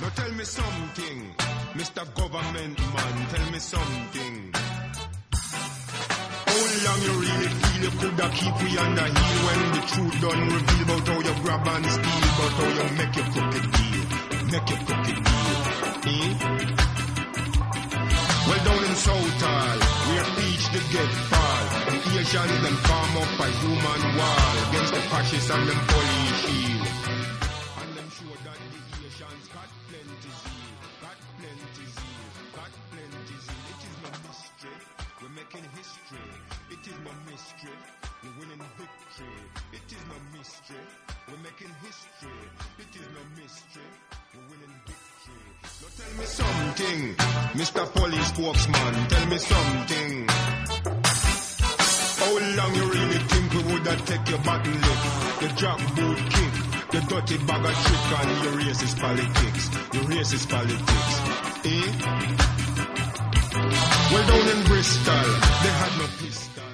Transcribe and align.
Now 0.00 0.08
tell 0.10 0.32
me 0.32 0.44
something, 0.44 1.34
Mr. 1.74 2.02
Government 2.14 2.78
Man, 2.94 3.26
tell 3.34 3.50
me 3.50 3.58
something. 3.58 4.52
How 6.46 6.60
long 6.86 7.00
you 7.02 7.14
really 7.18 7.48
feel 7.48 7.82
you 7.82 7.90
coulda 7.98 8.28
keep 8.30 8.54
we 8.62 8.78
under 8.78 9.08
heel 9.10 9.38
when 9.46 9.60
the 9.74 9.82
truth 9.90 10.16
done 10.22 10.42
reveal 10.54 10.82
about 10.86 11.08
how 11.08 11.18
you 11.18 11.34
grab 11.42 11.66
and 11.66 11.86
steal, 11.86 12.24
about 12.30 12.52
how 12.58 12.68
you 12.78 12.86
make 12.94 13.14
your 13.18 13.28
crooked 13.34 13.66
deal, 13.74 14.06
make 14.54 14.68
your 14.70 14.80
crooked 14.86 15.18
deal, 15.18 15.58
eh? 16.14 16.30
Well 18.46 18.62
down 18.64 18.82
in 18.88 18.94
Southall, 18.94 19.78
where 20.08 20.28
each 20.46 20.66
the 20.74 20.80
get 20.94 21.12
fall, 21.26 21.64
the 21.90 22.10
Asians 22.22 22.58
them 22.62 22.76
form 22.86 23.14
up 23.18 23.40
a 23.40 23.48
human 23.50 24.02
wall 24.16 24.54
against 24.68 24.94
the 24.94 25.02
fascists 25.10 25.50
and 25.50 25.68
them 25.68 25.80
police 25.90 26.38
shield. 26.46 26.77
Dirty 57.28 57.44
bag 57.44 57.64
of 57.64 57.74
trick 57.84 58.20
and 58.20 58.44
your 58.44 58.54
racist 58.54 58.98
politics, 59.00 59.68
your 59.92 60.04
racist 60.04 60.48
politics, 60.48 61.20
eh? 61.64 61.86
Well 64.12 64.26
down 64.28 64.48
in 64.56 64.64
Bristol, 64.66 65.28
they 65.62 65.72
had 65.80 65.92
no 65.98 66.06
pistol, 66.18 66.64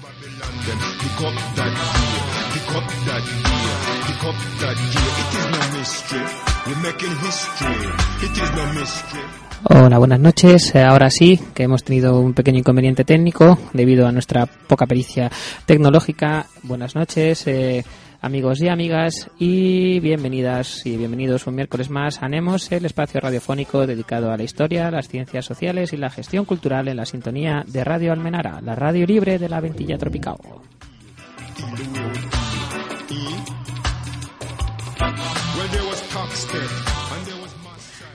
Babylon 0.00 0.54
them 0.64 0.80
pick 1.00 1.20
up 1.20 1.36
that 1.56 1.72
gear, 1.76 2.20
pick 2.52 2.70
up 2.76 2.88
that 3.06 3.22
gear, 3.28 3.76
pick 4.06 4.24
up 4.24 4.38
that 4.60 4.76
gear. 4.92 5.12
It 5.20 5.32
is 5.36 5.46
no 5.52 5.60
mystery, 5.76 6.24
we're 6.66 6.82
making 6.82 7.14
history. 7.18 7.80
It 8.22 8.34
is 8.42 8.50
no 8.56 8.64
mystery. 8.72 9.49
Hola, 9.64 9.98
buenas 9.98 10.20
noches. 10.20 10.74
Eh, 10.74 10.82
Ahora 10.82 11.10
sí, 11.10 11.38
que 11.54 11.64
hemos 11.64 11.84
tenido 11.84 12.18
un 12.18 12.32
pequeño 12.32 12.58
inconveniente 12.58 13.04
técnico 13.04 13.58
debido 13.72 14.06
a 14.06 14.12
nuestra 14.12 14.46
poca 14.46 14.86
pericia 14.86 15.30
tecnológica. 15.66 16.46
Buenas 16.62 16.94
noches, 16.94 17.46
eh, 17.46 17.84
amigos 18.22 18.60
y 18.62 18.68
amigas, 18.68 19.30
y 19.38 20.00
bienvenidas 20.00 20.86
y 20.86 20.96
bienvenidos 20.96 21.46
un 21.46 21.56
miércoles 21.56 21.90
más 21.90 22.22
a 22.22 22.28
Nemos, 22.28 22.72
el 22.72 22.86
espacio 22.86 23.20
radiofónico 23.20 23.86
dedicado 23.86 24.32
a 24.32 24.36
la 24.38 24.44
historia, 24.44 24.90
las 24.90 25.08
ciencias 25.08 25.44
sociales 25.44 25.92
y 25.92 25.98
la 25.98 26.08
gestión 26.10 26.46
cultural 26.46 26.88
en 26.88 26.96
la 26.96 27.04
sintonía 27.04 27.62
de 27.66 27.84
Radio 27.84 28.12
Almenara, 28.12 28.60
la 28.62 28.74
radio 28.74 29.06
libre 29.06 29.38
de 29.38 29.48
la 29.48 29.60
Ventilla 29.60 29.98
Tropical. 29.98 30.36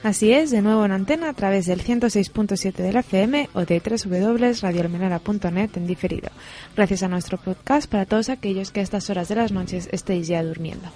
Así 0.06 0.32
es, 0.32 0.52
de 0.52 0.62
nuevo 0.62 0.86
en 0.86 0.92
antena 0.92 1.30
a 1.30 1.34
través 1.34 1.66
del 1.66 1.84
106.7 1.84 2.74
de 2.76 2.94
la 2.94 3.00
FM 3.00 3.50
o 3.54 3.66
de 3.66 3.82
www.radioalmenara.net 3.82 5.72
en 5.78 5.88
diferido. 5.88 6.30
Gracias 6.76 7.02
a 7.02 7.08
nuestro 7.08 7.40
podcast 7.40 7.90
para 7.90 8.06
todos 8.06 8.30
aquellos 8.30 8.70
que 8.70 8.82
a 8.82 8.84
estas 8.84 9.10
horas 9.10 9.30
de 9.30 9.36
las 9.36 9.52
noches 9.52 9.90
estéis 9.92 10.28
ya 10.28 10.44
durmiendo. 10.44 10.88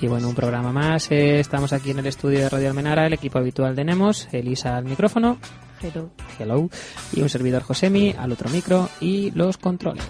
Y 0.00 0.06
bueno, 0.06 0.28
un 0.28 0.34
programa 0.36 0.72
más. 0.72 1.10
eh, 1.10 1.40
estamos 1.40 1.72
aquí 1.72 1.90
en 1.90 1.98
el 1.98 2.06
estudio 2.06 2.38
de 2.38 2.48
Radio 2.48 2.68
Almenara, 2.68 3.08
el 3.08 3.14
equipo 3.14 3.38
habitual 3.38 3.74
de 3.74 3.84
Nemos, 3.84 4.28
Elisa 4.30 4.76
al 4.76 4.84
micrófono, 4.84 5.38
Hello, 6.38 6.70
y 7.12 7.20
un 7.20 7.28
servidor 7.28 7.62
Josemi 7.62 8.14
al 8.18 8.32
otro 8.32 8.48
micro 8.48 8.88
y 9.00 9.30
los 9.32 9.58
controles. 9.58 10.04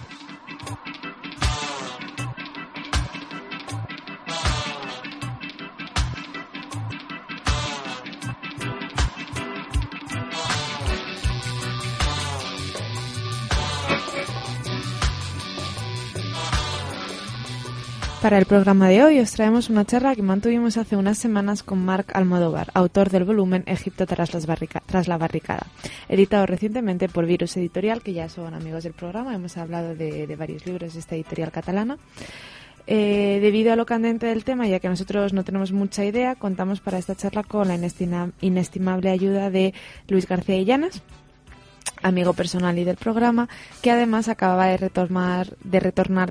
Para 18.25 18.39
el 18.39 18.47
programa 18.47 18.89
de 18.89 19.03
hoy 19.03 19.19
os 19.19 19.33
traemos 19.33 19.69
una 19.69 19.85
charla 19.85 20.15
que 20.15 20.23
mantuvimos 20.23 20.77
hace 20.77 20.95
unas 20.95 21.19
semanas 21.19 21.61
con 21.61 21.85
Marc 21.85 22.15
Almodóvar, 22.15 22.71
autor 22.73 23.11
del 23.11 23.23
volumen 23.23 23.61
Egipto 23.67 24.07
tras, 24.07 24.33
la 24.33 25.17
barricada, 25.19 25.67
editado 26.09 26.47
recientemente 26.47 27.07
por 27.07 27.27
Virus 27.27 27.55
Editorial, 27.55 28.01
que 28.01 28.13
ya 28.13 28.27
son 28.27 28.55
amigos 28.55 28.83
del 28.83 28.93
programa, 28.93 29.35
hemos 29.35 29.57
hablado 29.57 29.93
de, 29.93 30.35
varios 30.39 30.65
libros 30.65 30.95
de 30.95 31.01
esta 31.01 31.13
editorial 31.13 31.51
catalana. 31.51 31.99
Eh, 32.87 33.37
debido 33.43 33.71
a 33.71 33.75
lo 33.75 33.85
candente 33.85 34.25
del 34.25 34.43
tema, 34.43 34.67
ya 34.67 34.79
que 34.79 34.89
nosotros 34.89 35.31
no 35.31 35.43
tenemos 35.43 35.71
mucha 35.71 36.03
idea, 36.03 36.33
contamos 36.33 36.79
para 36.79 36.97
esta 36.97 37.13
charla 37.13 37.43
con 37.43 37.67
la 37.67 37.75
inestima- 37.75 38.31
inestimable 38.41 39.11
ayuda 39.11 39.51
de 39.51 39.75
Luis 40.07 40.27
García 40.27 40.57
Illanas, 40.57 41.03
amigo 42.01 42.33
personal 42.33 42.77
y 42.77 42.83
del 42.83 42.97
programa, 42.97 43.49
que 43.81 43.91
además 43.91 44.27
acababa 44.27 44.67
de 44.67 44.77
retornar, 44.77 45.55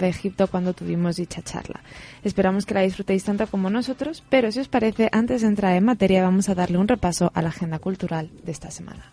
de 0.00 0.08
Egipto 0.08 0.48
cuando 0.48 0.74
tuvimos 0.74 1.16
dicha 1.16 1.42
charla. 1.42 1.80
Esperamos 2.22 2.66
que 2.66 2.74
la 2.74 2.80
disfrutéis 2.80 3.24
tanto 3.24 3.46
como 3.46 3.70
nosotros, 3.70 4.22
pero 4.28 4.50
si 4.52 4.60
os 4.60 4.68
parece, 4.68 5.08
antes 5.12 5.42
de 5.42 5.48
entrar 5.48 5.74
en 5.76 5.84
materia 5.84 6.22
vamos 6.22 6.48
a 6.48 6.54
darle 6.54 6.78
un 6.78 6.88
repaso 6.88 7.30
a 7.34 7.42
la 7.42 7.48
agenda 7.48 7.78
cultural 7.78 8.30
de 8.44 8.52
esta 8.52 8.70
semana. 8.70 9.10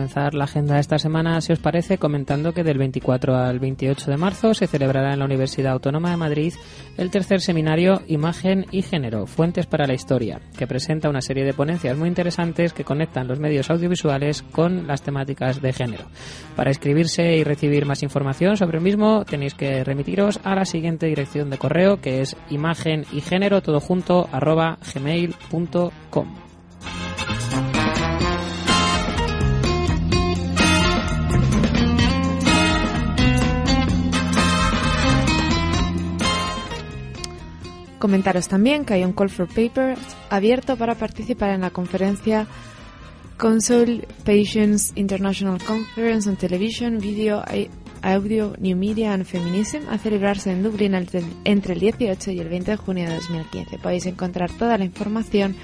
Comenzar 0.00 0.32
la 0.32 0.44
agenda 0.44 0.76
de 0.76 0.80
esta 0.80 0.98
semana, 0.98 1.42
si 1.42 1.52
os 1.52 1.58
parece, 1.58 1.98
comentando 1.98 2.54
que 2.54 2.64
del 2.64 2.78
24 2.78 3.36
al 3.36 3.58
28 3.58 4.10
de 4.10 4.16
marzo 4.16 4.54
se 4.54 4.66
celebrará 4.66 5.12
en 5.12 5.18
la 5.18 5.26
Universidad 5.26 5.74
Autónoma 5.74 6.10
de 6.10 6.16
Madrid 6.16 6.54
el 6.96 7.10
tercer 7.10 7.42
seminario 7.42 8.00
Imagen 8.06 8.64
y 8.70 8.80
Género, 8.80 9.26
Fuentes 9.26 9.66
para 9.66 9.86
la 9.86 9.92
Historia, 9.92 10.40
que 10.56 10.66
presenta 10.66 11.10
una 11.10 11.20
serie 11.20 11.44
de 11.44 11.52
ponencias 11.52 11.98
muy 11.98 12.08
interesantes 12.08 12.72
que 12.72 12.82
conectan 12.82 13.28
los 13.28 13.40
medios 13.40 13.68
audiovisuales 13.68 14.40
con 14.40 14.86
las 14.86 15.02
temáticas 15.02 15.60
de 15.60 15.74
género. 15.74 16.04
Para 16.56 16.70
inscribirse 16.70 17.36
y 17.36 17.44
recibir 17.44 17.84
más 17.84 18.02
información 18.02 18.56
sobre 18.56 18.78
el 18.78 18.84
mismo, 18.84 19.26
tenéis 19.26 19.52
que 19.52 19.84
remitiros 19.84 20.40
a 20.44 20.54
la 20.54 20.64
siguiente 20.64 21.08
dirección 21.08 21.50
de 21.50 21.58
correo, 21.58 22.00
que 22.00 22.22
es 22.22 22.38
imagen 22.48 23.04
y 23.12 23.20
género, 23.20 23.60
todo 23.60 23.80
junto, 23.80 24.30
arroba 24.32 24.78
gmail.com. 24.94 26.49
Comentaros 38.00 38.48
también 38.48 38.86
que 38.86 38.94
hay 38.94 39.04
un 39.04 39.12
call 39.12 39.28
for 39.28 39.46
papers 39.46 40.00
abierto 40.30 40.76
para 40.76 40.94
participar 40.94 41.50
en 41.50 41.60
la 41.60 41.70
conferencia 41.70 42.46
Console 43.36 44.08
Patients 44.24 44.92
International 44.96 45.62
Conference 45.62 46.26
on 46.26 46.36
Television, 46.36 46.98
Video, 46.98 47.44
Audio, 48.00 48.54
New 48.58 48.74
Media 48.74 49.12
and 49.12 49.26
Feminism 49.26 49.86
a 49.90 49.98
celebrarse 49.98 50.50
en 50.50 50.62
Dublín 50.62 50.94
entre 50.94 51.74
el 51.74 51.80
18 51.80 52.30
y 52.30 52.40
el 52.40 52.48
20 52.48 52.70
de 52.70 52.76
junio 52.78 53.06
de 53.06 53.16
2015. 53.16 53.78
Podéis 53.78 54.06
encontrar 54.06 54.50
toda 54.50 54.78
la 54.78 54.84
información 54.86 55.54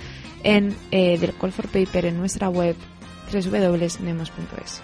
en 0.44 0.76
eh, 0.90 1.16
del 1.18 1.34
Call 1.34 1.52
for 1.52 1.68
Paper 1.68 2.04
en 2.04 2.18
nuestra 2.18 2.50
web 2.50 2.76
www.nemos.es. 3.32 4.82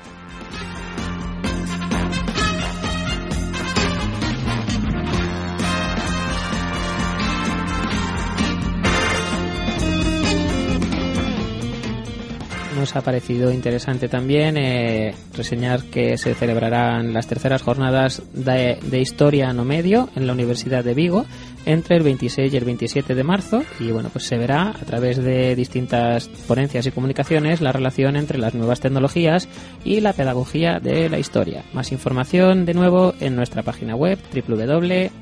nos 12.83 12.97
ha 12.97 13.01
parecido 13.01 13.53
interesante 13.53 14.09
también 14.09 14.57
eh, 14.57 15.15
reseñar 15.37 15.85
que 15.85 16.19
se 16.19 16.35
celebrarán 16.35 17.13
las 17.13 17.29
terceras 17.29 17.63
jornadas 17.63 18.25
de, 18.33 18.77
de, 18.83 19.01
Historia 19.01 19.53
no 19.53 19.65
medio 19.65 20.09
en 20.17 20.27
la 20.27 20.33
Universidad 20.33 20.83
de 20.83 20.93
Vigo 20.93 21.25
entre 21.65 21.95
el 21.99 22.03
26 22.03 22.53
y 22.53 22.57
el 22.57 22.65
27 22.65 23.15
de 23.15 23.23
marzo 23.23 23.63
y 23.79 23.93
bueno 23.93 24.09
pues 24.13 24.25
se 24.25 24.37
verá 24.37 24.71
a 24.71 24.85
través 24.85 25.19
de 25.23 25.55
distintas 25.55 26.27
ponencias 26.27 26.85
y 26.87 26.91
comunicaciones 26.91 27.61
la 27.61 27.71
relación 27.71 28.17
entre 28.17 28.39
las 28.39 28.57
nuevas 28.57 28.81
tecnologías 28.81 29.49
y 29.85 30.01
la 30.01 30.13
pedagogía 30.13 30.81
de 30.81 31.09
la 31.09 31.21
historia. 31.21 31.63
Más 31.73 31.93
información 31.93 32.65
de 32.65 32.75
nuevo 32.75 33.15
en 33.21 33.37
nuestra 33.37 33.63
página 33.63 33.95
web 33.95 34.19
www.nemos.es. 34.35 35.13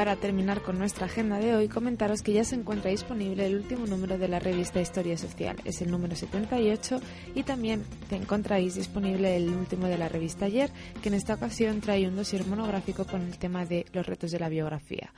para 0.00 0.16
terminar 0.16 0.62
con 0.62 0.78
nuestra 0.78 1.04
agenda 1.04 1.38
de 1.38 1.54
hoy, 1.54 1.68
comentaros 1.68 2.22
que 2.22 2.32
ya 2.32 2.42
se 2.42 2.54
encuentra 2.54 2.90
disponible 2.90 3.44
el 3.44 3.54
último 3.54 3.86
número 3.86 4.16
de 4.16 4.28
la 4.28 4.38
revista 4.38 4.80
Historia 4.80 5.18
Social. 5.18 5.56
Es 5.66 5.82
el 5.82 5.90
número 5.90 6.16
78 6.16 7.02
y 7.34 7.42
también 7.42 7.84
te 8.08 8.16
encontráis 8.16 8.76
disponible 8.76 9.36
el 9.36 9.50
último 9.50 9.88
de 9.88 9.98
la 9.98 10.08
revista 10.08 10.46
Ayer, 10.46 10.70
que 11.02 11.10
en 11.10 11.16
esta 11.16 11.34
ocasión 11.34 11.82
trae 11.82 12.08
un 12.08 12.16
dossier 12.16 12.46
monográfico 12.46 13.04
con 13.04 13.20
el 13.20 13.36
tema 13.36 13.66
de 13.66 13.84
los 13.92 14.06
retos 14.06 14.30
de 14.30 14.38
la 14.38 14.48
biografía. 14.48 15.12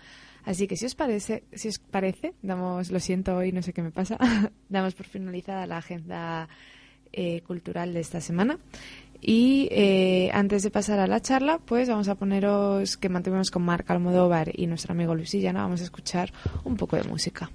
Así 0.44 0.66
que 0.66 0.76
si 0.76 0.86
os 0.86 0.96
parece, 0.96 1.44
si 1.52 1.68
os 1.68 1.78
parece, 1.78 2.34
damos, 2.42 2.90
lo 2.90 2.98
siento 2.98 3.36
hoy, 3.36 3.52
no 3.52 3.62
sé 3.62 3.72
qué 3.72 3.82
me 3.82 3.92
pasa, 3.92 4.18
damos 4.68 4.94
por 4.94 5.06
finalizada 5.06 5.64
la 5.68 5.76
agenda 5.76 6.48
eh, 7.12 7.42
cultural 7.42 7.94
de 7.94 8.00
esta 8.00 8.20
semana. 8.20 8.58
Y 9.24 9.68
eh, 9.70 10.30
antes 10.34 10.64
de 10.64 10.72
pasar 10.72 10.98
a 10.98 11.06
la 11.06 11.20
charla, 11.20 11.60
pues 11.64 11.88
vamos 11.88 12.08
a 12.08 12.16
poneros 12.16 12.96
que 12.96 13.08
mantuvimos 13.08 13.52
con 13.52 13.62
Marc 13.62 13.88
Almodóvar 13.88 14.50
y 14.52 14.66
nuestro 14.66 14.92
amigo 14.92 15.14
Luis 15.14 15.32
Villana, 15.32 15.62
vamos 15.62 15.80
a 15.80 15.84
escuchar 15.84 16.32
un 16.64 16.76
poco 16.76 16.96
de 16.96 17.04
música. 17.04 17.48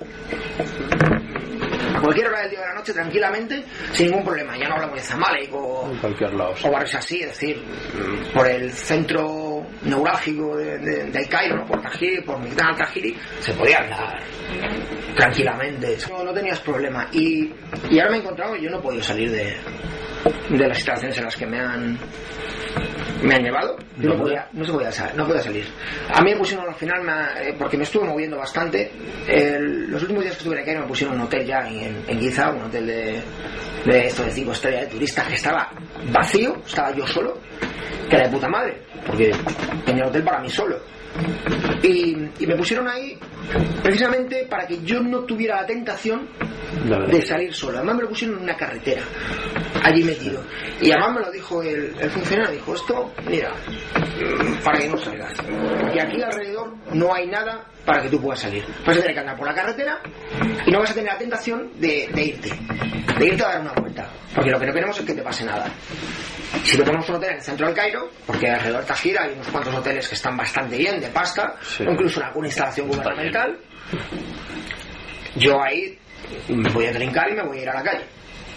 a 1.95 2.01
cualquier 2.01 2.27
hora 2.27 2.41
del 2.41 2.51
día 2.51 2.59
o 2.59 2.61
de 2.61 2.67
la 2.69 2.75
noche 2.75 2.93
tranquilamente, 2.93 3.63
sin 3.91 4.07
ningún 4.07 4.23
problema. 4.23 4.57
Ya 4.57 4.69
no 4.69 4.75
hablamos 4.75 4.95
de 4.95 5.01
Zamalek 5.01 5.53
o, 5.53 5.89
En 5.91 5.97
cualquier 5.97 6.33
lado. 6.33 6.53
o 6.63 6.71
barrios 6.71 6.95
así, 6.95 7.21
es 7.21 7.29
decir, 7.29 7.61
por 8.33 8.47
el 8.47 8.71
centro 8.71 9.48
neurálgico 9.83 10.57
de, 10.57 10.77
de- 10.79 11.27
Cairo, 11.27 11.65
por 11.65 11.81
Tahrir, 11.81 12.23
por 12.25 12.39
Migdal 12.39 12.69
al-Tahiri, 12.69 13.15
se 13.39 13.53
podía 13.53 13.77
andar 13.79 14.19
tranquilamente. 15.15 15.97
No, 16.09 16.23
no 16.23 16.33
tenías 16.33 16.59
problema. 16.59 17.07
Y, 17.11 17.51
y 17.89 17.99
ahora 17.99 18.11
me 18.11 18.17
he 18.17 18.19
encontrado, 18.21 18.55
yo 18.55 18.69
no 18.69 18.79
he 18.79 18.81
podido 18.81 19.03
salir 19.03 19.31
de, 19.31 19.55
de 20.49 20.67
las 20.67 20.77
instalaciones 20.77 21.17
en 21.17 21.23
las 21.25 21.35
que 21.35 21.45
me 21.45 21.59
han 21.59 21.97
me 23.23 23.35
han 23.35 23.43
llevado. 23.43 23.75
Yo 23.97 24.09
no 24.09 24.09
¿Dónde? 24.09 24.23
podía 24.23 24.47
no 24.53 24.65
se 24.65 24.71
podía 24.71 24.91
salir 24.91 25.15
no 25.15 25.27
podía 25.27 25.41
salir. 25.41 25.65
A 26.13 26.21
mí 26.21 26.31
me 26.31 26.37
pusieron 26.37 26.67
al 26.67 26.75
final 26.75 27.01
me 27.03 27.49
eh, 27.49 27.55
porque 27.57 27.77
me 27.77 27.83
estuve 27.83 28.05
moviendo 28.07 28.37
bastante. 28.37 28.91
El- 29.27 29.89
los 29.91 30.01
últimos 30.03 30.23
días 30.23 30.35
que 30.35 30.39
estuve 30.39 30.53
en 30.55 30.59
el 30.59 30.65
Cairo 30.65 30.81
me 30.81 30.87
pusieron 30.87 31.15
un 31.15 31.21
hotel 31.21 31.45
ya 31.45 31.67
en, 31.67 32.03
en 32.07 32.19
Giza 32.19 32.49
un 32.51 32.63
hotel 32.63 32.87
de 32.87 33.21
de 33.85 34.07
esto 34.07 34.23
de 34.23 34.31
cinco 34.31 34.51
estrellas 34.51 34.81
de 34.81 34.87
turistas 34.87 35.27
que 35.27 35.35
estaba 35.35 35.69
vacío 36.11 36.55
estaba 36.65 36.93
yo 36.93 37.07
solo 37.07 37.39
que 38.09 38.15
era 38.17 38.25
de 38.27 38.33
puta 38.33 38.47
madre 38.49 38.81
porque 39.07 39.31
tenía 39.85 40.03
el 40.03 40.09
hotel 40.09 40.23
para 40.23 40.39
mí 40.41 40.49
solo 40.49 40.77
y, 41.83 42.15
y 42.39 42.47
me 42.47 42.55
pusieron 42.55 42.87
ahí 42.87 43.17
precisamente 43.81 44.45
para 44.49 44.67
que 44.67 44.81
yo 44.83 45.01
no 45.01 45.21
tuviera 45.21 45.61
la 45.61 45.65
tentación 45.65 46.27
de 47.09 47.21
salir 47.21 47.53
solo. 47.53 47.77
Además 47.77 47.95
me 47.95 48.01
lo 48.03 48.09
pusieron 48.09 48.37
en 48.37 48.43
una 48.43 48.55
carretera, 48.55 49.01
allí 49.83 50.03
metido. 50.03 50.43
Y 50.81 50.91
además 50.91 51.15
me 51.15 51.21
lo 51.21 51.31
dijo 51.31 51.61
el, 51.63 51.95
el 51.99 52.09
funcionario, 52.09 52.53
dijo, 52.53 52.73
esto, 52.75 53.13
mira, 53.27 53.51
mm, 53.51 54.63
para 54.63 54.79
que 54.79 54.89
no 54.89 54.97
salgas. 54.97 55.33
Porque 55.81 56.01
aquí 56.01 56.21
alrededor 56.21 56.73
no 56.93 57.13
hay 57.13 57.27
nada 57.27 57.65
para 57.89 58.03
que 58.03 58.09
tú 58.09 58.21
puedas 58.21 58.39
salir. 58.39 58.63
Vas 58.85 58.95
a 58.97 58.99
tener 59.01 59.13
que 59.15 59.19
andar 59.19 59.35
por 59.35 59.47
la 59.47 59.53
carretera 59.55 59.99
y 60.63 60.69
no 60.71 60.79
vas 60.79 60.91
a 60.91 60.93
tener 60.93 61.11
la 61.11 61.17
tentación 61.17 61.71
de, 61.79 62.07
de 62.13 62.21
irte, 62.23 62.49
de 63.17 63.25
irte 63.25 63.43
a 63.43 63.47
dar 63.47 63.61
una 63.61 63.73
vuelta. 63.73 64.07
Porque 64.35 64.51
lo 64.51 64.59
que 64.59 64.67
no 64.67 64.73
queremos 64.73 64.99
es 64.99 65.05
que 65.05 65.13
te 65.15 65.23
pase 65.23 65.43
nada. 65.43 65.65
Si 66.63 66.77
te 66.77 66.83
ponemos 66.83 67.09
un 67.09 67.15
hotel 67.15 67.31
en 67.31 67.35
el 67.37 67.41
centro 67.41 67.65
del 67.65 67.75
Cairo, 67.75 68.09
porque 68.27 68.47
alrededor 68.47 68.81
de 68.81 68.87
Tajira 68.87 69.23
hay 69.23 69.33
unos 69.33 69.47
cuantos 69.47 69.73
hoteles 69.73 70.07
que 70.07 70.13
están 70.13 70.37
bastante 70.37 70.77
bien, 70.77 70.99
de 70.99 71.07
pasta, 71.07 71.55
Sí. 71.63 71.83
o 71.87 71.91
incluso 71.91 72.19
en 72.19 72.27
alguna 72.27 72.47
instalación 72.47 72.87
gubernamental, 72.89 73.57
yo 75.35 75.59
ahí 75.63 75.97
me 76.49 76.69
voy 76.71 76.85
a 76.85 76.91
trincar 76.91 77.27
y 77.31 77.35
me 77.35 77.43
voy 77.43 77.57
a 77.57 77.61
ir 77.63 77.69
a 77.69 77.73
la 77.73 77.83
calle. 77.83 78.05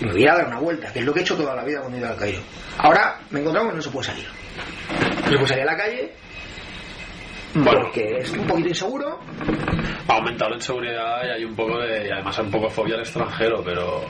Y 0.01 0.05
me 0.05 0.13
voy 0.13 0.21
a 0.21 0.25
ir 0.25 0.31
a 0.31 0.35
dar 0.37 0.47
una 0.49 0.59
vuelta, 0.59 0.93
que 0.93 0.99
es 0.99 1.05
lo 1.07 1.13
que 1.15 1.21
he 1.21 1.23
hecho 1.23 1.37
toda 1.37 1.55
la 1.57 1.65
vida 1.65 1.81
cuando 1.81 1.97
he 1.97 2.01
ido 2.01 2.11
al 2.11 2.17
Cairo. 2.17 2.41
Ahora 2.79 3.19
me 3.31 3.39
he 3.39 3.43
encontrado 3.43 3.71
que 3.71 3.77
no 3.77 3.83
se 3.83 3.91
puede 3.91 4.07
salir. 4.09 4.27
No 5.23 5.31
se 5.31 5.35
puede 5.37 5.47
salir 5.49 5.63
a 5.63 5.73
la 5.73 5.77
calle 5.77 6.13
Bueno. 7.55 7.83
porque 7.83 8.19
es 8.19 8.33
un 8.33 8.47
poquito 8.47 8.69
inseguro. 8.69 9.19
Ha 10.09 10.15
aumentado 10.15 10.51
la 10.51 10.57
inseguridad 10.57 11.25
y 11.27 11.31
hay 11.31 11.45
un 11.45 11.55
poco 11.55 11.79
de. 11.79 12.09
y 12.09 12.11
además 12.11 12.39
hay 12.39 12.45
un 12.47 12.51
poco 12.51 12.65
de 12.67 12.71
fobia 12.71 12.95
al 12.95 13.01
extranjero, 13.01 13.63
pero. 13.65 14.05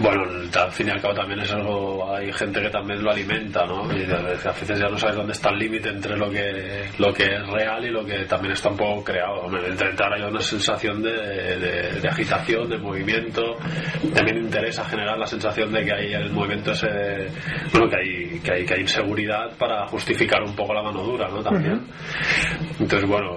Bueno, 0.00 0.22
al 0.54 0.70
fin 0.72 0.86
y 0.86 0.90
al 0.90 1.00
cabo 1.00 1.14
también 1.14 1.40
es 1.40 1.50
algo. 1.52 2.14
Hay 2.14 2.32
gente 2.32 2.60
que 2.60 2.70
también 2.70 3.02
lo 3.02 3.10
alimenta, 3.10 3.66
¿no? 3.66 3.84
Y 3.92 4.04
a 4.04 4.18
veces, 4.22 4.78
ya 4.78 4.88
no 4.88 4.96
sabes 4.96 5.16
dónde 5.16 5.32
está 5.32 5.50
el 5.50 5.58
límite 5.58 5.88
entre 5.88 6.16
lo 6.16 6.30
que, 6.30 6.84
lo 6.98 7.12
que 7.12 7.24
es 7.24 7.46
real 7.48 7.84
y 7.84 7.90
lo 7.90 8.04
que 8.04 8.24
también 8.26 8.52
está 8.52 8.68
un 8.68 8.76
poco 8.76 9.02
creado. 9.04 9.46
Entre 9.66 9.88
ahora 10.04 10.16
hay 10.16 10.22
una 10.22 10.40
sensación 10.40 11.02
de, 11.02 11.10
de- 11.12 12.00
de 12.00 12.08
agitación, 12.08 12.68
de 12.68 12.78
movimiento. 12.78 13.42
También 14.14 14.36
interesa 14.38 14.84
generar 14.84 15.18
la 15.18 15.26
sensación 15.26 15.72
de 15.72 15.84
que 15.84 15.92
hay 15.92 16.12
el 16.14 16.30
movimiento 16.32 16.70
ese. 16.70 16.86
Bueno, 17.72 17.88
que 17.88 17.96
hay, 17.96 18.40
que 18.40 18.52
hay, 18.52 18.64
que 18.66 18.74
hay 18.74 18.80
inseguridad 18.82 19.56
para 19.58 19.86
justificar 19.88 20.42
un 20.42 20.54
poco 20.54 20.74
la 20.74 20.82
mano 20.82 21.02
dura, 21.02 21.28
¿no? 21.28 21.42
También. 21.42 21.80
Entonces, 22.78 23.08
bueno, 23.08 23.36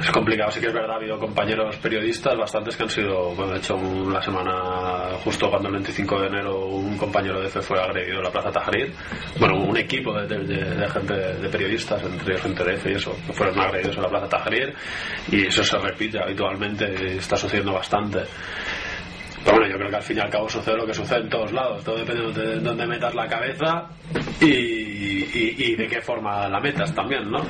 es 0.00 0.10
complicado. 0.10 0.50
Sí 0.50 0.60
que 0.60 0.66
es 0.66 0.74
verdad, 0.74 0.92
ha 0.92 0.96
habido 0.96 1.18
compañeros 1.18 1.76
periodistas, 1.76 2.36
bastantes 2.36 2.76
que 2.76 2.82
han 2.82 2.90
sido, 2.90 3.34
bueno, 3.34 3.52
de 3.52 3.58
hecho, 3.58 3.76
la 4.10 4.20
semana, 4.20 5.16
justo 5.24 5.48
cuando 5.48 5.68
el 5.68 5.74
25 5.76 6.01
de 6.06 6.26
enero, 6.26 6.66
un 6.66 6.96
compañero 6.98 7.40
de 7.40 7.46
EFE 7.46 7.62
fue 7.62 7.80
agredido 7.80 8.18
en 8.18 8.24
la 8.24 8.30
Plaza 8.30 8.50
Tahrir. 8.50 8.92
Bueno, 9.38 9.56
un 9.58 9.76
equipo 9.76 10.12
de, 10.20 10.88
gente, 10.88 11.14
de 11.14 11.48
periodistas, 11.48 12.02
entre 12.02 12.38
gente 12.38 12.64
de 12.64 12.74
EFE 12.74 12.90
y 12.90 12.94
eso, 12.94 13.12
fueron 13.32 13.58
agredidos 13.60 13.96
en 13.96 14.02
la 14.02 14.08
Plaza 14.08 14.28
Tahrir. 14.28 14.74
Y 15.30 15.46
eso 15.46 15.62
se 15.64 15.78
repite 15.78 16.18
habitualmente, 16.18 17.16
está 17.16 17.36
sucediendo 17.36 17.72
bastante. 17.72 18.20
Pero 19.44 19.56
bueno, 19.56 19.72
yo 19.72 19.76
creo 19.78 19.90
que 19.90 19.96
al 19.96 20.02
fin 20.02 20.16
y 20.18 20.20
al 20.20 20.30
cabo 20.30 20.48
sucede 20.48 20.76
lo 20.76 20.86
que 20.86 20.94
sucede 20.94 21.20
en 21.20 21.28
todos 21.28 21.52
lados. 21.52 21.82
Todo 21.82 21.96
depende 21.96 22.32
de 22.32 22.60
dónde 22.60 22.86
metas 22.86 23.12
la 23.14 23.26
cabeza 23.26 23.86
y- 24.40 25.72
y 25.72 25.76
de 25.76 25.88
qué 25.88 26.00
forma 26.00 26.48
la 26.48 26.60
metas 26.60 26.94
también, 26.94 27.28
¿no? 27.30 27.40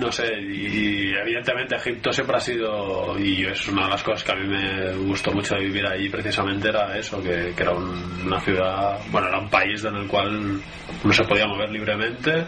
No 0.00 0.10
sé, 0.10 0.26
y 0.42 1.14
evidentemente 1.14 1.76
Egipto 1.76 2.12
siempre 2.12 2.36
ha 2.36 2.40
sido, 2.40 3.16
y 3.18 3.44
es 3.44 3.68
una 3.68 3.84
de 3.84 3.90
las 3.90 4.02
cosas 4.02 4.24
que 4.24 4.32
a 4.32 4.34
mí 4.34 4.48
me 4.48 4.92
gustó 5.06 5.30
mucho 5.32 5.54
de 5.54 5.60
vivir 5.64 5.86
ahí 5.86 6.08
precisamente, 6.08 6.68
era 6.70 6.96
eso, 6.98 7.22
que, 7.22 7.52
era 7.56 7.70
un- 7.70 8.22
una 8.26 8.40
ciudad, 8.40 8.98
bueno, 9.10 9.28
era 9.28 9.38
un 9.38 9.48
país 9.48 9.84
en 9.84 9.94
el 9.94 10.08
cual 10.08 10.60
uno 11.04 11.12
se 11.12 11.22
podía 11.24 11.46
mover 11.46 11.70
libremente, 11.70 12.44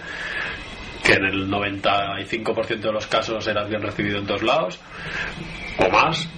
que 1.05 1.13
en 1.13 1.25
el 1.27 1.49
95% 1.49 2.89
de 2.89 2.93
los 2.93 3.07
casos 3.07 3.47
eras 3.47 3.69
bien 3.69 3.83
recibido 3.83 4.19
en 4.19 4.27
todos 4.27 4.43
lados, 4.43 4.81
o 5.79 5.89
más, 5.91 6.29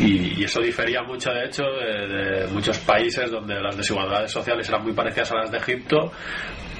y, 0.00 0.42
eso 0.42 0.60
difería 0.60 1.02
mucho, 1.04 1.30
de 1.30 1.44
hecho, 1.46 1.62
de 1.62 2.46
muchos 2.48 2.78
países 2.78 3.30
donde 3.30 3.60
las 3.60 3.76
desigualdades 3.76 4.32
sociales 4.32 4.68
eran 4.68 4.82
muy 4.82 4.92
parecidas 4.92 5.30
a 5.30 5.36
las 5.36 5.50
de 5.52 5.58
Egipto, 5.58 6.12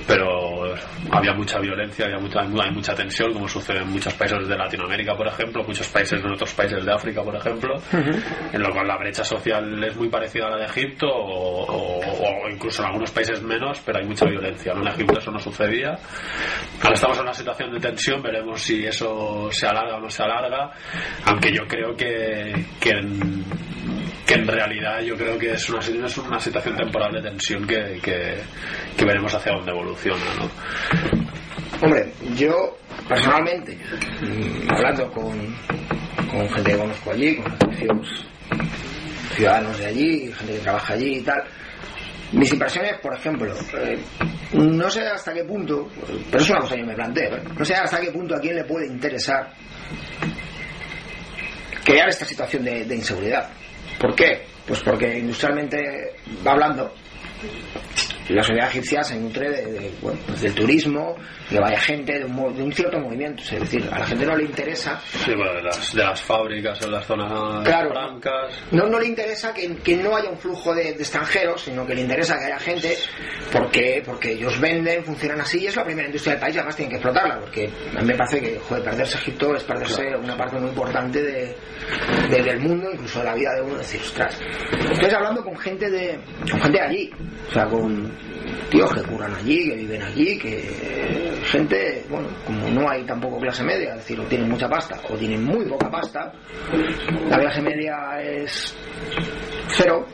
pero 0.07 0.75
había 1.11 1.33
mucha 1.35 1.59
violencia, 1.59 2.07
había 2.07 2.19
mucha, 2.19 2.41
hay 2.41 2.71
mucha 2.73 2.95
tensión, 2.95 3.33
como 3.33 3.49
sucede 3.49 3.79
en 3.79 3.89
muchos 3.91 4.13
países 4.15 4.47
de 4.49 4.57
Latinoamérica, 4.57 5.15
por 5.17 5.27
ejemplo, 5.27 5.63
muchos 5.65 5.89
países 5.89 6.21
en 6.23 6.33
otros 6.33 6.53
países 6.55 6.85
de 6.85 6.93
África, 6.93 7.23
por 7.23 7.35
ejemplo, 7.37 7.75
en 8.53 8.63
lo 8.63 8.71
cual 8.73 8.87
la 8.89 8.97
brecha 8.99 9.25
social 9.25 9.83
es 9.85 9.97
muy 9.97 10.09
parecida 10.09 10.47
a 10.47 10.51
la 10.51 10.57
de 10.59 10.65
Egipto, 10.67 11.07
o, 11.09 11.67
o- 11.67 12.45
o 12.47 12.49
incluso 12.51 12.83
en 12.83 12.87
algunos 12.89 13.11
países 13.11 13.43
menos, 13.43 13.81
pero 13.85 13.99
hay 13.99 14.07
mucha 14.07 14.27
violencia. 14.27 14.75
¿no? 14.75 14.83
En 14.83 14.89
Egipto 14.89 15.19
eso 15.19 15.31
no 15.31 15.39
sucedía. 15.39 15.97
Ahora 16.83 16.95
estamos 16.95 17.17
en 17.19 17.23
una 17.25 17.35
situación 17.35 17.73
de 17.73 17.81
tensión, 17.81 18.23
veremos 18.23 18.61
si 18.63 18.85
eso 18.85 19.49
se 19.51 19.67
alarga 19.67 19.97
o 19.97 20.01
no 20.01 20.11
se 20.11 20.23
alarga, 20.23 20.71
aunque 21.27 21.53
yo 21.53 21.63
creo 21.67 21.95
que, 21.97 22.53
que 22.81 22.91
en, 22.91 23.45
que 24.27 24.35
en 24.35 24.47
realidad 24.47 25.01
yo 25.03 25.17
creo 25.17 25.39
que 25.39 25.53
es 25.53 25.71
una, 25.71 25.79
es 25.79 26.19
una 26.19 26.41
situación 26.41 26.77
temporal 26.77 27.13
de 27.13 27.23
tensión 27.23 27.65
que, 27.65 28.01
que, 28.03 29.05
veremos 29.05 29.33
hacia 29.33 29.53
dónde 29.53 29.71
evoluciona. 29.71 30.25
¿no? 30.41 30.51
Hombre, 31.81 32.13
yo 32.35 32.77
personalmente, 33.09 33.77
mm, 33.77 34.73
hablando 34.75 35.11
con, 35.13 35.55
gente 36.29 36.73
que 36.73 36.77
conozco 36.77 37.11
allí, 37.13 37.37
con 37.37 38.03
ciudadanos 39.37 39.79
de 39.79 39.87
allí, 39.87 40.33
gente 40.33 40.55
que 40.55 40.59
trabaja 40.59 40.95
allí 40.95 41.19
y 41.19 41.23
tal, 41.23 41.43
mis 42.33 42.53
impresiones, 42.53 42.99
por 43.01 43.15
ejemplo, 43.15 43.55
eh, 43.79 43.99
no 44.55 44.91
sé 44.91 45.07
hasta 45.07 45.33
qué 45.33 45.45
punto, 45.45 45.89
pero 46.31 46.43
es 46.43 46.51
una 46.51 46.61
cosa 46.61 46.75
que 46.75 46.83
me 46.83 46.95
planteo, 46.95 47.37
¿eh? 47.37 47.43
no 47.57 47.65
sé 47.65 47.75
hasta 47.77 48.01
qué 48.01 48.11
punto 48.11 48.35
a 48.35 48.41
quién 48.41 48.57
le 48.57 48.65
puede 48.65 48.87
interesar 48.87 49.53
crear 51.85 52.09
esta 52.09 52.25
situación 52.25 52.65
de 52.65 52.97
inseguridad. 52.97 53.49
¿Por 53.99 54.15
qué? 54.15 54.43
Pues 54.67 54.81
porque 54.81 55.19
industrialmente 55.19 56.13
hablando, 56.45 56.93
la 58.35 58.43
sociedad 58.43 58.69
egipcia 58.69 59.03
se 59.05 59.19
nutre 59.19 59.49
de, 59.51 59.73
de, 59.73 59.91
bueno, 60.03 60.19
pues 60.27 60.41
del 60.41 60.55
turismo, 60.55 61.17
de 61.51 61.61
vaya 61.61 61.79
gente, 61.81 62.19
de 62.19 62.25
un, 62.25 62.57
de 62.57 62.63
un 62.63 62.73
cierto 62.73 62.99
movimiento. 62.99 63.43
Es 63.43 63.61
decir, 63.61 63.89
a 63.93 63.99
la 64.01 64.07
gente 64.07 64.27
no 64.27 64.37
le 64.37 64.45
interesa, 64.45 65.01
Sí, 65.25 65.33
bueno, 65.35 65.55
de, 65.55 65.63
las, 65.63 65.95
de 65.95 66.03
las 66.03 66.21
fábricas 66.23 66.81
en 66.83 66.93
las 66.93 67.07
zonas 67.07 67.65
Claro. 67.65 67.91
francas. 67.91 68.53
no, 68.73 68.87
no 68.87 68.99
le 68.99 69.07
interesa 69.07 69.53
que, 69.55 69.77
que 69.77 69.97
no 69.97 70.17
haya 70.17 70.29
un 70.31 70.39
flujo 70.39 70.75
de, 70.75 70.91
extranjeros, 70.91 71.63
sino 71.63 71.87
que 71.87 71.95
le 71.95 72.01
interesa 72.03 72.39
que 72.39 72.47
haya 72.47 72.59
gente, 72.59 72.97
porque 73.53 74.03
porque 74.05 74.33
ellos 74.33 74.59
venden, 74.61 75.05
funcionan 75.05 75.41
así, 75.41 75.61
y 75.61 75.67
es 75.69 75.77
la 75.77 75.85
primera 75.85 76.07
industria 76.07 76.33
del 76.35 76.41
país, 76.41 76.55
y 76.57 76.59
además 76.59 76.77
tienen 76.77 76.91
que 76.91 76.97
explotarla, 76.97 77.41
porque 77.41 77.71
a 77.97 78.01
mí 78.01 78.07
me 78.07 78.15
parece 78.15 78.41
que, 78.41 78.59
joder, 78.59 78.83
perderse 78.85 79.19
Egipto 79.19 79.55
es 79.55 79.63
perderse 79.65 80.03
una 80.17 80.37
parte 80.37 80.59
muy 80.59 80.69
importante 80.71 81.23
de, 81.23 81.55
de- 82.31 82.43
del 82.43 82.61
mundo, 82.61 82.89
incluso 82.93 83.19
de 83.21 83.25
la 83.25 83.35
vida 83.35 83.51
de 83.55 83.63
uno, 83.63 83.77
decir, 83.77 84.01
ostras. 84.01 84.39
Estoy 84.93 85.11
hablando 85.11 85.45
con 85.45 85.57
gente 85.57 85.91
de, 85.91 86.19
con 86.51 86.61
gente 86.61 86.79
de 86.79 86.85
allí, 86.85 87.11
o 87.49 87.53
sea, 87.53 87.67
con 87.67 88.16
tíos 88.71 88.93
que 88.93 89.03
curran 89.03 89.35
allí, 89.35 89.71
que 89.71 89.77
viven 89.77 90.03
allí, 90.03 90.39
que 90.39 91.41
gente, 91.45 92.05
bueno, 92.09 92.29
como 92.45 92.69
no 92.69 92.89
hay 92.91 93.05
tampoco 93.05 93.39
clase 93.39 93.65
media, 93.65 93.91
es 93.91 93.97
decir, 93.97 94.21
o 94.21 94.25
tienen 94.25 94.49
mucha 94.49 94.69
pasta 94.69 95.01
o 95.09 95.17
tienen 95.17 95.45
muy 95.45 95.65
poca 95.67 95.91
pasta, 95.91 96.33
la 97.29 97.39
clase 97.39 97.63
media 97.63 98.21
es 98.21 98.77
cero, 99.69 100.07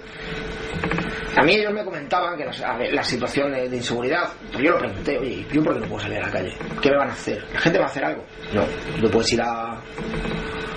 A 1.36 1.42
mí 1.42 1.54
ellos 1.54 1.72
me 1.72 1.84
comentaban 1.84 2.36
que 2.36 2.44
la, 2.44 2.78
la 2.92 3.02
situación 3.02 3.52
de, 3.52 3.76
inseguridad, 3.76 4.28
pero 4.50 4.64
yo 4.64 4.70
lo 4.72 4.78
pregunté, 4.78 5.18
oye, 5.18 5.46
¿yo 5.50 5.62
por 5.62 5.74
qué 5.74 5.80
no 5.80 5.86
puedo 5.86 6.02
salir 6.02 6.18
a 6.18 6.26
la 6.26 6.30
calle? 6.30 6.52
¿Qué 6.80 6.90
me 6.90 6.96
van 6.98 7.08
a 7.08 7.12
hacer? 7.12 7.42
¿La 7.52 7.60
gente 7.60 7.78
va 7.78 7.84
a 7.86 7.88
hacer 7.88 8.04
algo? 8.04 8.24
No, 8.52 8.62
tú 9.00 9.10
puedes 9.10 9.32
ir 9.32 9.40
a, 9.40 9.80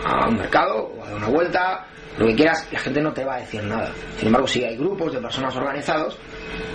a 0.05 0.29
un 0.29 0.37
mercado 0.37 0.93
o 0.95 1.03
a 1.03 1.07
dar 1.07 1.17
una 1.17 1.27
vuelta, 1.27 1.87
lo 2.17 2.27
que 2.27 2.35
quieras, 2.35 2.67
la 2.71 2.79
gente 2.79 3.01
no 3.01 3.13
te 3.13 3.25
va 3.25 3.35
a 3.35 3.39
decir 3.39 3.63
nada. 3.63 3.91
Sin 4.17 4.27
embargo, 4.27 4.47
sí 4.47 4.63
hay 4.63 4.77
grupos 4.77 5.13
de 5.13 5.19
personas 5.19 5.55
organizados 5.55 6.17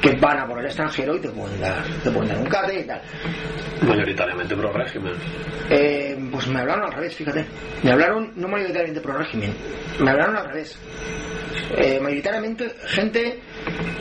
que 0.03 0.13
van 0.17 0.39
a 0.39 0.47
por 0.47 0.59
el 0.59 0.67
extranjero 0.67 1.17
y 1.17 1.21
te 1.21 1.31
pueden 1.31 1.61
dar, 1.61 1.83
te 2.03 2.11
pueden 2.11 2.29
dar 2.29 2.39
un 2.39 2.47
cate 2.47 2.81
y 2.81 2.85
tal. 2.85 3.01
Mayoritariamente 3.83 4.55
pro 4.57 4.73
régimen. 4.73 5.13
Eh, 5.71 6.19
pues 6.31 6.47
me 6.49 6.61
hablaron 6.61 6.85
al 6.85 6.93
revés, 6.93 7.15
fíjate. 7.15 7.47
Me 7.83 7.93
hablaron 7.93 8.33
no 8.37 8.49
mayoritariamente 8.49 9.01
pro 9.01 9.17
régimen, 9.17 9.55
me 10.01 10.11
hablaron 10.11 10.37
al 10.37 10.47
revés. 10.47 10.79
Eh, 11.77 11.99
mayoritariamente 12.01 12.75
gente 12.87 13.39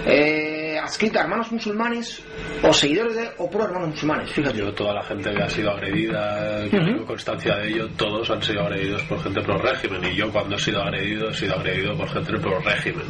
eh, 0.05 0.48
adscrita 0.89 1.19
a 1.19 1.23
hermanos 1.23 1.51
musulmanes 1.51 2.21
o 2.63 2.73
seguidores 2.73 3.15
de 3.15 3.29
o 3.37 3.49
pro 3.49 3.63
hermanos 3.65 3.89
musulmanes, 3.89 4.31
fíjate. 4.33 4.57
Yo, 4.57 4.73
toda 4.73 4.93
la 4.93 5.03
gente 5.03 5.31
que 5.31 5.43
ha 5.43 5.49
sido 5.49 5.71
agredida, 5.71 6.67
que 6.69 6.77
uh 6.77 6.79
-huh. 6.79 6.85
tengo 6.85 7.05
constancia 7.05 7.55
de 7.57 7.69
ello, 7.69 7.87
todos 7.95 8.29
han 8.29 8.41
sido 8.41 8.61
agredidos 8.61 9.03
por 9.03 9.21
gente 9.21 9.41
pro 9.41 9.57
régimen. 9.57 10.03
Y 10.03 10.15
yo, 10.15 10.31
cuando 10.31 10.55
he 10.55 10.59
sido 10.59 10.81
agredido, 10.81 11.29
he 11.29 11.33
sido 11.33 11.55
agredido 11.55 11.95
por 11.95 12.09
gente 12.09 12.33
pro 12.39 12.59
régimen. 12.59 13.05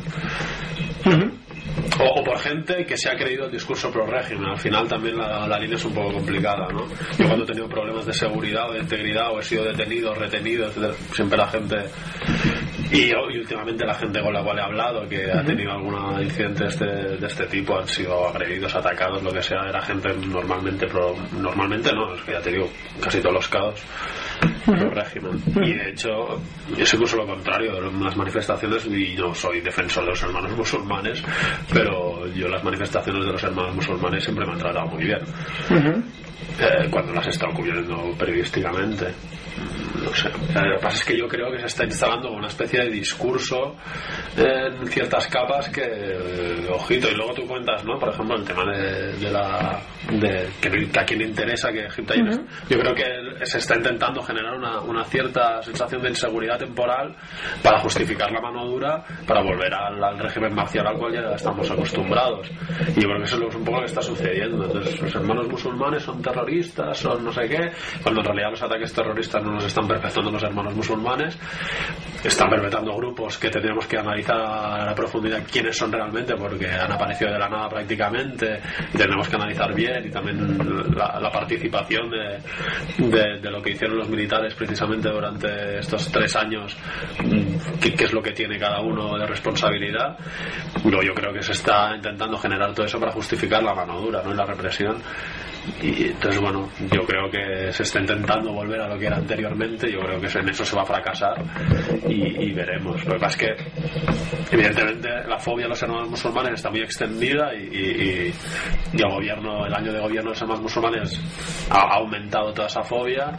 Uh 1.05 1.09
-huh. 1.09 1.31
O, 1.99 2.19
o, 2.19 2.23
por 2.23 2.37
gente 2.39 2.85
que 2.85 2.97
se 2.97 3.09
ha 3.09 3.15
creído 3.15 3.45
el 3.45 3.51
discurso 3.51 3.91
pro 3.91 4.05
régimen. 4.05 4.45
Al 4.45 4.59
final 4.59 4.87
también 4.87 5.17
la, 5.17 5.47
la, 5.47 5.59
línea 5.59 5.75
es 5.75 5.85
un 5.85 5.93
poco 5.93 6.13
complicada, 6.13 6.67
¿no? 6.71 6.87
Yo 7.17 7.25
cuando 7.25 7.43
he 7.43 7.47
tenido 7.47 7.67
problemas 7.67 8.05
de 8.05 8.13
seguridad 8.13 8.69
o 8.69 8.73
de 8.73 8.79
integridad 8.79 9.31
o 9.31 9.39
he 9.39 9.43
sido 9.43 9.63
detenido, 9.65 10.13
retenido, 10.13 10.67
etc., 10.67 10.93
siempre 11.13 11.37
la 11.37 11.47
gente 11.47 11.75
y, 12.91 13.05
y, 13.05 13.13
últimamente 13.13 13.85
la 13.85 13.93
gente 13.93 14.21
con 14.21 14.33
la 14.33 14.43
cual 14.43 14.57
he 14.59 14.61
hablado 14.61 15.07
que 15.07 15.25
uh 15.25 15.29
-huh. 15.29 15.39
ha 15.39 15.43
tenido 15.43 15.71
algún 15.71 16.21
incidente 16.21 16.63
de 16.63 16.69
este, 16.69 16.85
de 16.85 17.27
este 17.27 17.45
tipo 17.47 17.77
han 17.77 17.87
sido 17.87 18.27
agredidos, 18.27 18.75
atacados, 18.75 19.21
lo 19.23 19.31
que 19.31 19.41
sea, 19.41 19.61
era 19.69 19.81
gente 19.81 20.09
normalmente 20.27 20.87
pro, 20.87 21.15
normalmente 21.33 21.91
no, 21.93 22.13
es 22.13 22.21
que 22.21 22.31
ya 22.33 22.41
te 22.41 22.51
digo, 22.51 22.69
casi 23.01 23.19
todos 23.21 23.35
los 23.35 23.47
uh 24.67 24.71
-huh. 24.71 24.93
régimen. 24.93 25.35
Uh 25.35 25.53
-huh. 25.53 25.67
Y 25.67 25.73
de 25.73 25.89
hecho, 25.89 26.09
yo 26.77 26.85
soy 26.85 26.97
incluso 26.97 27.17
lo 27.17 27.27
contrario, 27.27 27.77
en 27.77 28.03
las 28.03 28.15
manifestaciones, 28.15 28.85
y 28.85 29.15
no 29.15 29.33
soy 29.33 29.61
defensor 29.61 30.03
de 30.03 30.09
los 30.11 30.23
hermanos 30.23 30.51
musulmanes, 30.57 31.23
pero 31.73 32.27
yo 32.33 32.47
las 32.47 32.63
manifestaciones 32.63 33.25
de 33.25 33.31
los 33.31 33.43
hermanos 33.43 33.75
musulmanes 33.75 34.23
siempre 34.23 34.45
me 34.45 34.53
han 34.53 34.59
tratado 34.59 34.87
muy 34.87 35.03
bien. 35.03 35.19
Eh, 36.59 36.87
cuando 36.89 37.13
las 37.13 37.27
estado 37.27 37.53
cubriendo 37.53 38.13
periodísticamente 38.17 39.13
no 40.03 40.13
sé. 40.13 40.29
Lo 40.29 40.75
que 40.77 40.81
pasa 40.81 40.97
es 40.97 41.05
que 41.05 41.17
yo 41.17 41.27
creo 41.27 41.51
que 41.51 41.59
se 41.59 41.65
está 41.65 41.83
instalando 41.83 42.31
una 42.31 42.47
especie 42.47 42.79
de 42.79 42.89
discurso 42.89 43.75
en 44.37 44.87
ciertas 44.87 45.27
capas 45.27 45.69
que, 45.69 46.67
ojito, 46.71 47.09
y 47.09 47.15
luego 47.15 47.33
tú 47.33 47.47
cuentas, 47.47 47.83
¿no? 47.85 47.97
Por 47.99 48.09
ejemplo, 48.09 48.35
el 48.35 48.43
tema 48.43 48.63
de, 48.65 49.13
de 49.13 49.31
la. 49.31 49.79
De, 50.09 50.49
que, 50.61 50.69
que, 50.69 50.99
a 50.99 51.05
quien 51.05 51.19
le 51.19 51.25
interesa 51.27 51.71
que 51.71 51.85
Egipto 51.85 52.13
uh 52.15 52.17
-huh. 52.17 52.45
Yo 52.69 52.79
creo 52.79 52.95
que 52.95 53.45
se 53.45 53.59
está 53.59 53.75
intentando 53.75 54.21
generar 54.23 54.55
una, 54.55 54.79
una, 54.81 55.03
cierta 55.03 55.61
sensación 55.61 56.01
de 56.01 56.09
inseguridad 56.09 56.57
temporal 56.57 57.15
para 57.61 57.79
justificar 57.79 58.31
la 58.31 58.41
mano 58.41 58.65
dura 58.65 59.03
para 59.27 59.41
volver 59.43 59.71
al, 59.73 60.03
al 60.03 60.17
régimen 60.17 60.55
marcial 60.55 60.87
al 60.87 60.97
cual 60.97 61.13
ya 61.13 61.35
estamos 61.35 61.69
acostumbrados. 61.69 62.49
Y 62.95 63.01
yo 63.01 63.07
creo 63.07 63.17
que 63.17 63.25
eso 63.25 63.47
es 63.47 63.55
un 63.55 63.63
poco 63.63 63.77
lo 63.77 63.83
que 63.83 63.89
está 63.89 64.01
sucediendo. 64.01 64.65
Entonces, 64.65 64.99
los 64.99 65.15
hermanos 65.15 65.47
musulmanes 65.47 66.03
son 66.03 66.21
terroristas, 66.31 66.97
son 66.97 67.23
no 67.23 67.31
sé 67.31 67.47
qué, 67.47 67.71
cuando 68.01 68.21
en 68.21 68.25
realidad 68.25 68.51
los 68.51 68.61
ataques 68.61 68.93
terroristas 68.93 69.43
no 69.43 69.53
los 69.53 69.65
están 69.65 69.87
perpetrando 69.87 70.31
los 70.31 70.43
hermanos 70.43 70.75
musulmanes, 70.75 71.37
están 72.23 72.49
perpetrando 72.49 72.95
grupos 72.95 73.37
que 73.37 73.49
tendríamos 73.49 73.85
que 73.87 73.97
analizar 73.97 74.89
a 74.89 74.95
profundidad 74.95 75.43
quiénes 75.51 75.77
son 75.77 75.91
realmente, 75.91 76.35
porque 76.35 76.67
han 76.67 76.91
aparecido 76.91 77.31
de 77.31 77.39
la 77.39 77.49
nada 77.49 77.69
prácticamente, 77.69 78.59
tenemos 78.95 79.27
que 79.27 79.35
analizar 79.35 79.73
bien, 79.73 80.07
y 80.07 80.11
también 80.11 80.57
la, 80.95 81.29
participación 81.29 82.09
de, 82.09 83.49
lo 83.49 83.61
que 83.61 83.71
hicieron 83.71 83.97
los 83.97 84.09
militares 84.09 84.53
precisamente 84.55 85.09
durante 85.09 85.79
estos 85.79 86.11
tres 86.11 86.35
años, 86.35 86.75
qué, 87.81 87.93
qué 87.93 88.03
es 88.05 88.13
lo 88.13 88.21
que 88.21 88.31
tiene 88.31 88.57
cada 88.57 88.81
uno 88.81 89.17
de 89.17 89.25
responsabilidad. 89.25 90.17
Luego 90.83 91.03
yo 91.03 91.13
creo 91.13 91.33
que 91.33 91.41
se 91.41 91.53
está 91.53 91.95
intentando 91.95 92.37
generar 92.37 92.73
todo 92.73 92.85
eso 92.85 92.99
para 92.99 93.11
justificar 93.11 93.63
la 93.63 93.73
mano 93.73 93.99
dura, 94.01 94.21
¿no? 94.23 94.33
Y 94.33 94.35
la 94.35 94.45
represión. 94.45 94.97
Y 95.81 96.07
entonces, 96.07 96.41
bueno, 96.41 96.69
yo 96.91 97.05
creo 97.05 97.29
que 97.29 97.71
se 97.71 97.83
está 97.83 97.99
intentando 97.99 98.51
volver 98.51 98.81
a 98.81 98.87
lo 98.87 98.97
que 98.97 99.07
era 99.07 99.17
anteriormente. 99.17 99.91
Yo 99.91 99.99
creo 99.99 100.19
que 100.19 100.27
en 100.27 100.49
eso 100.49 100.65
se 100.65 100.75
va 100.75 100.83
a 100.83 100.85
fracasar 100.85 101.43
y, 102.07 102.51
veremos. 102.53 103.03
Lo 103.05 103.13
que 103.13 103.19
pasa 103.19 103.37
es 103.37 103.57
que, 103.57 104.55
evidentemente, 104.55 105.09
la 105.27 105.37
fobia 105.37 105.65
a 105.65 105.69
los 105.69 105.81
hermanos 105.81 106.09
musulmanes 106.09 106.53
está 106.53 106.69
muy 106.69 106.81
extendida 106.81 107.53
y, 107.53 107.75
y, 107.75 108.33
el 108.93 109.09
gobierno, 109.09 109.65
el 109.65 109.73
año 109.73 109.93
de 109.93 109.99
gobierno 109.99 110.29
de 110.29 110.35
los 110.35 110.41
hermanos 110.41 110.63
musulmanes 110.63 111.21
ha, 111.69 111.95
aumentado 111.95 112.53
toda 112.53 112.67
esa 112.67 112.83
fobia. 112.83 113.31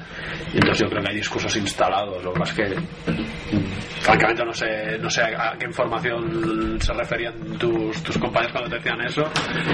Entonces, 0.55 0.79
yo 0.81 0.89
creo 0.89 1.03
que 1.03 1.11
hay 1.11 1.17
discursos 1.17 1.55
instalados. 1.57 2.23
Lo 2.25 2.33
que 2.33 2.41
pasa 2.41 2.63
es 2.63 2.69
que, 2.71 3.70
francamente, 3.81 4.45
no 4.45 4.53
sé, 4.53 4.99
no 4.99 5.11
sé 5.11 5.23
a 5.23 5.57
qué 5.59 5.67
información 5.67 6.79
se 6.81 6.93
referían 6.93 7.35
tus, 7.59 8.03
tus 8.03 8.19
compañeros 8.19 8.53
cuando 8.53 8.71
te 8.71 8.77
decían 8.77 9.01
eso, 9.03 9.23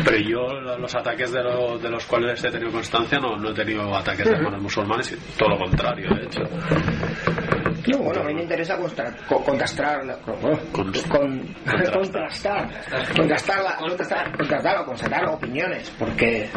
pero 0.05 0.19
yo, 0.19 0.61
los 0.79 0.95
ataques 0.95 1.33
de, 1.33 1.43
lo, 1.43 1.79
de 1.79 1.91
los 1.91 2.05
cuales 2.07 2.43
he 2.45 2.51
tenido 2.51 2.73
constancia 2.73 3.19
no, 3.19 3.37
no 3.37 3.51
he 3.51 3.55
tenido 3.55 3.95
ataques 3.95 4.27
de 4.27 4.33
hermanos 4.33 4.63
musulmanes 4.63 5.13
y 5.13 5.39
todo 5.39 5.51
lo 5.51 5.59
contrario 5.59 6.09
de 6.15 6.25
hecho. 6.25 6.41
No, 7.89 7.99
bueno, 7.99 8.21
a 8.21 8.25
mí 8.25 8.35
me 8.35 8.43
interesa 8.43 8.77
contrastar, 8.77 9.27
contrastar, 9.27 10.21
con, 10.23 10.35
con, 10.73 10.93
contrastar, 11.93 12.69
contrastar, 13.15 14.37
contrastar, 14.37 14.85
contrastar 14.85 15.27
opiniones, 15.29 15.91
porque 15.97 16.49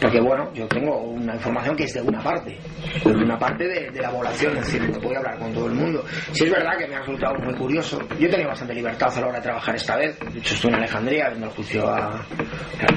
porque 0.00 0.20
bueno, 0.20 0.52
yo 0.52 0.66
tengo 0.66 0.98
una 0.98 1.34
información 1.34 1.76
que 1.76 1.84
es 1.84 1.94
de 1.94 2.02
una 2.02 2.22
parte, 2.22 2.58
de 3.04 3.10
una 3.10 3.38
parte 3.38 3.64
de, 3.64 4.00
la 4.00 4.10
población, 4.10 4.56
es 4.56 4.66
decir, 4.66 4.82
no 4.88 5.00
puedo 5.00 5.18
hablar 5.18 5.38
con 5.38 5.52
todo 5.52 5.66
el 5.66 5.74
mundo. 5.74 6.04
Si 6.32 6.44
es 6.44 6.50
verdad 6.50 6.76
que 6.78 6.86
me 6.86 6.96
ha 6.96 7.00
resultado 7.00 7.34
muy 7.38 7.54
curioso, 7.54 7.98
yo 8.18 8.26
he 8.26 8.30
tenido 8.30 8.48
bastante 8.48 8.74
libertad 8.74 9.08
a 9.16 9.20
la 9.20 9.26
hora 9.26 9.36
de 9.38 9.42
trabajar 9.42 9.74
esta 9.76 9.96
vez, 9.96 10.18
de 10.18 10.38
hecho 10.38 10.54
estuve 10.54 10.72
en 10.72 10.78
Alejandría 10.78 11.28
viendo 11.28 11.46
el 11.46 11.52
juicio 11.52 11.88
a, 11.88 12.26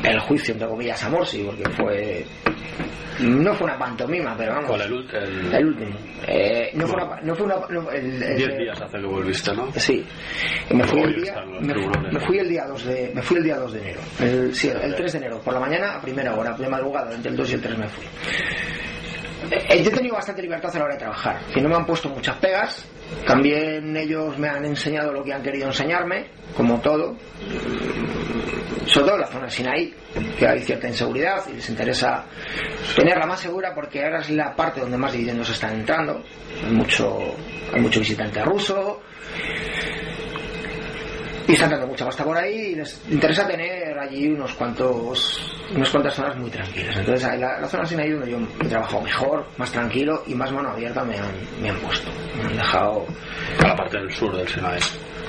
el 0.04 0.20
juicio 0.22 0.54
entre 0.54 0.68
comillas 0.68 1.04
a 1.04 1.10
Morsi, 1.10 1.44
porque 1.44 1.70
fue 1.72 2.26
no 3.20 3.54
fue 3.54 3.66
una 3.66 3.78
pantomima, 3.78 4.36
pero 4.38 4.54
vamos. 4.54 4.70
¿Cuál, 4.70 4.82
el, 4.82 5.16
el... 5.16 5.54
el 5.54 5.66
último. 5.68 5.98
Eh, 6.28 6.72
no, 6.74 6.82
no, 6.82 6.88
fue 6.88 7.04
una. 7.04 7.22
No 7.22 7.36
fue 7.36 7.46
una 7.46 7.56
no, 7.70 7.92
el, 7.92 8.20
Diez 8.38 8.58
días 8.58 8.82
hace 8.82 8.98
que 9.00 9.06
volviste, 9.06 9.54
¿no? 9.54 9.72
Sí. 9.74 10.06
Me 10.72 10.84
fui, 10.84 11.02
el 11.02 11.22
día, 11.22 11.36
me, 11.62 11.74
me, 12.12 12.20
fui 12.20 12.40
el 12.40 12.50
día 12.50 12.66
2 12.68 12.86
de, 12.86 13.12
me 13.14 13.22
fui 13.22 13.38
el 13.38 13.44
día 13.44 13.58
2 13.58 13.74
de 13.74 13.80
enero. 13.80 14.00
El, 14.20 14.56
sí, 14.56 14.70
el 14.70 14.96
3 14.96 15.12
de 15.12 15.18
enero, 15.18 15.40
por 15.42 15.54
la 15.54 15.60
mañana 15.60 15.96
a 15.96 16.02
primera 16.02 16.36
hora, 16.36 16.54
de 16.54 16.68
madrugada, 16.68 17.14
entre 17.14 17.32
el 17.32 17.38
2 17.38 17.52
y 17.52 17.54
el 17.54 17.62
3 17.62 17.78
me 17.78 17.88
fui. 17.88 18.06
Eh, 19.52 19.82
yo 19.84 19.90
he 19.90 19.94
tenido 19.94 20.16
bastante 20.16 20.42
libertad 20.42 20.76
a 20.76 20.80
la 20.80 20.86
hora 20.86 20.94
de 20.96 21.00
trabajar. 21.00 21.40
Que 21.54 21.62
no 21.62 21.70
me 21.70 21.76
han 21.76 21.86
puesto 21.86 22.10
muchas 22.10 22.36
pegas. 22.38 22.86
También 23.26 23.96
ellos 23.96 24.38
me 24.38 24.50
han 24.50 24.66
enseñado 24.66 25.14
lo 25.14 25.24
que 25.24 25.34
han 25.34 25.42
querido 25.42 25.68
enseñarme, 25.68 26.28
como 26.56 26.80
todo. 26.82 27.16
Sobre 28.88 29.08
todo 29.08 29.18
la 29.18 29.28
zona 29.28 29.46
de 29.46 29.52
Sinaí, 29.52 29.94
que 30.40 30.48
hay 30.48 30.62
cierta 30.62 30.88
inseguridad 30.88 31.44
y 31.50 31.56
les 31.56 31.70
interesa 31.70 32.24
tenerla 32.96 33.26
más 33.26 33.40
segura 33.40 33.74
porque 33.76 34.04
ahora 34.04 34.20
es 34.20 34.30
la 34.30 34.56
parte 34.56 34.80
donde 34.80 34.98
más 34.98 35.12
dividendos 35.12 35.50
están 35.50 35.74
entrando. 35.76 36.24
Hay 36.66 36.72
mucho, 36.72 37.36
hay 37.74 37.82
mucho 37.82 38.00
visitante 38.00 38.44
ruso 38.46 39.02
y 41.48 41.54
están 41.54 41.70
dando 41.70 41.88
mucha 41.88 42.06
pasta 42.06 42.24
por 42.24 42.38
ahí 42.38 42.72
y 42.72 42.76
les 42.76 43.02
interesa 43.10 43.46
tener 43.46 43.98
allí 43.98 44.30
unos 44.30 44.54
cuantos 44.54 45.54
unas 45.76 45.90
cuantas 45.90 46.14
zonas 46.16 46.38
muy 46.38 46.50
tranquilas. 46.50 46.96
Entonces 46.98 47.40
la, 47.40 47.60
la 47.60 47.68
zona 47.68 47.86
sin 47.86 48.00
ahí 48.00 48.12
donde 48.12 48.32
yo 48.32 48.38
he 48.62 48.68
trabajado 48.68 49.02
mejor 49.02 49.46
más 49.58 49.72
tranquilo 49.72 50.24
y 50.28 50.34
más 50.34 50.52
mano 50.52 50.70
abierta 50.70 51.04
me 51.04 51.18
han, 51.18 51.32
me 51.62 51.70
han 51.70 51.78
puesto. 51.80 52.10
Me 52.38 52.44
han 52.44 52.56
dejado 52.56 53.06
la 53.62 53.76
parte 53.76 53.98
del 53.98 54.12
sur 54.12 54.36
del 54.36 54.48
Sinaí 54.48 54.80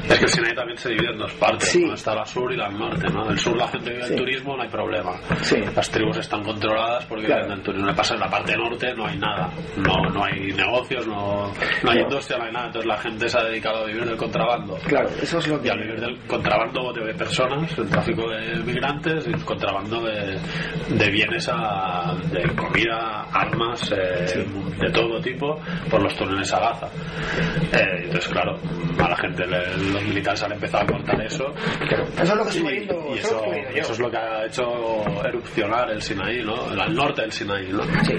es 0.09 0.19
que 0.19 0.25
el 0.25 0.31
Sinaí 0.31 0.55
también 0.55 0.79
se 0.79 0.91
divide 0.91 1.13
en 1.13 1.19
dos 1.19 1.33
partes, 1.35 1.69
sí. 1.69 1.85
¿no? 1.85 1.95
está 1.95 2.15
la 2.15 2.25
sur 2.25 2.53
y 2.53 2.57
la 2.57 2.69
norte, 2.69 3.09
¿no? 3.13 3.31
El 3.31 3.39
sur 3.39 3.57
la 3.57 3.69
gente 3.69 3.91
vive 3.91 4.05
sí. 4.05 4.13
el 4.13 4.19
turismo, 4.19 4.57
no 4.57 4.63
hay 4.63 4.69
problema. 4.69 5.13
Sí. 5.43 5.57
Las 5.75 5.91
tribus 5.91 6.19
están 6.19 6.43
controladas 6.43 7.05
porque 7.07 7.27
claro. 7.27 7.43
viven 7.43 7.57
del 7.57 7.65
turismo. 7.65 7.95
Pasa 7.95 8.15
en 8.15 8.21
la 8.21 8.29
parte 8.29 8.57
norte 8.57 8.95
no 8.95 9.07
hay 9.07 9.19
nada, 9.19 9.51
no, 9.77 10.11
no 10.11 10.25
hay 10.25 10.53
negocios, 10.53 11.07
no, 11.07 11.53
no 11.83 11.91
hay 11.91 12.01
industria, 12.01 12.39
no 12.39 12.45
hay 12.45 12.53
nada. 12.53 12.67
Entonces 12.67 12.89
la 12.89 12.99
gente 12.99 13.29
se 13.29 13.39
ha 13.39 13.45
dedicado 13.45 13.83
a 13.83 13.87
vivir 13.87 14.05
del 14.05 14.17
contrabando. 14.17 14.77
Claro, 14.87 15.09
eso 15.21 15.39
es 15.39 15.49
lo 15.49 15.61
que... 15.61 15.69
Y 15.69 15.71
al 15.71 15.79
vivir 15.81 16.01
del 16.01 16.19
contrabando 16.27 16.93
de 16.93 17.15
personas, 17.15 17.77
el 17.79 17.89
tráfico 17.89 18.29
de 18.31 18.57
migrantes, 18.65 19.27
y 19.27 19.31
el 19.33 19.45
contrabando 19.45 20.01
de, 20.03 20.39
de 20.89 21.11
bienes, 21.11 21.49
a, 21.53 22.15
de 22.31 22.43
comida, 22.55 23.27
armas, 23.33 23.93
eh, 23.93 24.47
de 24.79 24.91
todo 24.91 25.21
tipo, 25.21 25.61
por 25.91 26.03
los 26.03 26.15
túneles 26.17 26.53
a 26.53 26.61
Gaza. 26.61 26.87
Eh, 27.73 28.05
entonces, 28.05 28.29
claro, 28.29 28.59
a 28.99 29.09
la 29.09 29.17
gente 29.17 29.47
le, 29.47 29.88
los 29.89 30.03
militares 30.03 30.43
han 30.43 30.53
empezado 30.53 30.85
a 30.85 30.87
cortar 30.87 31.21
eso. 31.23 31.45
Eso 32.15 32.23
es 32.23 32.35
lo 32.35 32.45
que 32.45 32.51
estoy 32.51 32.73
viendo, 32.73 33.15
y, 33.15 33.19
eso, 33.19 33.45
eso, 33.75 33.93
es 33.93 33.99
lo 33.99 34.11
que 34.11 34.17
ha 34.17 34.47
hecho 34.47 34.65
erupcionar 35.25 35.91
el 35.91 36.03
Sinaí, 36.03 36.45
¿no? 36.45 36.69
Al 36.71 36.95
norte 36.95 37.23
del 37.23 37.33
Sinaí, 37.33 37.69
¿no? 37.73 37.83
Sí. 38.05 38.15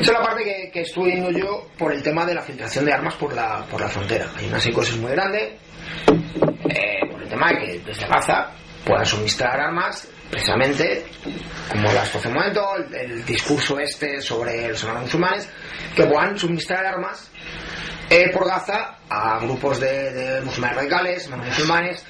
es 0.00 0.12
la 0.12 0.22
parte 0.22 0.44
que, 0.44 0.70
que 0.72 0.80
estuve 0.82 1.12
viendo 1.12 1.30
yo 1.30 1.68
por 1.78 1.92
el 1.92 2.02
tema 2.02 2.24
de 2.24 2.34
la 2.34 2.42
filtración 2.42 2.84
de 2.84 2.92
armas 2.92 3.14
por 3.14 3.34
la, 3.34 3.64
por 3.70 3.80
la 3.80 3.88
frontera. 3.88 4.26
Hay 4.36 4.46
una 4.46 4.60
psicosis 4.60 4.96
muy 4.96 5.12
grande 5.12 5.58
eh, 6.68 7.10
por 7.10 7.22
el 7.22 7.28
tema 7.28 7.50
de 7.50 7.58
que 7.58 7.78
desde 7.80 8.06
Gaza 8.06 8.50
puedan 8.84 9.04
suministrar 9.04 9.58
armas, 9.60 10.08
precisamente 10.30 11.04
como 11.70 11.92
las 11.92 12.14
hace 12.14 12.28
un 12.28 12.34
momento, 12.34 12.64
el, 12.76 12.94
el 12.94 13.24
discurso 13.24 13.78
este 13.78 14.20
sobre 14.20 14.68
los 14.68 14.82
hermanos 14.82 15.04
musulmanes, 15.04 15.48
que 15.94 16.04
puedan 16.04 16.38
suministrar 16.38 16.86
armas 16.86 17.30
eh, 18.08 18.30
por 18.32 18.46
Gaza 18.46 18.98
a 19.08 19.38
grupos 19.40 19.78
de, 19.80 20.12
de 20.12 20.40
musulmanes 20.42 20.76
radicales, 20.78 21.30
musulmanes, 21.30 22.04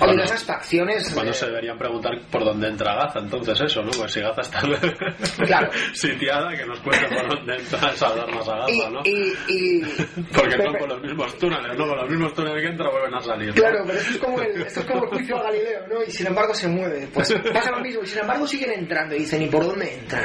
o 0.00 0.06
diversas 0.10 0.44
facciones. 0.44 1.10
Cuando 1.12 1.32
de- 1.32 1.38
se 1.38 1.46
deberían 1.46 1.78
preguntar 1.78 2.12
por 2.30 2.44
dónde 2.44 2.68
entra 2.68 2.94
Gaza, 2.96 3.18
entonces 3.20 3.60
eso, 3.60 3.82
¿no? 3.82 3.90
Pues 3.92 4.12
si 4.12 4.20
Gaza 4.20 4.40
está 4.42 4.60
Claro. 5.46 5.70
sitiada, 5.92 6.56
que 6.56 6.66
nos 6.66 6.78
cuente 6.80 7.06
por 7.08 7.28
dónde 7.36 7.54
entran 7.56 7.92
esas 7.94 8.12
armas 8.12 8.48
a 8.48 8.70
y, 8.70 8.78
Gaza, 8.78 8.90
¿no? 8.90 9.00
y, 9.04 9.32
y- 9.48 9.80
Porque 10.34 10.56
Pepe- 10.56 10.64
son 10.64 10.74
por 10.78 10.88
los 10.88 11.00
mismos 11.02 11.38
túneles, 11.38 11.78
¿no? 11.78 11.86
Por 11.86 11.96
los 12.00 12.10
mismos 12.10 12.34
túneles 12.34 12.62
que 12.62 12.68
entran 12.68 12.90
vuelven 12.90 13.14
a 13.14 13.20
salir. 13.20 13.48
¿no? 13.48 13.54
Claro, 13.54 13.78
pero 13.86 13.98
esto 13.98 14.12
es 14.12 14.18
como 14.18 14.40
el, 14.40 14.62
esto 14.62 14.80
es 14.80 14.86
como 14.86 15.04
el 15.04 15.10
juicio 15.10 15.36
a 15.38 15.42
Galileo, 15.44 15.80
¿no? 15.88 16.02
Y 16.04 16.10
sin 16.10 16.26
embargo 16.26 16.54
se 16.54 16.68
mueve. 16.68 17.08
Pues 17.12 17.34
pasa 17.52 17.70
lo 17.70 17.80
mismo, 17.80 18.02
y 18.02 18.06
sin 18.06 18.18
embargo 18.20 18.46
siguen 18.46 18.72
entrando 18.72 19.14
y 19.14 19.20
dicen, 19.20 19.42
¿y 19.42 19.46
por 19.48 19.64
dónde 19.64 19.94
entran? 19.94 20.24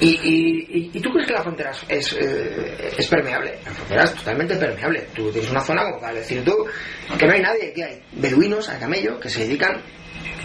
¿Y, 0.00 0.08
y, 0.10 0.90
y- 0.94 1.00
tú 1.00 1.10
crees 1.10 1.26
que 1.28 1.34
la 1.34 1.42
frontera 1.42 1.70
es, 1.70 1.84
es, 1.88 2.12
eh, 2.20 2.94
es 2.98 3.08
permeable? 3.08 3.58
La 3.64 3.70
frontera 3.72 4.04
es 4.04 4.14
totalmente 4.14 4.56
permeable. 4.56 5.06
Tú 5.14 5.30
tienes 5.30 5.45
una 5.50 5.60
zona, 5.60 5.84
como 5.84 5.96
acabas 5.96 6.14
de 6.14 6.20
decir 6.20 6.44
tú, 6.44 6.66
que 7.18 7.26
no 7.26 7.32
hay 7.32 7.40
nadie, 7.40 7.72
que 7.72 7.84
hay 7.84 8.02
beduinos 8.12 8.68
a 8.68 8.78
camello 8.78 9.18
que 9.20 9.28
se 9.28 9.40
dedican. 9.40 9.82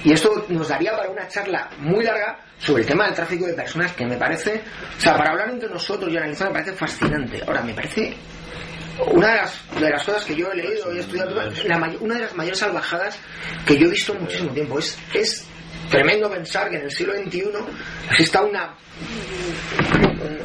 Y 0.03 0.13
esto 0.13 0.45
nos 0.49 0.67
daría 0.67 0.95
para 0.97 1.09
una 1.09 1.27
charla 1.27 1.69
muy 1.79 2.03
larga 2.03 2.39
sobre 2.57 2.81
el 2.81 2.87
tema 2.87 3.05
del 3.05 3.13
tráfico 3.13 3.45
de 3.45 3.53
personas 3.53 3.93
que 3.93 4.05
me 4.05 4.17
parece, 4.17 4.61
o 4.97 5.01
sea, 5.01 5.15
para 5.15 5.31
hablar 5.31 5.49
entre 5.49 5.69
nosotros 5.69 6.11
y 6.11 6.17
analizar 6.17 6.47
me 6.47 6.53
parece 6.53 6.73
fascinante. 6.73 7.41
Ahora, 7.45 7.61
me 7.61 7.73
parece 7.73 8.15
una 9.07 9.27
de 9.27 9.35
las, 9.37 9.79
de 9.79 9.89
las 9.89 10.03
cosas 10.03 10.25
que 10.25 10.35
yo 10.35 10.51
he 10.51 10.55
leído 10.55 10.93
y 10.93 10.97
he 10.97 10.99
estudiado, 11.01 11.31
la 11.35 11.95
una 11.99 12.15
de 12.15 12.21
las 12.21 12.35
mayores 12.35 12.59
salvajadas 12.59 13.19
que 13.65 13.77
yo 13.77 13.87
he 13.87 13.91
visto 13.91 14.13
en 14.13 14.21
muchísimo 14.21 14.53
tiempo. 14.53 14.79
Es, 14.79 14.97
es 15.13 15.47
tremendo 15.91 16.29
pensar 16.29 16.69
que 16.69 16.77
en 16.77 16.83
el 16.83 16.91
siglo 16.91 17.13
XXI 17.13 17.43
exista 18.09 18.41
una 18.41 18.73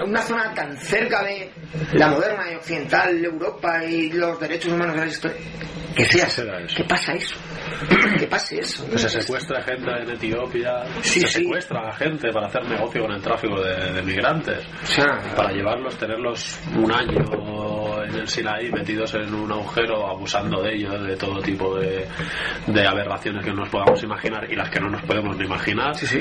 una 0.04 0.22
zona 0.22 0.52
tan 0.54 0.76
cerca 0.78 1.22
de 1.22 1.50
la 1.94 2.08
moderna 2.08 2.50
y 2.52 2.54
occidental 2.56 3.24
Europa 3.24 3.84
y 3.84 4.10
los 4.12 4.38
derechos 4.40 4.72
humanos 4.72 4.94
de 4.96 5.00
la 5.00 5.06
historia 5.06 5.36
que 5.96 6.04
sea 6.04 6.28
que 6.76 6.84
pasa 6.84 7.14
eso. 7.14 7.36
Que 8.18 8.26
pase 8.26 8.58
eso. 8.60 8.88
Que 8.90 8.98
se 8.98 9.08
secuestra 9.08 9.62
gente 9.62 9.90
en 9.90 10.10
Etiopía, 10.10 10.84
Sí, 11.02 11.20
se 11.20 11.26
sí. 11.28 11.42
secuestra 11.42 11.88
a 11.88 11.92
gente 11.94 12.30
para 12.32 12.46
hacer 12.46 12.64
negocio 12.66 13.02
con 13.02 13.12
el 13.12 13.22
tráfico 13.22 13.60
de, 13.60 13.92
de 13.92 14.02
migrantes, 14.02 14.64
o 14.82 14.86
sea, 14.86 15.18
para 15.34 15.50
llevarlos, 15.52 15.96
tenerlos 15.98 16.58
un 16.74 16.90
año 16.92 17.24
en 18.08 18.14
el 18.14 18.28
Sinaí 18.28 18.70
metidos 18.70 19.14
en 19.14 19.34
un 19.34 19.50
agujero, 19.50 20.06
abusando 20.06 20.62
de 20.62 20.74
ellos, 20.74 21.02
de 21.06 21.16
todo 21.16 21.40
tipo 21.40 21.76
de, 21.78 22.06
de 22.66 22.86
aberraciones 22.86 23.44
que 23.44 23.52
nos 23.52 23.68
podamos 23.68 24.02
imaginar 24.02 24.50
y 24.50 24.56
las 24.56 24.70
que 24.70 24.80
no 24.80 24.88
nos 24.88 25.02
podemos 25.02 25.36
ni 25.36 25.44
imaginar, 25.44 25.94
sí 25.94 26.06
sí 26.06 26.20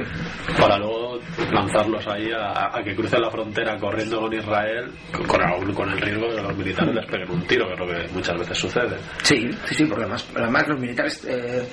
para 0.60 0.78
luego 0.78 1.20
lanzarlos 1.52 2.08
ahí 2.08 2.32
a, 2.32 2.76
a 2.78 2.84
que 2.84 2.96
crucen 2.96 3.22
la 3.22 3.30
frontera 3.30 3.78
corriendo 3.78 4.22
con 4.22 4.34
Israel, 4.34 4.92
con, 5.28 5.42
aún 5.42 5.74
con 5.74 5.90
el 5.92 6.00
riesgo 6.00 6.28
de 6.30 6.36
que 6.36 6.42
los 6.42 6.58
militares 6.58 6.96
les 6.96 7.06
peguen 7.06 7.32
un 7.32 7.42
tiro, 7.48 7.68
que 7.68 7.74
es 7.74 7.80
lo 7.80 7.88
que 7.88 8.14
muchas 8.14 8.38
veces 8.40 8.58
sucede. 8.58 8.98
Sí, 9.24 9.50
sí, 9.66 9.76
sí, 9.76 9.86
porque 9.86 10.04
además, 10.04 10.28
además 10.36 10.68
los 10.68 10.80
militares. 10.80 11.26
Eh, 11.26 11.68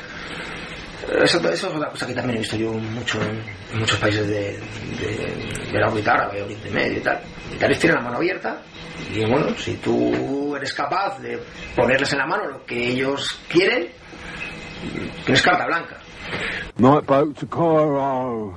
eso, 1.23 1.39
eso 1.39 1.49
es 1.51 1.65
otra 1.65 1.91
cosa 1.91 2.07
que 2.07 2.15
también 2.15 2.37
he 2.37 2.41
visto 2.41 2.57
yo 2.57 2.73
mucho 2.73 3.21
en, 3.23 3.43
muchos 3.79 3.99
países 3.99 4.27
de, 4.29 4.59
de, 4.99 5.71
de 5.73 5.79
la 5.79 5.89
órbita 5.89 6.13
árabe, 6.13 6.43
Oriente 6.43 6.71
Medio 6.71 6.99
y 6.99 7.01
tal. 7.01 7.21
Los 7.23 7.47
militares 7.49 7.79
tienen 7.79 7.97
la 7.99 8.05
mano 8.05 8.17
abierta 8.17 8.63
y 9.13 9.21
bueno, 9.21 9.55
si 9.57 9.75
tú 9.77 10.55
eres 10.57 10.73
capaz 10.75 11.19
de 11.21 11.39
ponerles 11.75 12.13
en 12.13 12.19
la 12.19 12.27
mano 12.27 12.47
lo 12.47 12.65
que 12.65 12.89
ellos 12.89 13.39
quieren, 13.49 13.89
tienes 15.25 15.43
carta 15.43 15.67
blanca. 15.67 15.99
Night 16.79 17.07
to 17.39 17.47
Cairo. 17.49 18.55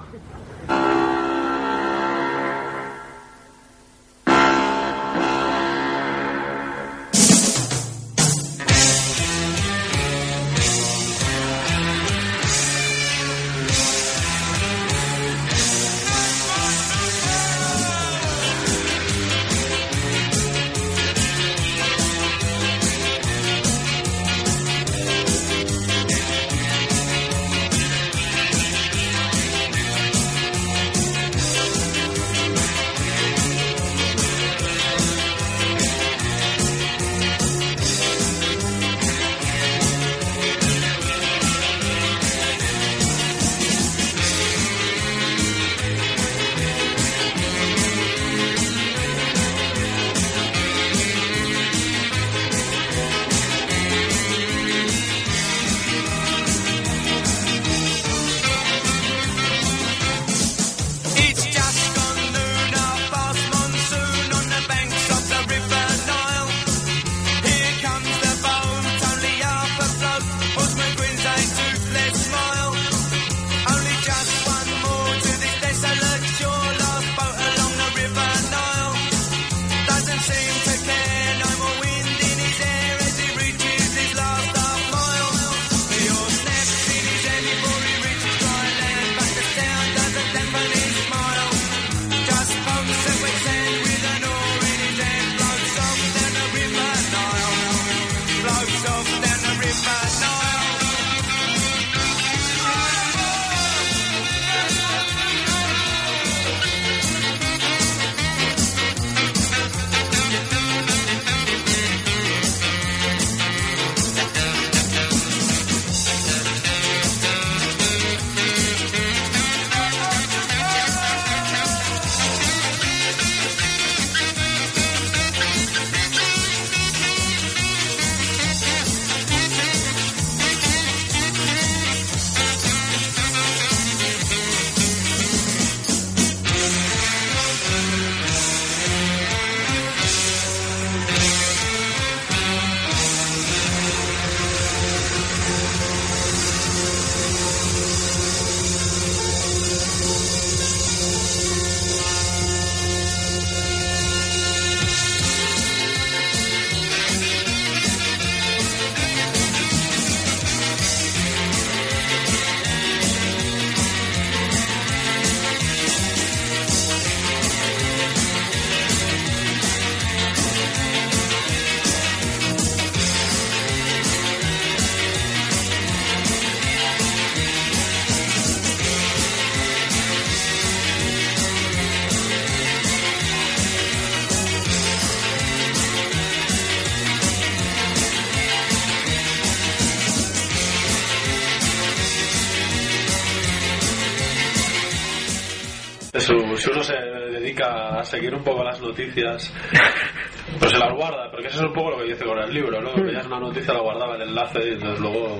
Si 196.57 196.69
uno 196.69 196.83
se 196.83 196.93
dedica 196.93 197.99
a 197.99 198.03
seguir 198.03 198.33
un 198.33 198.43
poco 198.43 198.63
las 198.63 198.79
noticias, 198.79 199.53
pues 200.59 200.71
se 200.71 200.77
las 200.77 200.93
guarda, 200.93 201.29
porque 201.31 201.47
eso 201.47 201.57
es 201.57 201.65
un 201.65 201.73
poco 201.73 201.91
lo 201.91 201.97
que 201.97 202.09
yo 202.09 202.15
hice 202.15 202.25
con 202.25 202.39
el 202.39 202.53
libro, 202.53 202.81
¿no? 202.81 202.93
Veías 203.03 203.25
una 203.25 203.39
noticia, 203.39 203.73
la 203.73 203.81
guardaba 203.81 204.15
el 204.15 204.23
enlace 204.23 204.59
y 204.63 204.73
entonces 204.73 204.99
luego 204.99 205.37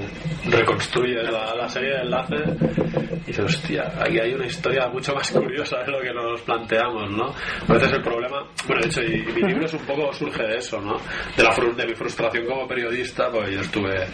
reconstruye 0.49 1.23
la, 1.23 1.56
la 1.56 1.69
serie 1.69 1.89
de 1.91 2.01
enlaces 2.01 2.41
y 3.25 3.28
dices, 3.28 3.45
hostia, 3.45 3.91
aquí 3.99 4.19
hay 4.19 4.34
una 4.34 4.45
historia 4.45 4.88
mucho 4.88 5.13
más 5.15 5.32
curiosa 5.32 5.78
de 5.80 5.91
lo 5.91 5.99
que 5.99 6.13
nos 6.13 6.41
planteamos, 6.41 7.10
¿no? 7.10 7.34
A 7.67 7.73
veces 7.73 7.93
el 7.93 8.04
problema, 8.04 8.47
bueno, 8.67 8.82
de 8.82 8.88
hecho, 8.88 9.01
y, 9.01 9.15
y 9.15 9.34
mi 9.34 9.49
libro 9.49 9.65
es 9.65 9.73
un 9.73 9.86
poco 9.86 10.13
surge 10.13 10.43
de 10.43 10.58
eso, 10.58 10.80
¿no? 10.80 10.97
De, 11.36 11.43
la, 11.43 11.56
de 11.75 11.86
mi 11.88 11.95
frustración 11.95 12.45
como 12.45 12.67
periodista, 12.67 13.30
porque 13.32 13.54
yo 13.54 13.62
estuve 13.62 14.08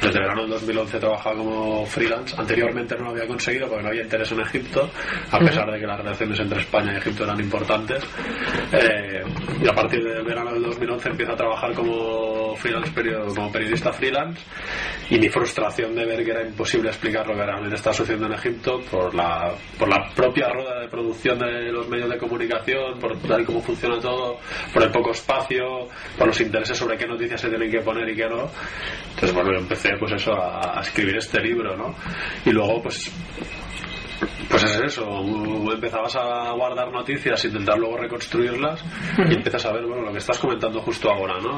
desde 0.00 0.20
verano 0.20 0.42
del 0.42 0.50
2011 0.50 0.98
trabajando 0.98 1.44
como 1.44 1.86
freelance, 1.86 2.34
anteriormente 2.38 2.96
no 2.96 3.04
lo 3.06 3.10
había 3.10 3.26
conseguido 3.26 3.68
porque 3.68 3.82
no 3.82 3.88
había 3.88 4.02
interés 4.02 4.30
en 4.32 4.40
Egipto, 4.40 4.88
a 5.30 5.38
pesar 5.38 5.70
de 5.70 5.80
que 5.80 5.86
las 5.86 5.98
relaciones 5.98 6.40
entre 6.40 6.60
España 6.60 6.92
y 6.94 6.96
Egipto 6.98 7.24
eran 7.24 7.40
importantes. 7.40 8.04
Eh, 8.72 9.22
y 9.60 9.68
a 9.68 9.72
partir 9.74 10.02
del 10.02 10.24
verano 10.24 10.41
del 10.50 10.62
2011 10.62 11.08
empiezo 11.10 11.32
a 11.32 11.36
trabajar 11.36 11.72
como 11.74 12.56
freelance 12.56 12.92
como 13.34 13.52
periodista 13.52 13.92
freelance 13.92 14.40
y 15.10 15.18
mi 15.18 15.28
frustración 15.28 15.94
de 15.94 16.04
ver 16.04 16.24
que 16.24 16.30
era 16.30 16.42
imposible 16.42 16.88
explicar 16.88 17.26
lo 17.26 17.34
que 17.34 17.44
realmente 17.44 17.76
está 17.76 17.92
sucediendo 17.92 18.26
en 18.26 18.34
Egipto 18.34 18.80
por 18.90 19.14
la, 19.14 19.52
por 19.78 19.88
la 19.88 20.08
propia 20.14 20.48
rueda 20.48 20.80
de 20.80 20.88
producción 20.88 21.38
de 21.38 21.72
los 21.72 21.88
medios 21.88 22.08
de 22.08 22.18
comunicación, 22.18 22.98
por 22.98 23.16
tal 23.18 23.44
cómo 23.44 23.60
funciona 23.60 24.00
todo, 24.00 24.38
por 24.72 24.82
el 24.82 24.90
poco 24.90 25.12
espacio, 25.12 25.88
por 26.16 26.26
los 26.26 26.40
intereses 26.40 26.76
sobre 26.76 26.96
qué 26.96 27.06
noticias 27.06 27.40
se 27.40 27.48
tienen 27.48 27.70
que 27.70 27.80
poner 27.80 28.08
y 28.08 28.16
qué 28.16 28.28
no. 28.28 28.50
Entonces, 29.10 29.34
bueno, 29.34 29.52
yo 29.52 29.58
empecé 29.58 29.90
pues 29.98 30.12
eso 30.12 30.32
a, 30.32 30.78
a 30.78 30.82
escribir 30.82 31.16
este 31.16 31.40
libro, 31.40 31.76
¿no? 31.76 31.94
Y 32.44 32.50
luego, 32.50 32.82
pues 32.82 33.10
pues 34.52 34.64
es 34.64 34.80
eso, 34.82 35.02
empezabas 35.72 36.14
a 36.14 36.52
guardar 36.52 36.92
noticias, 36.92 37.42
intentar 37.46 37.78
luego 37.78 37.96
reconstruirlas 37.96 38.84
y 39.16 39.34
empiezas 39.34 39.64
a 39.64 39.72
ver 39.72 39.86
bueno, 39.86 40.02
lo 40.02 40.12
que 40.12 40.18
estás 40.18 40.38
comentando 40.38 40.78
justo 40.82 41.10
ahora, 41.10 41.40
¿no? 41.40 41.56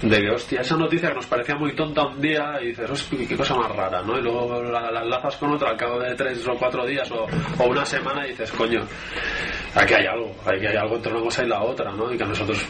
De 0.00 0.18
que, 0.18 0.30
hostia, 0.30 0.62
esa 0.62 0.78
noticia 0.78 1.10
que 1.10 1.16
nos 1.16 1.26
parecía 1.26 1.56
muy 1.56 1.74
tonta 1.74 2.06
un 2.06 2.22
día 2.22 2.58
y 2.62 2.68
dices, 2.68 2.90
hostia, 2.90 3.28
qué 3.28 3.36
cosa 3.36 3.54
más 3.54 3.70
rara, 3.76 4.02
¿no? 4.02 4.18
Y 4.18 4.22
luego 4.22 4.62
la, 4.62 4.90
la 4.90 5.02
enlazas 5.02 5.36
con 5.36 5.52
otra 5.52 5.72
al 5.72 5.76
cabo 5.76 6.00
de 6.00 6.14
tres 6.14 6.48
o 6.48 6.54
cuatro 6.58 6.86
días 6.86 7.10
o, 7.10 7.26
o 7.58 7.66
una 7.68 7.84
semana 7.84 8.24
y 8.26 8.30
dices, 8.30 8.50
coño, 8.52 8.80
aquí 9.74 9.92
hay 9.92 10.06
algo, 10.06 10.34
aquí 10.46 10.66
hay 10.66 10.76
algo 10.76 10.96
entre 10.96 11.12
una 11.12 11.22
cosa 11.22 11.44
y 11.44 11.48
la 11.48 11.62
otra, 11.62 11.92
¿no? 11.92 12.10
Y 12.10 12.16
que 12.16 12.24
a 12.24 12.28
nosotros, 12.28 12.66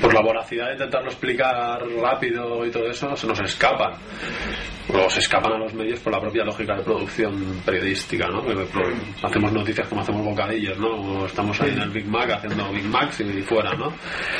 por 0.00 0.12
la 0.12 0.22
voracidad 0.22 0.66
de 0.66 0.72
intentarlo 0.72 1.08
explicar 1.08 1.80
rápido 2.02 2.66
y 2.66 2.70
todo 2.72 2.86
eso, 2.88 3.14
se 3.14 3.28
nos 3.28 3.40
escapan. 3.40 3.92
O 4.92 5.08
se 5.08 5.20
escapan 5.20 5.52
a 5.52 5.58
los 5.58 5.72
medios 5.72 5.98
por 6.00 6.12
la 6.12 6.20
propia 6.20 6.44
lógica 6.44 6.76
de 6.76 6.82
producción 6.82 7.62
periodística, 7.64 8.28
¿no? 8.28 8.44
Que 8.44 8.54
hacemos 9.22 9.52
noticias 9.52 9.88
como 9.88 10.02
hacemos 10.02 10.24
bocadillos, 10.24 10.78
¿no? 10.78 10.88
O 10.88 11.26
estamos 11.26 11.60
ahí 11.60 11.70
en 11.70 11.80
el 11.80 11.90
Big 11.90 12.06
Mac 12.06 12.30
haciendo 12.30 12.70
Big 12.70 12.84
Macs 12.84 13.20
y 13.20 13.42
fuera, 13.42 13.74
¿no? 13.74 13.92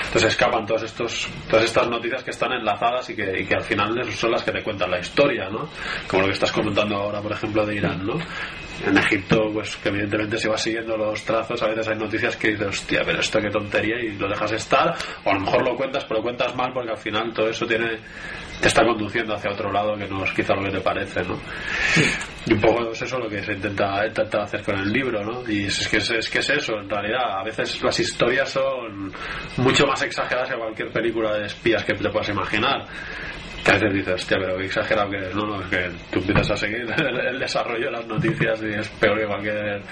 Entonces 0.07 0.33
escapan 0.33 0.67
todos 0.67 0.83
estos, 0.83 1.29
todas 1.49 1.65
estas 1.65 1.89
noticias 1.89 2.23
que 2.23 2.31
están 2.31 2.53
enlazadas 2.53 3.09
y 3.11 3.17
que, 3.17 3.41
y 3.41 3.45
que 3.45 3.55
al 3.55 3.63
final 3.63 4.13
son 4.13 4.33
las 4.33 4.43
que 4.43 4.53
te 4.53 4.63
cuentan 4.63 4.91
la 4.91 5.01
historia, 5.01 5.49
¿no? 5.49 5.69
Como 6.07 6.23
lo 6.23 6.29
que 6.29 6.35
estás 6.35 6.53
comentando 6.53 6.97
ahora, 6.97 7.21
por 7.21 7.33
ejemplo, 7.33 7.65
de 7.67 7.77
Irán, 7.77 8.07
¿no? 8.07 8.15
En 8.87 8.99
Egipto, 8.99 9.51
pues 9.53 9.77
que 9.77 9.89
evidentemente 9.89 10.37
se 10.37 10.49
va 10.49 10.59
siguiendo 10.59 10.97
los 10.97 11.25
trazos, 11.25 11.63
a 11.63 11.69
veces 11.69 11.89
hay 11.89 11.97
noticias 11.97 12.37
que 12.37 12.49
dices, 12.49 12.67
hostia, 12.67 13.03
pero 13.05 13.21
esto 13.21 13.39
qué 13.41 13.51
tontería 13.51 14.01
y 14.01 14.17
lo 14.19 14.29
dejas 14.29 14.53
estar, 14.53 14.95
o 15.25 15.31
a 15.31 15.35
lo 15.35 15.41
mejor 15.41 15.65
lo 15.65 15.77
cuentas, 15.77 16.05
pero 16.05 16.19
lo 16.19 16.25
cuentas 16.25 16.55
mal 16.57 16.73
porque 16.73 16.91
al 16.91 16.99
final 16.99 17.33
todo 17.33 17.49
eso 17.49 17.67
tiene 17.67 17.99
te 18.61 18.69
está 18.69 18.85
conduciendo 18.85 19.35
hacia 19.35 19.51
otro 19.51 19.71
lado 19.71 19.97
que 19.97 20.07
no 20.07 20.25
es 20.25 20.33
quizá 20.33 20.55
lo 20.55 20.63
que 20.63 20.71
te 20.71 20.81
parece, 20.81 21.23
¿no? 21.23 21.39
Y 22.47 22.53
un 22.53 22.61
poco 22.61 22.91
es 22.91 23.03
eso 23.03 23.19
lo 23.19 23.29
que 23.29 23.43
se 23.43 23.53
intenta, 23.53 24.07
intenta 24.07 24.43
hacer 24.43 24.63
con 24.63 24.79
el 24.79 24.93
libro, 24.93 25.25
¿no? 25.25 25.51
Y 25.51 25.65
es 25.65 25.89
que 25.89 25.99
es, 25.99 26.11
es 26.11 26.31
que 26.31 26.39
es 26.39 26.51
eso, 26.51 26.75
en 26.79 26.89
realidad, 26.89 27.41
a 27.41 27.45
veces 27.45 27.83
las 27.83 27.99
historias 27.99 28.51
son 28.51 29.13
mucho 29.59 29.87
más 29.87 30.03
exageradas 30.03 30.51
que 30.51 30.57
cualquier 30.57 30.91
película 30.93 31.35
de 31.37 31.47
espías 31.47 31.85
que 31.85 31.95
te 31.95 32.11
puedas 32.11 32.29
imaginar. 32.29 32.87
Veces 33.67 33.95
dices, 33.95 34.15
hostia, 34.15 34.37
pero 34.39 34.57
qué 34.59 34.67
exagerado 34.67 35.11
que. 35.11 35.19
No, 35.35 35.47
no, 35.47 35.61
es 35.63 35.69
que 35.69 35.91
tú 36.11 36.19
empiezas 36.21 36.51
a 36.51 36.57
seguir 36.57 36.87
el, 36.99 37.27
el 37.27 37.39
desarrollo 37.39 37.87
de 37.87 37.93
las 37.93 38.07
noticias 38.07 38.63
y 38.63 38.75
es 38.75 38.89
peor 38.91 39.19
que 39.19 39.27
cualquier 39.27 39.83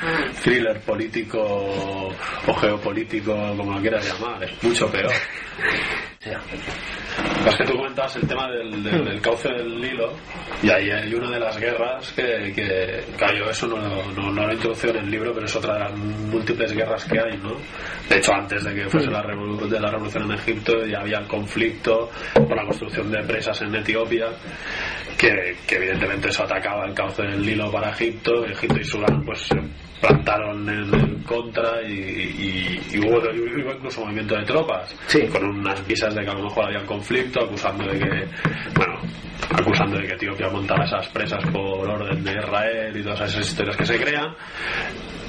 thriller 0.42 0.80
político 0.80 1.40
o 1.42 2.54
geopolítico, 2.54 3.34
como 3.56 3.74
lo 3.74 3.80
quieras 3.80 4.06
llamar. 4.06 4.44
Es 4.44 4.62
mucho 4.62 4.90
peor. 4.90 5.12
Es 6.24 7.56
que 7.56 7.64
tú 7.64 7.76
comentabas 7.76 8.14
el 8.16 8.28
tema 8.28 8.48
del, 8.48 9.20
cauce 9.20 9.48
del 9.48 9.80
Nilo 9.80 10.12
y 10.62 10.70
ahí 10.70 10.88
hay 10.90 11.12
una 11.14 11.30
de 11.30 11.40
las 11.40 11.58
guerras 11.58 12.12
que, 12.12 12.52
que 12.54 13.04
claro, 13.16 13.50
eso 13.50 13.66
no, 13.66 13.76
no, 14.12 14.30
no 14.30 14.46
lo 14.46 14.52
introducido 14.52 14.94
en 14.94 15.04
el 15.04 15.10
libro, 15.10 15.32
pero 15.34 15.46
es 15.46 15.56
otra 15.56 15.74
de 15.74 15.80
las 15.80 15.92
múltiples 15.96 16.72
guerras 16.72 17.04
que 17.06 17.18
hay, 17.18 17.36
¿no? 17.38 17.56
De 18.08 18.18
hecho, 18.18 18.32
antes 18.34 18.62
de 18.62 18.72
que 18.74 18.88
fuese 18.88 19.10
la, 19.10 19.22
revolu- 19.24 19.66
de 19.68 19.80
la 19.80 19.90
revolución 19.90 20.24
en 20.24 20.32
Egipto 20.38 20.84
ya 20.86 21.00
había 21.00 21.22
conflicto 21.26 22.10
por 22.34 22.56
la 22.56 22.64
construcción 22.66 23.10
de 23.10 23.22
presas 23.24 23.60
en 23.62 23.74
Etiopía 23.74 24.26
que, 25.18 25.56
que 25.66 25.74
evidentemente 25.76 26.28
eso 26.28 26.44
atacaba 26.44 26.86
el 26.86 26.94
cauce 26.94 27.22
del 27.22 27.44
Nilo 27.44 27.70
para 27.72 27.90
Egipto, 27.90 28.44
Egipto 28.46 28.78
y 28.78 28.84
Sudán 28.84 29.24
pues 29.24 29.48
plantaron 30.02 30.68
en, 30.68 30.94
en 30.94 31.22
contra 31.22 31.80
y, 31.82 31.92
y- 31.92 32.80
y 32.92 32.98
hubo, 32.98 33.18
y 33.32 33.62
hubo 33.62 33.72
incluso 33.72 34.02
movimiento 34.02 34.34
de 34.36 34.44
tropas 34.44 34.94
Sí. 35.06 35.22
con 35.28 35.44
unas 35.44 35.86
visas 35.86 36.14
de 36.14 36.22
que 36.24 36.30
a 36.30 36.34
lo 36.34 36.42
mejor 36.44 36.66
había 36.66 36.84
conflicto 36.84 37.40
acusando 37.44 37.84
de 37.86 37.98
que 37.98 38.28
bueno 38.76 38.98
acusando 39.58 39.98
de 39.98 40.06
que 40.06 40.14
Etiopía 40.14 40.48
montaba 40.50 40.84
esas 40.84 41.06
presas 41.08 41.44
por 41.52 41.88
orden 41.88 42.22
de 42.24 42.32
Israel 42.32 42.96
y 42.96 43.02
todas 43.02 43.20
esas 43.30 43.46
historias 43.48 43.76
que 43.76 43.86
se 43.86 43.98
crean 44.02 44.34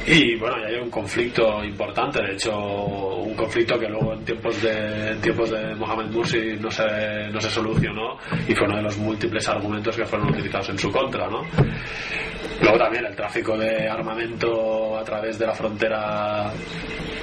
y 0.06 0.36
bueno, 0.36 0.58
ya 0.60 0.68
hay 0.68 0.76
un 0.76 0.89
conflicto 0.89 1.63
importante, 1.63 2.22
de 2.22 2.34
hecho, 2.34 2.56
un 2.58 3.34
conflicto 3.36 3.80
que 3.80 3.88
luego 3.88 4.13
en 4.13 4.26
tiempos 4.26 4.62
de, 4.62 5.12
en 5.12 5.22
tiempos 5.22 5.50
de 5.50 5.76
Mohamed 5.76 6.12
Mursi 6.12 6.58
no 6.60 6.70
se, 6.70 7.30
no 7.32 7.39
se 7.39 7.50
solucionó 7.50 8.18
y 8.48 8.54
fue 8.54 8.68
uno 8.68 8.78
de 8.78 8.84
los 8.84 8.98
múltiples 8.98 9.48
argumentos 9.48 9.96
que 9.96 10.06
fueron 10.06 10.30
utilizados 10.30 10.70
en 10.70 10.78
su 10.78 10.92
contra, 10.92 11.28
¿no? 11.30 11.42
Luego 12.62 12.78
también 12.78 13.06
el 13.06 13.16
tráfico 13.16 13.58
de 13.58 13.89
armamento 13.89 14.98
a 14.98 15.04
través 15.04 15.39
de 15.39 15.48
la 15.48 15.54
frontera 15.54 16.52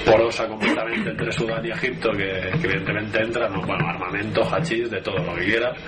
porosa 0.04 0.46
completamente 0.48 1.10
entre 1.10 1.32
Sudán 1.32 1.64
y 1.64 1.70
Egipto, 1.70 2.10
que, 2.12 2.48
evidentemente 2.48 3.22
entra, 3.22 3.48
¿no? 3.48 3.60
bueno, 3.62 3.86
armamento, 3.86 4.42
hachís, 4.42 4.90
de 4.90 5.00
todo 5.00 5.18
lo 5.18 5.34
que 5.34 5.44
quieras, 5.44 5.78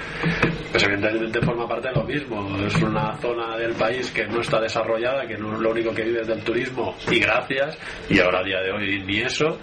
pues 0.70 0.82
evidentemente 0.84 1.40
forma 1.40 1.66
parte 1.66 1.88
de 1.88 1.94
lo 1.94 2.04
mismo. 2.04 2.56
Es 2.64 2.74
una 2.82 3.16
zona 3.16 3.56
del 3.56 3.72
país 3.72 4.10
que 4.10 4.26
no 4.26 4.40
está 4.40 4.60
desarrollada, 4.60 5.26
que 5.26 5.36
no, 5.36 5.52
lo 5.58 5.70
único 5.70 5.92
que 5.94 6.04
vive 6.04 6.20
es 6.20 6.28
del 6.28 6.42
turismo 6.42 6.81
y 7.10 7.18
gracias, 7.20 7.78
y 8.08 8.18
ahora 8.20 8.40
a 8.40 8.44
día 8.44 8.60
de 8.60 8.70
hoy 8.72 9.02
ni 9.04 9.20
eso, 9.20 9.58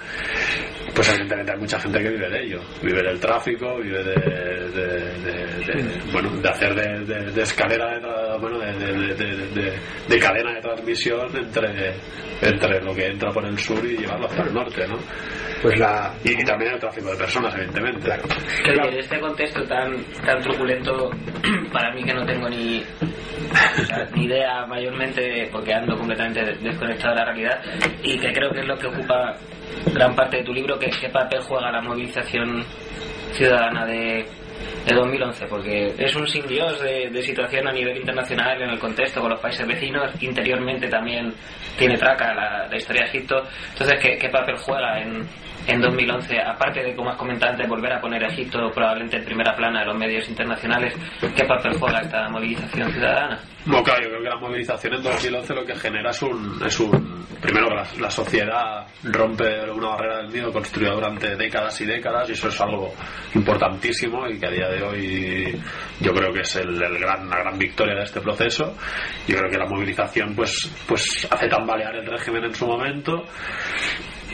pues 0.96 1.10
evidentemente 1.10 1.52
hay 1.54 1.60
mucha 1.60 1.80
gente 1.80 2.02
que 2.02 2.10
vive 2.10 2.30
de 2.30 2.44
ello, 2.44 2.60
vive 2.82 3.02
del 3.04 3.20
tráfico, 3.20 3.78
vive 3.82 4.04
de, 4.04 4.16
de- 4.16 4.70
de- 4.70 5.74
de- 5.74 6.12
bueno, 6.12 6.30
de 6.42 6.50
hacer 6.50 6.74
de, 6.76 7.06
de- 7.06 7.32
de 7.32 7.42
escalera, 7.42 7.92
de, 7.96 8.02
tra- 8.02 8.40
bueno, 8.40 8.60
de, 8.60 8.74
de- 8.74 9.14
de- 9.16 9.36
de- 9.62 9.80
de 10.08 10.20
cadena 10.20 10.54
de 10.54 10.62
transmisión 10.62 11.28
entre, 11.36 11.94
entre 12.42 12.82
lo 12.82 12.94
que 12.94 13.06
entra 13.08 13.32
por 13.32 13.46
el 13.46 13.58
sur 13.58 13.84
y 13.86 13.98
llevarlo 13.98 14.28
hacia 14.28 14.44
el 14.44 14.54
norte, 14.54 14.88
¿no? 14.88 14.98
Pues 15.62 15.78
la. 15.78 16.14
Y, 16.24 16.32
y 16.32 16.46
también 16.46 16.74
el 16.74 16.80
tráfico 16.80 17.12
de 17.12 17.18
personas, 17.18 17.54
evidentemente. 17.56 18.00
Claro. 18.08 18.24
Que 18.64 18.72
en 18.90 18.98
este 19.00 19.20
contexto 19.20 19.62
tan 19.66 19.94
tan 20.26 20.40
truculento, 20.42 21.10
para 21.74 21.94
mí 21.94 22.02
que 22.04 22.14
no 22.14 22.26
tengo 22.26 22.48
ni, 22.50 22.82
o 22.82 23.86
sea, 23.86 24.06
ni 24.16 24.24
idea 24.26 24.66
mayormente, 24.68 25.50
porque 25.52 25.74
ando 25.74 25.98
completamente 25.98 26.44
de- 26.46 26.56
desconectado 27.10 27.16
de 27.16 27.16
la 27.16 27.26
realidad, 27.26 27.62
y 28.04 28.18
que 28.18 28.34
creo 28.34 28.52
que 28.52 28.60
es 28.62 28.68
lo 28.68 28.78
que 28.78 28.88
ocupa 28.88 29.36
gran 29.94 30.16
parte 30.16 30.38
de 30.38 30.44
tu 30.44 30.54
libro, 30.54 30.78
que 30.78 30.90
qué 30.90 31.10
papel 31.10 31.42
juega 31.42 31.72
la 31.72 31.82
movilización 31.82 32.64
ciudadana 33.34 33.86
de, 33.86 34.26
de 34.86 34.96
2011, 34.96 35.46
porque 35.48 35.94
es 35.98 36.16
un 36.16 36.28
sin 36.28 36.48
Dios 36.48 36.82
de, 36.82 37.10
de 37.10 37.22
situación 37.22 37.68
a 37.68 37.72
nivel 37.72 37.98
internacional 37.98 38.62
en 38.62 38.70
el 38.70 38.80
contexto 38.80 39.22
con 39.22 39.32
los 39.32 39.40
países 39.40 39.66
vecinos, 39.68 40.12
interiormente 40.22 40.88
también 40.88 41.34
tiene 41.78 41.98
traca 41.98 42.34
la, 42.34 42.68
la 42.68 42.78
historia 42.78 43.04
de 43.04 43.10
Egipto, 43.10 43.44
entonces 43.72 44.00
¿qué, 44.02 44.18
qué 44.18 44.30
papel 44.30 44.56
juega 44.58 45.00
en, 45.02 45.28
en 45.70 45.82
2011, 45.82 46.42
aparte 46.42 46.84
de, 46.84 46.96
como 46.96 47.12
has 47.12 47.18
comentado 47.18 47.52
antes, 47.52 47.68
volver 47.68 47.94
a 47.94 48.02
poner 48.02 48.24
a 48.24 48.28
Egipto 48.28 48.72
probablemente 48.74 49.18
en 49.18 49.26
primera 49.26 49.56
plana 49.56 49.82
de 49.82 49.86
los 49.86 49.98
medios 49.98 50.28
internacionales, 50.28 50.94
¿qué 51.36 51.46
papel 51.46 51.78
juega 51.78 52.00
esta 52.00 52.28
movilización 52.30 52.92
ciudadana? 52.92 53.40
No, 53.66 53.84
claro, 53.84 54.04
yo 54.04 54.10
creo 54.10 54.24
que 54.24 54.30
la 54.30 54.38
movilización 54.38 54.94
en 54.96 55.04
2011 55.04 55.54
lo 55.54 55.66
que 55.66 55.76
genera 55.76 56.10
es 56.10 56.22
un, 56.22 56.62
es 56.66 56.80
un 56.80 57.26
primero 57.42 57.70
la, 57.70 57.84
la 58.00 58.10
sociedad 58.10 58.88
rompe 59.04 59.70
una 59.72 59.90
barrera 59.90 60.18
del 60.18 60.30
miedo 60.32 60.52
construida 60.52 60.94
durante 60.94 61.36
décadas 61.36 61.80
y 61.82 61.86
décadas 61.86 62.30
y 62.30 62.34
eso 62.34 62.48
es 62.48 62.62
algo 62.62 62.94
importantísimo 63.36 64.28
y 64.28 64.40
que 64.40 64.48
a 64.48 64.52
día 64.52 64.70
de 64.70 64.84
hoy 64.84 65.62
yo 66.00 66.14
creo 66.14 66.34
que 66.34 66.42
es 66.42 66.56
el, 66.56 66.82
el 66.82 66.98
gran, 67.00 67.30
la 67.30 67.40
gran 67.40 67.58
victoria 67.58 67.96
de 67.96 68.04
este 68.04 68.22
proceso. 68.22 68.76
Yo 69.28 69.38
creo 69.38 69.52
que 69.52 69.58
la 69.58 69.68
movilización 69.68 70.36
pues, 70.36 70.72
pues 70.88 71.28
hace 71.30 71.48
tambalear 71.48 71.96
el 71.96 72.06
régimen 72.06 72.46
en 72.46 72.56
su 72.56 72.66
momento 72.66 73.24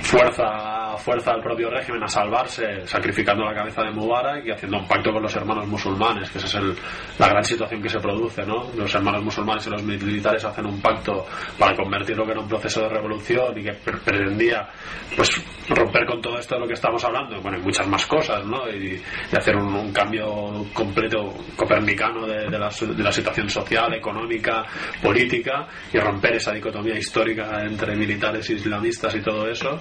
fuerza 0.01 0.84
fuerza 0.97 1.31
del 1.33 1.41
propio 1.41 1.69
régimen 1.69 2.03
a 2.03 2.07
salvarse 2.07 2.85
sacrificando 2.87 3.43
la 3.45 3.53
cabeza 3.53 3.83
de 3.83 3.91
Mubarak 3.91 4.45
y 4.45 4.51
haciendo 4.51 4.77
un 4.79 4.87
pacto 4.87 5.11
con 5.11 5.21
los 5.23 5.35
hermanos 5.35 5.67
musulmanes, 5.67 6.29
que 6.29 6.37
esa 6.37 6.47
es 6.47 6.55
el- 6.55 6.75
la 7.19 7.29
gran 7.29 7.43
situación 7.43 7.81
que 7.81 7.89
se 7.89 7.99
produce, 7.99 8.45
¿no? 8.45 8.69
Los 8.75 8.93
hermanos 8.95 9.23
musulmanes 9.23 9.67
y 9.67 9.69
los 9.69 9.83
militares 9.83 10.43
hacen 10.45 10.65
un 10.65 10.81
pacto 10.81 11.25
para 11.57 11.75
convertir 11.75 12.15
lo 12.17 12.25
que 12.25 12.31
era 12.31 12.41
un 12.41 12.47
proceso 12.47 12.81
de 12.81 12.89
revolución 12.89 13.57
y 13.57 13.63
que 13.63 13.73
pre- 13.73 13.97
pretendía 13.97 14.67
pues 15.15 15.29
romper 15.69 16.05
con 16.05 16.21
todo 16.21 16.37
esto 16.37 16.55
de 16.55 16.61
lo 16.61 16.67
que 16.67 16.73
estamos 16.73 17.03
hablando, 17.03 17.39
bueno, 17.41 17.57
y 17.57 17.61
muchas 17.61 17.87
más 17.87 18.05
cosas, 18.05 18.45
¿no? 18.45 18.69
Y, 18.69 19.01
y 19.31 19.35
hacer 19.35 19.55
un, 19.55 19.73
un 19.73 19.91
cambio 19.93 20.65
completo 20.73 21.33
copernicano 21.55 22.25
de, 22.27 22.49
de 22.49 22.59
la, 22.59 22.69
de 22.69 23.03
la 23.03 23.11
situación 23.11 23.49
social, 23.49 23.93
económica, 23.93 24.63
política 25.01 25.67
y 25.93 25.97
romper 25.99 26.35
esa 26.35 26.51
dicotomía 26.53 26.97
histórica 26.97 27.63
entre 27.63 27.95
militares 27.95 28.49
e 28.49 28.53
islamistas 28.53 29.15
y 29.15 29.21
todo 29.21 29.47
eso. 29.49 29.79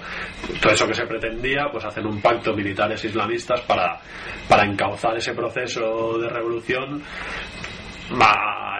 Todo 0.61 0.73
eso 0.73 0.87
que 0.87 0.93
se 0.93 1.04
pretendía, 1.07 1.67
pues 1.71 1.85
hacen 1.85 2.05
un 2.05 2.21
pacto 2.21 2.53
militares 2.53 3.03
islamistas 3.05 3.61
para, 3.61 3.99
para 4.47 4.65
encauzar 4.65 5.15
ese 5.17 5.33
proceso 5.33 6.17
de 6.19 6.29
revolución 6.29 7.01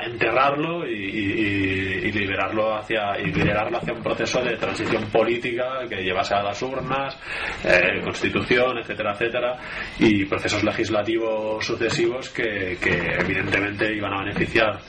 enterrarlo 0.05 0.87
y, 0.87 0.93
y- 0.93 2.11
liberarlo 2.11 2.75
hacia 2.77 3.19
y 3.19 3.25
liderarlo 3.25 3.77
hacia 3.77 3.91
un 3.93 4.01
proceso 4.01 4.41
de 4.41 4.55
transición 4.55 5.03
política 5.11 5.79
que 5.89 6.01
llevase 6.03 6.33
a 6.35 6.43
las 6.43 6.61
urnas 6.61 7.17
eh, 7.63 7.99
constitución 8.03 8.77
etcétera 8.77 9.11
etcétera 9.13 9.57
y 9.99 10.25
procesos 10.25 10.63
legislativos 10.63 11.65
sucesivos 11.65 12.29
que 12.29 12.77
evidentemente 13.19 13.93
iban 13.93 14.13
a 14.13 14.23
beneficiar 14.23 14.79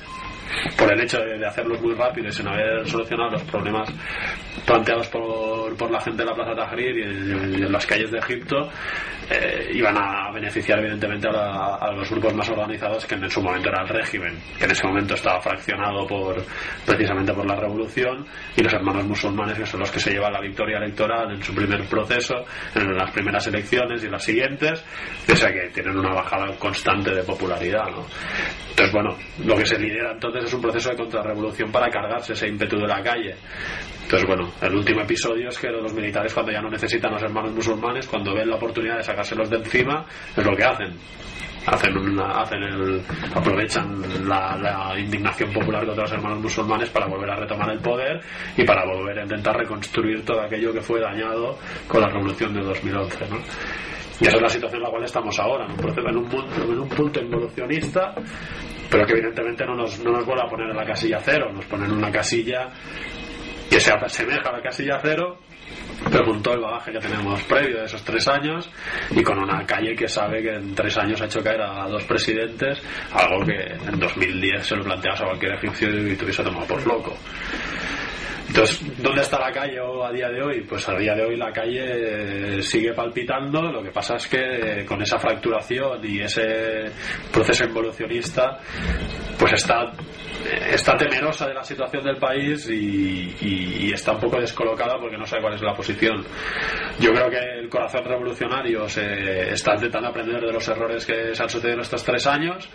por 0.77 0.93
el 0.93 1.01
hecho 1.01 1.19
de, 1.19 1.47
hacerlos 1.47 1.81
muy 1.81 1.95
rápido 1.95 2.29
y 2.29 2.33
sin 2.33 2.49
haber 2.49 2.87
solucionado 2.89 3.33
los 3.33 3.43
problemas 3.45 3.89
planteados 4.65 5.09
por, 5.09 5.77
por 5.77 5.91
la 5.91 6.01
gente 6.01 6.23
de 6.23 6.31
la 6.31 6.35
Plaza 6.35 6.55
Tahrir 6.55 6.99
y 6.99 7.03
en, 7.03 7.55
y 7.59 7.63
en 7.63 7.73
las 7.73 7.87
calles 7.87 8.11
de 8.11 8.19
Egipto 8.19 8.71
eh, 9.31 9.71
iban 9.75 9.97
a 9.97 10.31
beneficiar 10.33 10.79
evidentemente 10.79 11.29
a, 11.29 11.33
la- 11.33 11.75
a 11.81 11.93
los 11.93 12.09
grupos 12.11 12.35
más 12.35 12.49
organizados 12.49 13.05
que 13.07 13.15
en 13.17 13.29
su 13.31 13.43
momento 13.43 13.69
era 13.69 13.83
el 13.83 13.89
régimen 13.89 14.39
que 14.59 14.65
en 14.65 14.71
ese 14.71 14.87
momento 14.87 15.15
estaba 15.15 15.41
fraccionado 15.41 16.07
por 16.07 16.37
precisamente 16.85 17.33
por 17.33 17.47
la 17.47 17.57
revolución 17.57 18.27
y 18.57 18.63
los 18.63 18.73
hermanos 18.73 19.05
musulmanes 19.05 19.59
que 19.59 19.67
son 19.67 19.81
los 19.81 19.91
que 19.91 19.99
se 20.01 20.11
llevan 20.13 20.33
la 20.33 20.41
victoria 20.41 20.79
electoral 20.79 21.33
en 21.33 21.43
su 21.43 21.55
primer 21.55 21.85
proceso 21.89 22.35
en 22.75 22.95
las 22.95 23.11
primeras 23.11 23.47
elecciones 23.47 24.05
y 24.05 24.09
las 24.09 24.23
siguientes 24.23 24.85
o 25.31 25.37
sea 25.37 25.51
que 25.53 25.71
tienen 25.71 25.99
una 25.99 26.15
bajada 26.15 26.55
constante 26.59 27.15
de 27.15 27.23
popularidad 27.23 27.87
¿no? 27.91 28.07
entonces 28.71 28.93
bueno 28.93 29.17
lo 29.45 29.57
que 29.57 29.67
se 29.67 29.79
lidera 29.79 30.13
entonces 30.13 30.45
es 30.45 30.55
un 30.55 30.61
proceso 30.63 30.91
de 30.91 30.97
contrarrevolución 30.97 31.73
para 31.73 31.89
cargarse 31.91 32.33
ese 32.35 32.47
ímpetu 32.49 32.77
de 32.79 32.87
la 32.87 33.03
calle 33.03 33.35
entonces, 34.07 34.29
bueno, 34.29 34.49
el 34.63 34.73
último 34.73 35.01
episodio 35.01 35.49
es 35.49 35.59
que 35.59 35.67
los 35.69 35.93
militares, 35.93 36.33
cuando 36.33 36.53
ya 36.53 36.61
no 36.61 36.71
necesitan 36.71 37.11
a 37.11 37.15
los 37.15 37.25
hermanos 37.25 37.53
musulmanes, 37.53 38.07
cuando 38.07 38.33
ven 38.37 38.49
la 38.49 38.55
oportunidad 38.55 38.99
de 38.99 39.03
sacárselos 39.17 39.49
de 39.49 39.57
encima, 39.57 40.05
es 40.37 40.45
lo 40.45 40.55
que 40.55 40.65
hacen. 40.65 40.93
Hacen, 41.67 42.21
hacen 42.21 43.03
aprovechan 43.35 44.29
la, 44.29 44.95
indignación 44.97 45.53
popular 45.53 45.85
contra 45.85 46.05
los 46.05 46.13
hermanos 46.13 46.41
musulmanes 46.41 46.91
para 46.91 47.07
volver 47.07 47.29
a 47.31 47.37
retomar 47.37 47.71
el 47.71 47.81
poder 47.81 48.21
y 48.57 48.63
para 48.65 48.85
volver 48.85 49.19
a 49.19 49.23
intentar 49.23 49.57
reconstruir 49.57 50.25
todo 50.25 50.43
aquello 50.43 50.73
que 50.73 50.81
fue 50.81 51.01
dañado 51.01 51.59
con 51.89 52.03
la 52.03 52.09
revolución 52.09 52.55
de 52.55 52.61
2011. 52.61 53.31
¿no? 53.31 53.37
Y 54.21 54.27
esa 54.29 54.37
es 54.37 54.43
la 54.43 54.49
situación 54.49 54.79
en 54.81 54.85
la 54.85 54.91
cual 54.91 55.05
estamos 55.05 55.39
ahora, 55.41 55.65
en 55.65 55.73
un, 55.73 55.77
proceso- 55.77 56.09
en 56.09 56.79
un, 56.79 56.89
punto 56.89 57.21
involucionista, 57.21 58.15
pero 58.89 59.05
que 59.05 59.13
evidentemente 59.15 59.67
no 59.67 59.75
nos, 59.75 59.99
no 60.05 60.13
nos 60.13 60.25
vuelve 60.25 60.43
a 60.47 60.49
poner 60.49 60.71
en 60.71 60.77
la 60.77 60.85
casilla 60.85 61.19
cero, 61.21 61.51
nos 61.53 61.65
ponen 61.65 61.91
en 61.91 61.97
una 61.97 62.13
casilla 62.13 62.69
que 63.69 63.81
se 63.81 63.93
asemeja 63.93 64.51
a 64.51 64.53
la 64.53 64.63
casilla 64.63 65.01
cero, 65.03 65.39
pero 66.11 66.25
con 66.25 66.43
todo 66.43 66.55
el 66.55 66.61
bagaje 66.61 66.93
que 66.93 66.99
tenemos 66.99 67.43
previo 67.45 67.79
de 67.79 67.85
esos 67.85 68.03
tres 68.03 68.27
años 68.29 68.69
y 69.11 69.23
con 69.23 69.39
una 69.39 69.65
calle 69.67 69.95
que 69.95 70.09
sabe 70.09 70.43
que 70.43 70.55
en 70.55 70.75
tres 70.75 70.97
años 70.99 71.21
ha 71.21 71.27
hecho 71.27 71.43
caer 71.43 71.63
a 71.63 71.89
dos 71.89 72.05
presidentes, 72.05 72.81
algo 73.13 73.45
que 73.45 73.55
en 73.55 73.99
2010 73.99 74.67
se 74.67 74.77
lo 74.77 74.85
planteas 74.85 75.21
a 75.21 75.25
cualquier 75.25 75.55
egipcio 75.55 75.89
y 75.89 76.17
te 76.17 76.25
hubiese 76.25 76.43
tomado 76.43 76.67
por 76.67 76.87
loco. 76.87 77.17
Entonces, 78.49 78.81
¿dónde 79.03 79.23
está 79.23 79.39
la 79.39 79.51
calle 79.53 79.79
a 79.79 80.13
día 80.13 80.29
de 80.31 80.43
hoy? 80.43 80.61
Pues 80.63 80.89
a 80.89 80.97
día 80.97 81.15
de 81.15 81.25
hoy 81.25 81.37
la 81.37 81.53
calle 81.53 82.59
eh, 82.59 82.63
sigue 82.63 82.93
palpitando, 82.95 83.61
lo 83.73 83.83
que 83.83 83.91
pasa 83.91 84.17
es 84.17 84.27
que 84.29 84.39
eh, 84.81 84.85
con 84.87 85.03
esa 85.03 85.19
fracturación 85.19 85.99
y 86.05 86.21
ese 86.21 86.85
proceso 87.33 87.65
involucionista, 87.65 88.59
pues 89.39 89.53
está, 89.55 89.93
está 90.71 90.97
temerosa 90.97 91.49
de 91.49 91.55
la 91.55 91.65
situación 91.65 92.05
del 92.05 92.17
país 92.19 92.69
y, 92.71 93.35
y- 93.41 93.77
y 93.89 93.93
está 93.93 94.13
un 94.13 94.21
poco 94.21 94.41
descolocada 94.41 94.99
porque 95.01 95.19
no 95.19 95.27
sabe 95.27 95.43
cuál 95.43 95.55
es 95.55 95.63
la 95.63 95.75
posición. 95.75 96.25
Yo 97.01 97.13
creo 97.13 97.29
que 97.29 97.39
el 97.61 97.69
corazón 97.69 98.05
revolucionario 98.05 98.89
se 98.89 99.51
está 99.53 99.75
intentando 99.75 100.09
aprender 100.09 100.41
de 100.41 100.53
los 100.53 100.67
errores 100.69 101.05
que 101.05 101.35
se 101.35 101.43
han 101.43 101.49
sucedido 101.51 101.75
en 101.75 101.81
estos 101.83 102.03
tres 102.05 102.27
años 102.27 102.69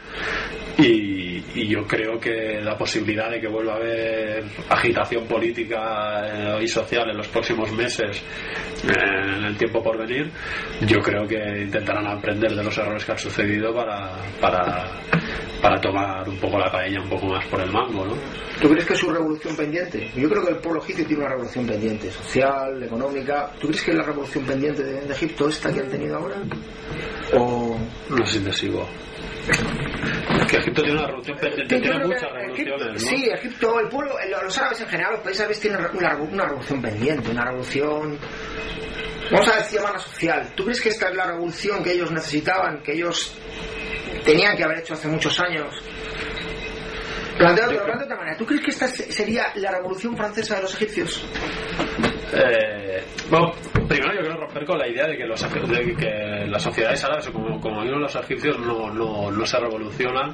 y, 0.77 1.20
y 1.53 1.67
yo 1.67 1.83
creo 1.85 2.19
que 2.19 2.61
la 2.61 2.77
posibilidad 2.77 3.29
de 3.29 3.39
que 3.39 3.47
vuelva 3.47 3.73
a 3.73 3.75
haber 3.77 4.43
agitación 4.69 5.25
política 5.27 6.59
y 6.61 6.67
social 6.67 7.09
en 7.09 7.17
los 7.17 7.27
próximos 7.27 7.71
meses 7.71 8.21
eh, 8.83 9.37
en 9.37 9.43
el 9.43 9.57
tiempo 9.57 9.83
por 9.83 9.97
venir 9.97 10.29
yo 10.81 10.99
creo 10.99 11.27
que 11.27 11.63
intentarán 11.63 12.07
aprender 12.07 12.55
de 12.55 12.63
los 12.63 12.77
errores 12.77 13.03
que 13.05 13.11
han 13.11 13.19
sucedido 13.19 13.73
para, 13.73 14.11
para, 14.39 14.91
para 15.61 15.81
tomar 15.81 16.27
un 16.27 16.37
poco 16.37 16.57
la 16.57 16.71
paella 16.71 17.01
un 17.01 17.09
poco 17.09 17.27
más 17.27 17.45
por 17.47 17.61
el 17.61 17.71
mango 17.71 18.05
¿no? 18.05 18.15
¿Tú 18.61 18.69
crees 18.69 18.85
que 18.85 18.93
es 18.93 18.99
su 18.99 19.09
revolución 19.09 19.55
pendiente? 19.55 20.11
Yo 20.15 20.29
creo 20.29 20.45
que 20.45 20.51
el 20.51 20.57
pueblo 20.57 20.83
egipcio 20.83 21.05
tiene 21.05 21.23
una 21.23 21.31
revolución 21.31 21.65
pendiente, 21.65 22.11
social, 22.11 22.83
económica. 22.83 23.51
¿Tú 23.59 23.67
crees 23.67 23.81
que 23.83 23.89
es 23.89 23.97
la 23.97 24.03
revolución 24.03 24.45
pendiente 24.45 24.83
de, 24.83 25.01
de 25.01 25.13
Egipto 25.13 25.49
esta 25.49 25.73
que 25.73 25.79
han 25.79 25.89
tenido 25.89 26.17
ahora? 26.17 26.35
¿O 27.33 27.75
no 28.09 28.23
es 28.23 28.35
que 30.49 30.57
Egipto 30.57 30.81
tiene 30.83 30.97
una 30.97 31.07
revolución 31.07 31.37
pendiente 31.37 31.79
tiene 31.79 32.05
muchas 32.05 32.31
revoluciones 32.31 32.93
¿no? 32.93 32.99
Sí, 32.99 33.29
Egipto, 33.31 33.79
el 33.79 33.87
pueblo, 33.89 34.15
los 34.43 34.57
árabes 34.57 34.81
en 34.81 34.87
general, 34.87 35.11
los 35.13 35.21
países 35.21 35.41
árabes 35.41 35.59
tienen 35.59 35.79
una, 35.93 36.15
una 36.17 36.45
revolución 36.45 36.81
pendiente, 36.81 37.29
una 37.31 37.45
revolución. 37.45 38.17
Vamos 39.31 39.47
a 39.47 39.55
decir 39.57 39.77
llamarla 39.79 39.99
social. 39.99 40.53
¿Tú 40.55 40.63
crees 40.65 40.81
que 40.81 40.89
esta 40.89 41.09
es 41.09 41.15
la 41.15 41.25
revolución 41.27 41.83
que 41.83 41.93
ellos 41.93 42.11
necesitaban, 42.11 42.81
que 42.83 42.93
ellos 42.93 43.33
tenían 44.25 44.57
que 44.57 44.63
haber 44.63 44.79
hecho 44.79 44.93
hace 44.93 45.07
muchos 45.07 45.39
años? 45.39 45.73
Planteo 47.37 47.69
de 47.69 47.77
otra 47.79 48.15
manera. 48.17 48.37
¿Tú 48.37 48.45
crees 48.45 48.61
que 48.61 48.71
esta 48.71 48.87
se- 48.87 49.11
sería 49.11 49.51
la 49.55 49.71
revolución 49.71 50.15
francesa 50.17 50.55
de 50.57 50.61
los 50.63 50.73
egipcios? 50.75 51.23
Eh, 52.33 53.03
bueno, 53.29 53.51
primero 53.87 54.13
yo 54.13 54.21
quiero 54.21 54.37
romper 54.37 54.65
con 54.65 54.77
la 54.77 54.87
idea 54.87 55.05
de 55.07 55.17
que, 55.17 55.25
los, 55.25 55.41
de 55.41 55.95
que 55.95 56.45
las 56.47 56.63
sociedades 56.63 57.03
árabes, 57.03 57.27
como, 57.29 57.59
como 57.59 57.83
digo 57.83 57.97
los 57.97 58.15
egipcios, 58.15 58.57
no, 58.59 58.93
no, 58.93 59.29
no 59.29 59.45
se 59.45 59.59
revolucionan, 59.59 60.33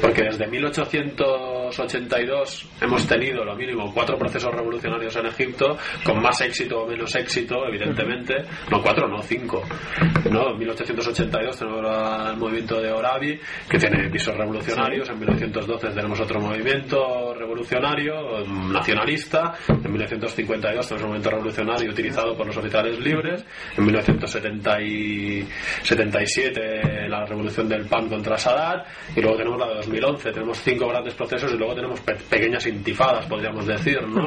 porque 0.00 0.24
desde 0.24 0.48
1882 0.48 2.68
hemos 2.80 3.06
tenido 3.06 3.44
lo 3.44 3.54
mínimo 3.54 3.92
cuatro 3.94 4.18
procesos 4.18 4.52
revolucionarios 4.52 5.14
en 5.16 5.26
Egipto, 5.26 5.78
con 6.04 6.20
más 6.20 6.40
éxito 6.40 6.80
o 6.80 6.86
menos 6.86 7.14
éxito, 7.14 7.64
evidentemente, 7.66 8.34
no 8.70 8.82
cuatro, 8.82 9.06
no 9.08 9.22
cinco. 9.22 9.62
¿no? 10.30 10.50
En 10.50 10.58
1882 10.58 11.58
tenemos 11.58 12.30
el 12.30 12.36
movimiento 12.36 12.80
de 12.80 12.92
Orabi, 12.92 13.40
que 13.68 13.78
tiene 13.78 14.08
pisos 14.10 14.36
revolucionarios, 14.36 15.08
en 15.08 15.18
1912 15.18 15.88
tenemos 15.90 16.20
otro 16.20 16.40
movimiento 16.40 17.34
revolucionario, 17.34 18.44
nacionalista, 18.46 19.54
en 19.68 19.92
1952 19.92 20.88
tenemos 20.88 21.04
un 21.04 21.10
movimiento 21.10 21.35
revolucionario 21.36 21.90
utilizado 21.90 22.36
por 22.36 22.46
los 22.46 22.56
oficiales 22.56 22.98
libres, 23.00 23.44
en 23.76 23.84
1977 25.84 27.08
la 27.08 27.24
revolución 27.24 27.68
del 27.68 27.86
PAN 27.86 28.08
contra 28.08 28.36
Sadat, 28.36 28.86
y 29.14 29.20
luego 29.20 29.36
tenemos 29.36 29.58
la 29.60 29.68
de 29.68 29.74
2011, 29.76 30.32
tenemos 30.32 30.58
cinco 30.60 30.88
grandes 30.88 31.14
procesos 31.14 31.52
y 31.52 31.56
luego 31.56 31.74
tenemos 31.74 32.00
pe- 32.00 32.16
pequeñas 32.28 32.66
intifadas, 32.66 33.26
podríamos 33.26 33.66
decir, 33.66 34.00
¿no? 34.08 34.26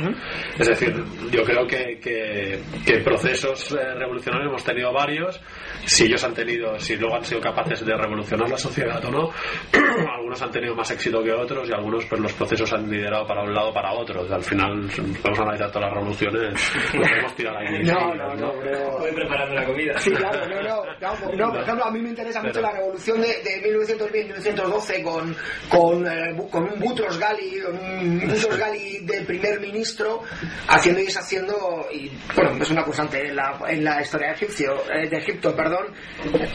Es 0.57 0.67
decir, 0.67 0.93
yo 1.31 1.43
creo 1.43 1.65
que, 1.67 1.99
que, 2.01 2.59
que 2.85 2.99
procesos 2.99 3.71
eh, 3.73 3.93
revolucionarios 3.95 4.49
hemos 4.49 4.63
tenido 4.63 4.91
varios, 4.93 5.39
si 5.85 6.05
ellos 6.05 6.23
han 6.23 6.33
tenido, 6.33 6.79
si 6.79 6.95
luego 6.95 7.15
han 7.15 7.23
sido 7.25 7.41
capaces 7.41 7.85
de 7.85 7.95
revolucionar 7.95 8.49
la 8.49 8.57
sociedad 8.57 9.03
o 9.05 9.11
no, 9.11 9.29
algunos 10.15 10.41
han 10.41 10.51
tenido 10.51 10.75
más 10.75 10.89
éxito 10.91 11.21
que 11.23 11.31
otros 11.31 11.69
y 11.69 11.73
algunos 11.73 12.05
pues 12.05 12.21
los 12.21 12.33
procesos 12.33 12.71
han 12.73 12.89
liderado 12.89 13.25
para 13.27 13.43
un 13.43 13.53
lado 13.53 13.73
para 13.73 13.91
otro. 13.93 14.21
Al 14.31 14.43
final, 14.43 14.89
vamos 15.23 15.39
a 15.39 15.43
analizar 15.43 15.71
todas 15.71 15.89
las 15.89 15.93
revoluciones, 15.93 16.71
nos. 16.99 17.39
No, 17.83 18.13
no, 18.15 18.35
no, 18.35 18.59
creo. 18.59 18.99
Voy 18.99 19.11
preparando 19.11 19.55
la 19.55 19.65
comida. 19.65 19.97
Sí, 19.99 20.11
claro, 20.11 20.45
no, 20.47 20.61
no, 20.61 20.83
no, 20.99 21.35
no, 21.35 21.51
por 21.53 21.61
ejemplo, 21.61 21.85
a 21.85 21.91
mí 21.91 21.99
me 21.99 22.09
interesa 22.09 22.41
mucho 22.41 22.61
la 22.61 22.71
revolución 22.71 23.21
de, 23.21 23.27
de 23.43 23.63
1920-1912 23.97 25.03
con, 25.03 25.35
con, 25.69 26.07
eh, 26.07 26.35
con 26.51 26.63
un 26.63 26.79
Butros 26.79 27.17
Ghali, 27.19 27.59
un 27.61 28.19
Butros 28.27 28.57
Ghali 28.57 28.99
de 29.03 29.21
primer 29.21 29.59
ministro, 29.59 30.23
haciendo 30.67 31.01
y 31.01 31.05
deshaciendo, 31.05 31.87
y 31.91 32.11
bueno, 32.35 32.51
es 32.61 32.69
una 32.71 32.83
constante 32.83 33.27
en 33.27 33.35
la, 33.35 33.59
en 33.67 33.83
la 33.83 34.01
historia 34.01 34.27
de, 34.27 34.33
Egipcio, 34.33 34.73
eh, 34.91 35.09
de 35.09 35.17
Egipto, 35.17 35.55
perdón, 35.55 35.87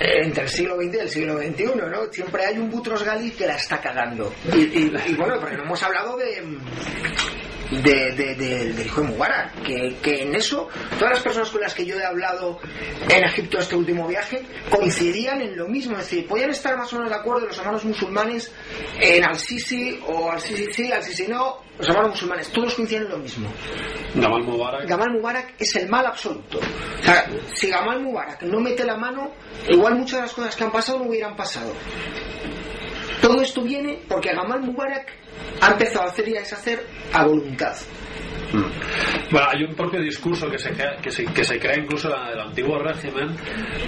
eh, 0.00 0.20
entre 0.24 0.44
el 0.44 0.48
siglo 0.48 0.76
XX 0.76 0.94
y 0.94 0.98
el 0.98 1.08
siglo 1.08 1.38
XXI, 1.38 1.64
¿no? 1.90 2.12
Siempre 2.12 2.44
hay 2.44 2.58
un 2.58 2.70
Butros 2.70 3.02
Ghali 3.02 3.30
que 3.32 3.46
la 3.46 3.56
está 3.56 3.80
cagando. 3.80 4.32
Y, 4.52 4.58
y- 4.60 4.92
y 5.06 5.14
bueno, 5.14 5.38
porque 5.40 5.56
no 5.56 5.64
hemos 5.64 5.82
hablado 5.82 6.16
de 6.16 6.42
de, 7.82 8.12
de- 8.12 8.34
de- 8.34 8.72
del 8.72 8.86
hijo 8.86 9.00
de 9.02 9.08
Mubarak. 9.08 9.62
Que, 9.62 9.96
que 10.02 10.22
en 10.22 10.34
eso, 10.34 10.68
todas 10.98 11.14
las 11.14 11.22
personas 11.22 11.50
con 11.50 11.60
las 11.60 11.74
que 11.74 11.84
yo 11.86 11.98
he 11.98 12.04
hablado 12.04 12.58
en 13.08 13.24
Egipto 13.24 13.58
este 13.58 13.76
último 13.76 14.06
viaje 14.06 14.42
coincidían 14.70 15.40
en 15.40 15.56
lo 15.56 15.66
mismo. 15.68 15.92
Es 15.98 16.04
decir, 16.10 16.26
podían 16.26 16.50
estar 16.50 16.76
más 16.76 16.92
o 16.92 16.96
menos 16.96 17.10
de 17.10 17.16
acuerdo 17.16 17.46
los 17.46 17.58
hermanos 17.58 17.84
musulmanes 17.84 18.52
en 19.00 19.24
Al-Sisi 19.24 20.00
o 20.06 20.30
Al-Sisi 20.30 20.72
sí, 20.72 20.92
Al-Sisi 20.92 21.26
no, 21.28 21.58
los 21.78 21.88
hermanos 21.88 22.10
musulmanes. 22.12 22.48
Todos 22.50 22.74
coinciden 22.74 23.04
en 23.04 23.08
lo 23.10 23.18
mismo. 23.18 23.50
Gamal 24.14 24.42
Mubarak 24.44 24.88
Gamal 24.88 25.10
Mubarak 25.12 25.54
es 25.58 25.74
el 25.76 25.88
mal 25.88 26.06
absoluto. 26.06 26.58
O 26.58 27.02
sea, 27.02 27.26
si 27.54 27.68
Gamal 27.68 28.00
Mubarak 28.02 28.42
no 28.42 28.60
mete 28.60 28.84
la 28.84 28.96
mano, 28.96 29.32
igual 29.68 29.94
muchas 29.96 30.16
de 30.16 30.20
las 30.22 30.32
cosas 30.32 30.54
que 30.56 30.64
han 30.64 30.72
pasado 30.72 30.98
no 31.00 31.06
hubieran 31.06 31.34
pasado. 31.36 31.72
Todo 33.24 33.40
esto 33.40 33.62
viene 33.62 34.02
porque 34.06 34.34
Gamal 34.34 34.60
Mubarak 34.60 35.10
ha 35.62 35.70
empezado 35.72 36.04
a 36.04 36.10
hacer 36.10 36.28
y 36.28 36.36
a 36.36 36.40
deshacer 36.40 36.86
a 37.10 37.24
voluntad. 37.24 37.74
Mm. 38.54 39.30
Bueno, 39.32 39.46
hay 39.50 39.64
un 39.64 39.74
propio 39.74 40.00
discurso 40.00 40.48
que 40.50 40.58
se 40.58 40.70
crea, 40.72 40.96
que 41.02 41.10
se, 41.10 41.24
que 41.24 41.42
se 41.44 41.58
crea 41.58 41.76
incluso 41.78 42.14
en 42.14 42.26
el 42.34 42.40
antiguo 42.40 42.78
régimen 42.78 43.28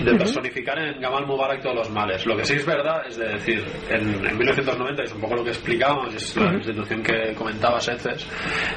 de 0.05 0.14
personificar 0.17 0.79
en 0.79 1.01
Gamal 1.01 1.27
Mubarak 1.27 1.62
todos 1.62 1.77
los 1.77 1.91
males. 1.91 2.25
Lo 2.27 2.37
que 2.37 2.45
sí 2.45 2.55
es 2.55 2.67
verdad 2.67 3.03
es 3.07 3.17
de 3.17 3.29
decir, 3.29 3.64
en, 3.91 4.27
en 4.27 4.37
1990, 4.39 5.03
es 5.05 5.12
un 5.12 5.21
poco 5.21 5.37
lo 5.37 5.45
que 5.45 5.51
explicábamos, 5.51 6.14
es 6.14 6.37
la 6.37 6.53
institución 6.55 7.03
que 7.03 7.35
comentaba 7.35 7.81
Seces, 7.81 8.27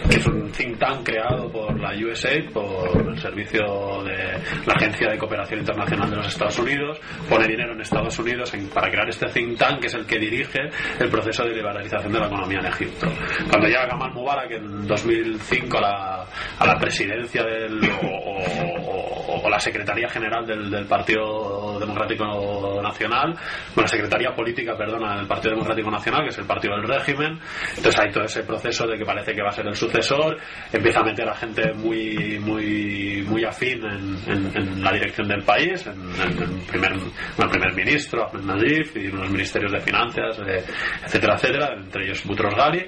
que 0.10 0.18
es 0.18 0.28
un 0.28 0.52
think 0.52 0.78
tank 0.78 1.04
creado 1.04 1.52
por 1.52 1.80
la 1.80 1.92
USAID, 1.96 2.52
por 2.52 3.10
el 3.10 3.18
servicio 3.20 4.04
de 4.04 4.18
la 4.68 4.74
Agencia 4.76 5.10
de 5.10 5.18
Cooperación 5.18 5.62
Internacional 5.62 6.10
de 6.10 6.16
los 6.18 6.28
Estados 6.28 6.60
Unidos, 6.60 7.00
pone 7.28 7.48
dinero 7.48 7.74
en 7.74 7.82
Estados 7.82 8.18
Unidos 8.20 8.54
en- 8.54 8.70
para 8.70 8.90
crear 8.92 9.10
este 9.10 9.28
think 9.30 9.58
tank 9.58 9.80
que 9.80 9.88
es 9.88 9.94
el 9.96 10.06
que 10.06 10.20
dirige 10.20 10.60
el 11.00 11.10
proceso 11.10 11.44
de 11.46 11.56
liberalización 11.56 12.12
de 12.14 12.20
la 12.20 12.28
economía 12.28 12.60
en 12.60 12.66
Egipto. 12.68 13.08
Cuando 13.50 13.68
llega 13.68 13.88
Gamal 13.88 14.14
Mubarak 14.14 14.52
en 14.52 14.86
2005 14.88 15.79
a 15.80 15.82
la, 15.82 16.26
a 16.60 16.66
la 16.68 16.78
presidencia 16.80 17.44
del, 17.44 17.80
o, 18.04 18.08
o- 18.08 19.44
o- 19.44 19.50
la 19.50 19.60
Secretaría 19.60 20.08
General 20.10 20.46
del, 20.46 20.70
del 20.70 20.86
Partido 20.86 21.80
Democrático 21.80 22.80
Nacional, 22.84 23.36
bueno, 23.74 23.88
Secretaría 23.88 24.30
Política, 24.36 24.76
perdona, 24.78 25.18
del 25.18 25.26
Partido 25.28 25.54
Democrático 25.56 25.90
Nacional, 25.90 26.22
que 26.24 26.30
es 26.30 26.38
el 26.38 26.46
partido 26.46 26.76
del 26.76 26.88
régimen, 26.88 27.40
entonces 27.76 28.00
hay 28.00 28.12
todo 28.12 28.26
ese 28.26 28.44
proceso 28.44 28.86
de 28.86 28.98
que 28.98 29.06
parece 29.06 29.34
que 29.34 29.42
va 29.42 29.50
a 29.50 29.54
ser 29.54 29.66
el 29.68 29.76
sucesor, 29.76 30.38
empieza 30.72 31.00
a 31.00 31.04
meter 31.04 31.28
a 31.28 31.34
gente 31.36 31.74
muy 31.74 32.38
muy 32.40 33.24
muy 33.28 33.44
afín 33.44 33.84
en, 33.86 34.18
en- 34.32 34.52
en 34.56 34.84
la 34.84 34.92
dirección 34.92 35.28
del 35.28 35.44
país, 35.44 35.86
en, 35.88 36.00
en 36.22 36.60
primer, 36.68 36.94
bueno, 37.38 37.52
primer 37.52 37.74
ministro, 37.74 38.28
Ahmed 38.30 38.44
Nadif, 38.44 38.96
y 38.98 39.08
los 39.08 39.30
ministerios 39.32 39.72
de 39.72 39.80
finanzas, 39.80 40.38
eh, 40.48 40.64
etcétera, 41.06 41.36
etcétera, 41.36 41.74
entre 41.76 42.06
ellos 42.06 42.24
Boutros 42.26 42.54
Ghali. 42.56 42.86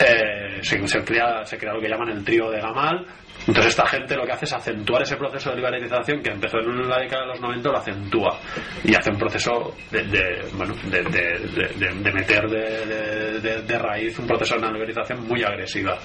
Eh, 0.00 0.60
se, 0.62 0.88
se 0.88 1.04
crea, 1.04 1.44
se 1.44 1.58
crea 1.58 1.74
lo 1.74 1.80
que 1.80 1.88
llaman 1.88 2.08
el 2.08 2.24
trío 2.24 2.50
de 2.50 2.60
Gamal. 2.60 3.06
Entonces 3.50 3.72
esta 3.72 3.86
gente 3.88 4.14
lo 4.16 4.24
que 4.24 4.30
hace 4.32 4.44
es 4.44 4.52
acentuar 4.52 5.02
ese 5.02 5.16
proceso 5.16 5.50
de 5.50 5.56
liberalización 5.56 6.22
que 6.22 6.30
empezó 6.30 6.58
en 6.58 6.88
la 6.88 6.98
década 7.00 7.22
de 7.22 7.28
los 7.30 7.40
90, 7.40 7.68
lo 7.68 7.76
acentúa 7.78 8.38
y 8.84 8.94
hace 8.94 9.10
un 9.10 9.18
proceso 9.18 9.74
de, 9.90 10.44
bueno, 10.54 10.72
de, 10.84 11.02
de- 11.02 12.12
meter 12.12 12.48
de, 12.48 13.78
raíz 13.78 14.16
un 14.20 14.26
proceso 14.28 14.54
de 14.56 14.66
liberalización 14.68 15.26
muy 15.26 15.42
agresiva. 15.42 15.98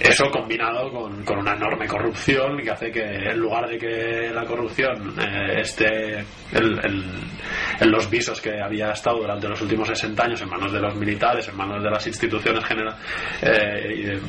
Eso 0.00 0.30
combinado 0.30 0.90
con, 0.92 1.24
con 1.24 1.38
una 1.40 1.54
enorme 1.54 1.86
corrupción 1.88 2.56
que 2.62 2.70
hace 2.70 2.90
que 2.92 3.02
en 3.02 3.38
lugar 3.38 3.68
de 3.68 3.76
que 3.78 4.30
la 4.32 4.44
corrupción 4.44 5.12
eh, 5.20 5.60
esté 5.60 6.18
en, 6.52 7.90
los 7.90 8.08
visos 8.08 8.40
que 8.40 8.60
había 8.62 8.92
estado 8.92 9.18
durante 9.18 9.48
los 9.48 9.60
últimos 9.60 9.88
60 9.88 10.22
años 10.24 10.40
en 10.40 10.48
manos 10.48 10.72
de 10.72 10.80
los 10.80 10.94
militares, 10.94 11.48
en 11.48 11.56
manos 11.56 11.82
de 11.82 11.90
las 11.90 12.06
instituciones 12.06 12.64
genera- 12.64 12.96
eh, 13.42 14.20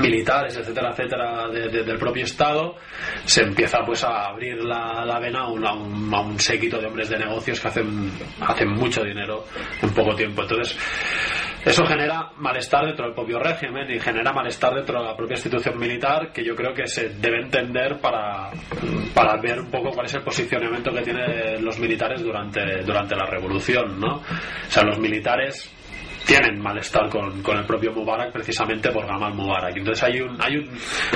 militares, 0.00 0.56
etcétera, 0.56 0.90
etcétera, 0.90 1.45
de- 1.48 1.68
de- 1.68 1.82
del 1.84 1.98
propio 1.98 2.24
Estado, 2.24 2.76
se 3.24 3.42
empieza 3.42 3.78
pues 3.84 4.02
a 4.04 4.26
abrir 4.28 4.62
la, 4.62 5.04
la 5.04 5.18
vena 5.18 5.40
a 5.40 5.48
un, 5.48 5.66
a, 5.66 5.72
un, 5.72 6.14
a 6.14 6.20
un 6.20 6.38
séquito 6.40 6.78
de 6.78 6.86
hombres 6.86 7.08
de 7.08 7.18
negocios 7.18 7.60
que 7.60 7.68
hacen, 7.68 8.10
hacen 8.40 8.68
mucho 8.70 9.02
dinero 9.02 9.44
en 9.82 9.90
poco 9.90 10.14
tiempo. 10.14 10.42
Entonces, 10.42 10.76
eso 11.64 11.84
genera 11.84 12.30
malestar 12.36 12.86
dentro 12.86 13.06
del 13.06 13.14
propio 13.14 13.38
régimen 13.40 13.90
y 13.90 13.98
genera 13.98 14.32
malestar 14.32 14.74
dentro 14.74 15.00
de 15.00 15.04
la 15.06 15.16
propia 15.16 15.34
institución 15.34 15.76
militar 15.78 16.30
que 16.32 16.44
yo 16.44 16.54
creo 16.54 16.72
que 16.72 16.86
se 16.86 17.08
debe 17.10 17.40
entender 17.42 17.98
para, 18.00 18.50
para 19.14 19.36
ver 19.40 19.60
un 19.60 19.70
poco 19.70 19.90
cuál 19.90 20.06
es 20.06 20.14
el 20.14 20.22
posicionamiento 20.22 20.92
que 20.92 21.02
tienen 21.02 21.64
los 21.64 21.78
militares 21.78 22.22
durante, 22.22 22.82
durante 22.84 23.16
la 23.16 23.26
revolución, 23.26 23.98
¿no? 23.98 24.16
O 24.18 24.22
sea, 24.70 24.84
los 24.84 24.98
militares 24.98 25.72
tienen 26.26 26.60
malestar 26.60 27.08
con, 27.08 27.40
con 27.42 27.56
el 27.58 27.64
propio 27.64 27.92
Mubarak 27.92 28.32
precisamente 28.32 28.90
por 28.90 29.06
Gamal 29.06 29.34
Mubarak. 29.34 29.76
Entonces 29.76 30.02
hay 30.04 30.20
un, 30.20 30.36
hay 30.42 30.56
un, 30.56 30.68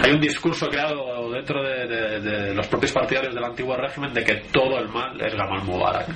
hay 0.03 0.13
un 0.13 0.21
discurso 0.21 0.69
creado 0.69 1.31
dentro 1.33 1.63
de, 1.63 1.87
de- 1.87 2.21
de 2.21 2.55
los 2.55 2.67
propios 2.69 2.93
partidarios 2.93 3.35
del 3.35 3.45
antiguo 3.45 3.77
régimen 3.77 4.13
de 4.15 4.23
que 4.25 4.35
todo 4.53 4.79
el 4.79 4.89
mal 4.89 5.21
es 5.21 5.35
Gamal 5.35 5.65
Mubarak. 5.65 6.07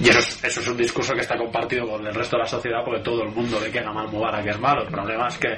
Y 0.00 0.08
eso 0.08 0.18
es, 0.18 0.44
eso 0.44 0.60
es 0.60 0.68
un 0.68 0.76
discurso 0.76 1.14
que 1.14 1.20
está 1.20 1.36
compartido 1.36 1.88
con 1.88 2.06
el 2.06 2.14
resto 2.14 2.36
de 2.36 2.42
la 2.42 2.48
sociedad 2.48 2.80
porque 2.84 3.00
todo 3.02 3.22
el 3.22 3.30
mundo 3.30 3.58
ve 3.60 3.70
que 3.70 3.80
Gamal 3.80 4.08
Mubarak 4.08 4.46
es 4.46 4.58
malo. 4.60 4.82
El 4.82 4.88
problema 4.88 5.28
es 5.28 5.38
que 5.38 5.48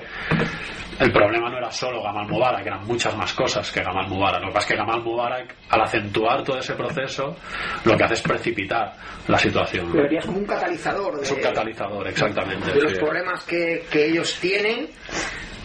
el 1.01 1.12
problema 1.12 1.49
no 1.51 1.59
era 1.59 1.70
solo 1.70 2.03
Gamal 2.03 2.26
Mubarak, 2.28 2.66
eran 2.66 2.84
muchas 2.86 3.16
más 3.16 3.32
cosas 3.34 3.70
que 3.72 3.82
Gamal 3.82 4.09
Mubarak. 4.09 4.41
Lo 4.43 4.49
que 4.49 4.55
pasa 4.55 4.66
es 4.66 4.72
que 4.72 4.76
Gamal 4.78 5.03
Mubarak, 5.03 5.55
al 5.70 5.80
acentuar 5.82 6.43
todo 6.45 6.59
ese 6.59 6.74
proceso, 6.74 7.36
lo 7.84 7.97
que 7.97 8.05
hace 8.05 8.14
es 8.14 8.22
precipitar 8.22 8.95
la 9.28 9.39
situación. 9.39 9.93
Debería 9.93 10.20
ser 10.20 10.28
como 10.28 10.41
un 10.41 10.47
catalizador 10.47 11.16
de, 11.16 11.22
Es 11.22 11.30
un 11.32 11.41
catalizador, 11.41 12.09
exactamente. 12.09 12.72
de 12.72 12.80
los 12.82 12.93
sí. 12.93 12.99
problemas 12.99 13.45
que, 13.45 13.84
que 13.91 14.07
ellos 14.07 14.39
tienen. 14.41 14.89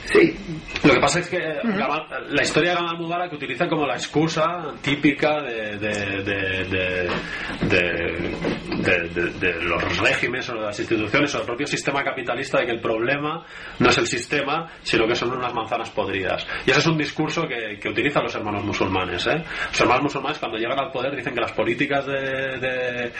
Sí, 0.05 0.35
Lo 0.83 0.93
que 0.95 0.99
pasa 0.99 1.19
es 1.21 1.29
que 1.29 1.37
Gamal- 1.63 2.05
la 2.27 2.43
historia 2.43 2.71
de 2.71 2.75
Gamal 2.75 2.97
Mubarak 2.97 3.31
utiliza 3.33 3.69
como 3.69 3.87
la 3.87 3.93
excusa 3.95 4.73
típica 4.81 5.41
de, 5.41 5.77
de, 5.77 6.23
de, 6.23 7.09
de, 7.61 8.35
de- 8.83 9.09
de- 9.09 9.29
de- 9.39 9.63
los 9.63 9.97
regímenes 9.99 10.49
o 10.49 10.53
de 10.55 10.61
las 10.61 10.79
instituciones 10.79 11.33
o 11.35 11.37
del 11.39 11.47
propio 11.47 11.67
sistema 11.67 12.03
capitalista 12.03 12.59
de 12.59 12.65
que 12.65 12.71
el 12.71 12.81
problema 12.81 13.45
no 13.79 13.89
es 13.89 13.97
el 13.97 14.07
sistema, 14.07 14.69
sino 14.81 15.07
que 15.07 15.15
son 15.15 15.31
unas 15.31 15.53
manzanas 15.53 15.89
podridas. 15.91 16.45
Y 16.65 16.71
ese 16.71 16.79
es 16.79 16.87
un 16.87 16.97
discurso 16.97 17.47
que, 17.47 17.79
que 17.79 17.89
utilizan 17.89 18.23
los 18.23 18.35
hermanos 18.35 18.63
musulmanes. 18.63 19.25
¿eh? 19.27 19.43
Los 19.69 19.81
hermanos 19.81 20.03
musulmanes 20.03 20.39
cuando 20.39 20.57
llegan 20.57 20.79
al 20.79 20.91
poder 20.91 21.15
dicen 21.15 21.33
que 21.33 21.41
las 21.41 21.51
políticas 21.53 22.05
de- 22.05 23.11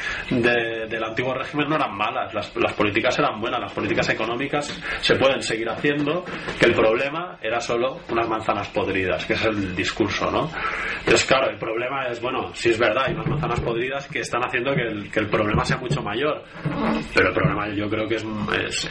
del 0.90 1.04
antiguo 1.04 1.34
régimen 1.34 1.70
no 1.70 1.76
eran 1.76 1.96
malas, 1.96 2.34
las, 2.34 2.56
las 2.56 2.74
políticas 2.74 3.18
eran 3.20 3.40
buenas, 3.40 3.60
las 3.60 3.72
políticas 3.74 4.10
económicas 4.10 4.82
se 5.02 5.16
pueden 5.16 5.42
seguir 5.42 5.70
haciendo, 5.70 6.24
que 6.60 6.66
el 6.66 6.74
problema 6.74 7.38
era 7.42 7.60
solo 7.60 8.00
unas 8.10 8.28
manzanas 8.28 8.68
podridas, 8.70 9.26
que 9.26 9.34
es 9.34 9.46
el 9.46 9.76
discurso, 9.76 10.30
¿no? 10.32 10.50
Entonces, 11.00 11.26
claro, 11.26 11.50
el 11.50 11.58
problema 11.58 12.08
es, 12.08 12.22
bueno, 12.22 12.54
si 12.54 12.70
es 12.70 12.80
verdad, 12.80 13.04
hay 13.08 13.14
unas 13.14 13.28
manzanas 13.28 13.60
podridas 13.60 14.08
que 14.08 14.20
están 14.20 14.42
haciendo 14.44 14.74
que 14.76 14.82
el, 14.82 15.12
que 15.12 15.20
el 15.20 15.28
problema 15.30 15.53
sea 15.64 15.78
mucho 15.78 16.02
mayor, 16.02 16.44
pero 17.14 17.30
el 17.30 17.34
problema 17.34 17.70
yo 17.70 17.90
creo 17.90 18.08
que 18.08 18.16
es, 18.16 18.26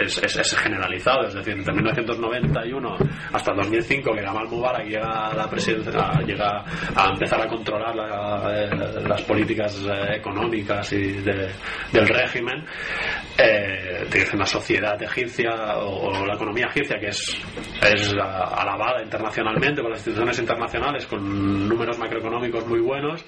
es, 0.01 0.19
es- 0.23 0.37
es- 0.39 0.57
generalizado, 0.59 1.27
es 1.27 1.35
decir, 1.35 1.57
desde 1.57 1.73
1991 1.73 2.97
hasta 3.33 3.51
el 3.53 3.57
2005 3.59 4.13
que 4.15 4.23
Gamal 4.23 4.49
Mubarak 4.49 4.87
llega 4.87 5.29
a 5.29 5.35
la 5.35 5.49
presidencia, 5.51 5.93
llega 6.27 6.65
a 6.95 7.09
empezar 7.13 7.41
a 7.43 7.47
controlar 7.49 7.95
la- 7.97 8.65
eh, 8.65 8.71
las 9.09 9.23
políticas 9.23 9.85
eh, 9.87 10.17
económicas 10.17 10.93
y 10.93 11.13
de- 11.23 11.51
del 11.93 12.07
régimen, 12.09 12.65
eh, 13.39 14.07
una 14.35 14.47
sociedad 14.47 15.01
egipcia 15.03 15.51
o, 15.79 16.09
o 16.11 16.27
la 16.27 16.35
economía 16.35 16.67
egipcia 16.67 16.99
que 16.99 17.09
es, 17.09 17.37
es 17.83 18.15
alabada 18.15 19.03
internacionalmente 19.03 19.83
por 19.83 19.91
las 19.91 19.99
instituciones 20.01 20.39
internacionales 20.39 21.07
con 21.07 21.69
números 21.69 21.99
macroeconómicos 21.99 22.67
muy 22.67 22.81
buenos, 22.81 23.25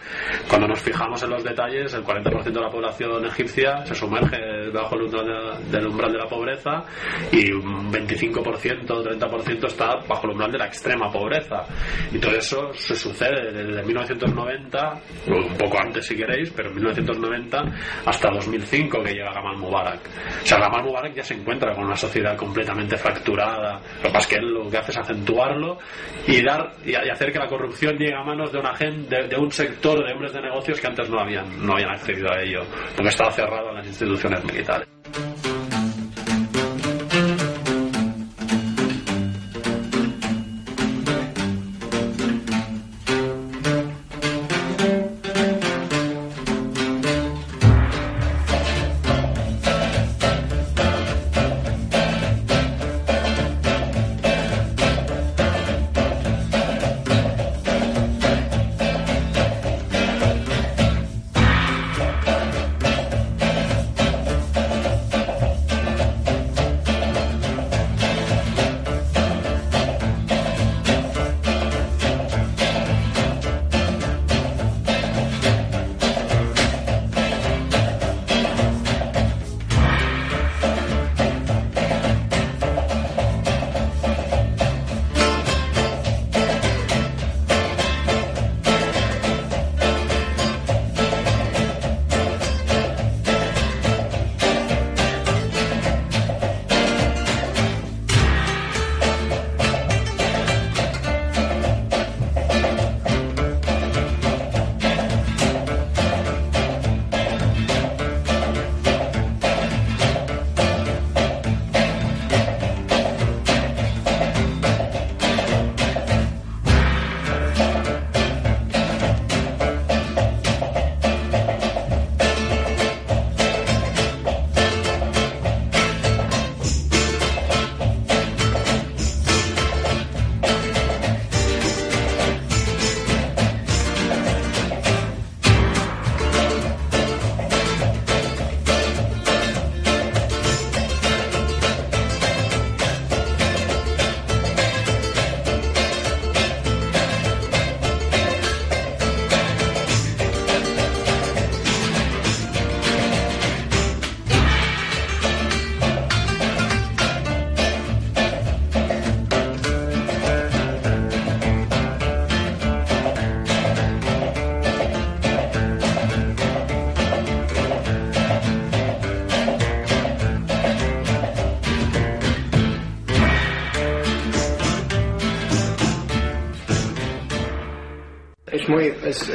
cuando 0.49 0.69
nos 0.69 0.81
fijamos 0.81 1.23
en 1.23 1.31
los 1.31 1.43
detalles, 1.45 1.93
el 1.95 2.05
40% 2.05 2.43
de 2.45 2.61
la 2.61 2.71
población 2.71 3.24
egipcia 3.27 3.85
se 3.87 3.95
sumerge 3.95 4.71
bajo 4.73 4.97
el 4.97 5.03
umbral 5.03 5.27
de- 5.27 5.71
del 5.79 5.87
umbral 5.87 6.13
de 6.13 6.19
la 6.19 6.27
pobreza 6.27 6.85
y 7.33 7.51
un 7.53 7.91
25% 7.93 8.91
o 8.91 9.03
30% 9.03 9.67
está 9.67 9.97
bajo 10.09 10.27
el 10.27 10.33
umbral 10.33 10.53
de 10.53 10.59
la 10.59 10.67
extrema 10.67 11.11
pobreza. 11.11 11.65
Y 12.13 12.19
todo 12.19 12.35
eso 12.37 12.73
se 12.75 12.95
sucede 12.97 13.53
desde 13.53 13.83
1990, 13.83 14.93
o 15.29 15.37
un 15.37 15.57
poco 15.57 15.79
antes 15.81 16.07
si 16.07 16.17
queréis, 16.17 16.51
pero 16.51 16.69
en 16.71 16.75
1990 16.77 17.63
hasta 18.07 18.31
2005 18.31 19.03
que 19.03 19.13
llega 19.13 19.33
Gamal 19.33 19.57
Mubarak. 19.59 20.01
O 20.43 20.47
sea, 20.47 20.59
Gamal 20.59 20.85
Mubarak 20.85 21.15
ya 21.15 21.23
se 21.23 21.35
encuentra 21.35 21.75
con 21.75 21.85
una 21.85 21.97
sociedad 21.97 22.37
completamente 22.37 22.97
fracturada. 22.97 23.81
Lo 23.97 24.03
que 24.03 24.11
pasa 24.11 24.19
es 24.19 24.27
que 24.29 24.37
él 24.41 24.53
lo 24.53 24.71
que 24.71 24.79
hace 24.79 24.91
es 24.93 24.99
acentuarlo 24.99 25.79
y 26.27 26.43
dar 26.43 26.73
y 26.85 26.95
hacer 26.95 27.33
que 27.33 27.39
la 27.39 27.47
corrupción 27.49 27.97
llegue 27.97 28.15
a 28.15 28.23
manos 28.23 28.53
de 28.53 28.59
una 28.59 28.75
gente, 28.75 29.23
de, 29.23 29.29
de 29.29 29.37
un 29.37 29.51
sector 29.51 30.05
de 30.05 30.13
hombres 30.13 30.33
de 30.33 30.41
negocios 30.43 30.81
que 30.81 30.87
antes 30.87 31.09
no 31.11 31.21
habían, 31.21 31.65
no 31.65 31.73
habían 31.75 31.91
accedido 31.91 32.29
a 32.33 32.41
ello, 32.43 32.61
porque 32.97 33.09
estaba 33.15 33.31
cerrado 33.31 33.69
a 33.71 33.73
las 33.75 33.87
instituciones 33.87 34.45
militares. 34.45 34.89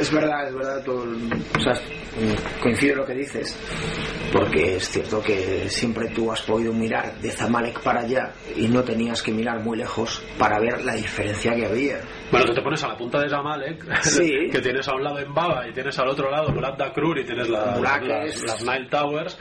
Es, 0.00 0.12
verdad, 0.12 0.48
es 0.48 0.54
verdad, 0.54 0.82
todo, 0.84 1.04
el- 1.04 1.32
o 1.56 1.60
sea, 1.60 1.74
coincido 2.62 2.92
en 2.94 2.98
lo 2.98 3.06
que 3.06 3.14
dices, 3.14 3.56
porque 4.32 4.76
es 4.76 4.88
cierto 4.88 5.22
que 5.22 5.68
siempre 5.68 6.08
tú 6.08 6.30
has 6.32 6.42
podido 6.42 6.72
mirar 6.72 7.14
de 7.20 7.30
Zamalek 7.30 7.80
para 7.80 8.00
allá 8.00 8.32
y 8.56 8.66
no 8.68 8.82
tenías 8.82 9.22
que 9.22 9.32
mirar 9.32 9.60
muy 9.60 9.78
lejos 9.78 10.22
para 10.38 10.58
ver 10.58 10.84
la 10.84 10.94
diferencia 10.94 11.54
que 11.54 11.66
había. 11.66 12.00
Bueno, 12.30 12.46
tú 12.46 12.54
te 12.54 12.62
pones 12.62 12.82
a 12.84 12.88
la 12.88 12.96
punta 12.96 13.20
de 13.20 13.28
Zamalek, 13.28 14.02
Sí. 14.02 14.48
que 14.52 14.60
tienes 14.60 14.86
a 14.88 14.94
un 14.94 15.02
lado 15.04 15.18
en 15.18 15.32
Baba 15.34 15.66
y 15.68 15.72
tienes 15.72 15.98
al 15.98 16.08
otro 16.08 16.30
lado 16.30 16.50
Murat 16.52 16.78
Dakrur 16.78 17.18
y 17.18 17.24
tienes 17.24 17.48
la- 17.48 17.76
las, 17.80 18.42
las 18.42 18.62
Nile 18.62 18.88
Towers 18.90 19.36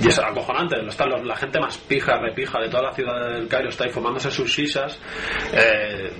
y 0.00 0.08
es 0.08 0.18
acojonante. 0.18 0.76
Están 0.86 1.10
los- 1.10 1.24
la 1.24 1.36
gente 1.36 1.58
más 1.60 1.76
pija, 1.78 2.18
repija 2.18 2.60
de 2.60 2.68
toda 2.68 2.84
la 2.84 2.92
ciudad 2.94 3.32
del 3.32 3.48
Cairo 3.48 3.68
está 3.68 3.84
ahí 3.84 3.90
fumándose 3.90 4.30
sus 4.30 4.48
shisas 4.50 5.00
eh, 5.52 6.10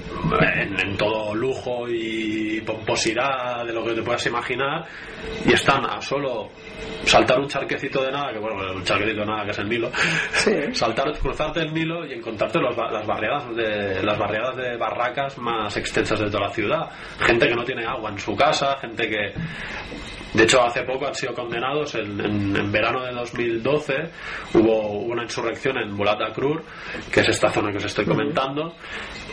en, 0.56 0.80
en 0.80 0.96
todo 0.96 1.34
lujo 1.34 1.88
y 1.88 2.60
pomposidad 2.62 3.64
de 3.64 3.72
lo 3.72 3.84
que 3.84 3.94
te 3.94 4.02
puedas 4.02 4.24
imaginar 4.26 4.84
y 5.46 5.52
están 5.52 5.84
a 5.88 6.00
solo 6.00 6.50
saltar 7.04 7.38
un 7.40 7.48
charquecito 7.48 8.02
de 8.02 8.10
nada, 8.12 8.32
que 8.32 8.38
bueno, 8.38 8.56
un 8.74 8.84
charquecito 8.84 9.20
de 9.20 9.26
nada 9.26 9.44
que 9.44 9.50
es 9.50 9.58
el 9.58 9.68
Nilo, 9.68 9.90
saltar, 10.72 11.12
cruzarte 11.18 11.60
el 11.60 11.72
Nilo 11.72 12.06
y 12.06 12.12
encontrarte 12.14 12.58
los 12.58 12.76
las 12.76 13.06
barriadas 13.06 13.54
de 13.56 14.02
las 14.02 14.18
barriadas 14.18 14.56
de 14.56 14.76
barracas 14.76 15.38
más 15.38 15.76
extensas 15.76 16.18
de 16.20 16.26
toda 16.30 16.48
la 16.48 16.50
ciudad. 16.52 16.90
Gente 17.20 17.48
que 17.48 17.54
no 17.54 17.64
tiene 17.64 17.84
agua 17.86 18.10
en 18.10 18.18
su 18.18 18.34
casa, 18.36 18.76
gente 18.80 19.08
que 19.08 19.32
de 20.34 20.42
hecho, 20.44 20.62
hace 20.62 20.82
poco 20.82 21.06
han 21.06 21.14
sido 21.14 21.32
condenados. 21.32 21.94
En, 21.94 22.20
en- 22.20 22.54
en 22.54 22.70
verano 22.70 23.02
de 23.02 23.12
2012 23.72 24.10
hubo 24.54 24.90
una 25.00 25.22
insurrección 25.22 25.78
en 25.78 25.96
Bulat 25.96 26.20
Akrur, 26.22 26.62
que 27.12 27.20
es 27.20 27.28
esta 27.28 27.50
zona 27.50 27.70
que 27.70 27.78
os 27.78 27.84
estoy 27.84 28.04
comentando, 28.04 28.74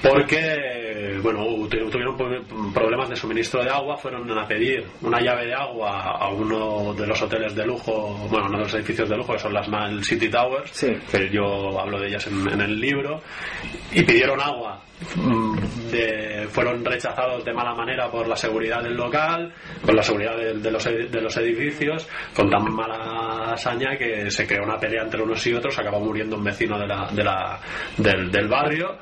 porque 0.01 1.17
bueno, 1.21 1.45
tu- 1.69 1.89
tuvieron 1.89 2.15
problemas 2.73 3.09
de 3.09 3.15
suministro 3.15 3.63
de 3.63 3.69
agua. 3.69 3.97
Fueron 3.97 4.29
a 4.37 4.47
pedir 4.47 4.85
una 5.01 5.19
llave 5.21 5.47
de 5.47 5.53
agua 5.53 6.17
a 6.19 6.29
uno 6.29 6.93
de 6.93 7.07
los 7.07 7.21
hoteles 7.21 7.55
de 7.55 7.65
lujo, 7.65 8.13
bueno, 8.29 8.47
uno 8.47 8.57
de 8.59 8.63
los 8.65 8.73
edificios 8.75 9.09
de 9.09 9.17
lujo, 9.17 9.33
que 9.33 9.39
son 9.39 9.53
las 9.53 9.67
City 10.03 10.29
Towers, 10.29 10.71
Sí. 10.71 10.87
que 11.11 11.29
yo 11.29 11.79
hablo 11.79 11.99
de 11.99 12.07
ellas 12.07 12.27
en, 12.27 12.47
en 12.51 12.61
el 12.61 12.79
libro, 12.79 13.21
y 13.91 14.03
pidieron 14.03 14.39
agua. 14.39 14.81
De- 15.91 16.47
fueron 16.49 16.83
rechazados 16.85 17.43
de 17.43 17.53
mala 17.53 17.73
manera 17.73 18.09
por 18.09 18.27
la 18.27 18.35
seguridad 18.35 18.81
del 18.81 18.95
local, 18.95 19.51
por 19.85 19.93
la 19.95 20.03
seguridad 20.03 20.37
de, 20.37 20.53
de 20.59 20.71
los, 20.71 20.83
de 20.85 21.21
los 21.21 21.35
edificios, 21.37 22.07
con 22.35 22.49
tan 22.49 22.63
mala 22.73 23.51
hazaña 23.53 23.97
que 23.97 24.29
se 24.31 24.45
creó 24.47 24.63
una 24.63 24.77
pelea 24.77 25.03
entre 25.03 25.21
unos 25.21 25.45
y 25.47 25.53
otros, 25.53 25.77
acabó 25.79 25.99
muriendo 25.99 26.35
un 26.37 26.43
vecino 26.43 26.77
de 26.79 26.87
la, 26.87 27.09
de 27.11 27.23
la- 27.23 27.59
del, 27.97 28.31
del 28.31 28.47
barrio 28.47 28.97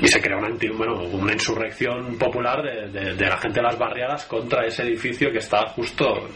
y 0.00 0.06
se 0.08 0.20
creó 0.20 0.38
una, 0.38 0.48
bueno, 0.76 1.02
una 1.04 1.32
insurrección 1.32 2.16
popular 2.18 2.62
de, 2.62 2.88
de- 2.88 3.14
de 3.14 3.26
la 3.28 3.36
gente 3.38 3.60
de 3.60 3.66
las 3.66 3.78
barriadas 3.78 4.24
contra 4.26 4.66
ese 4.66 4.82
edificio 4.82 5.30
que 5.30 5.38
está 5.38 5.66
justo, 5.68 6.28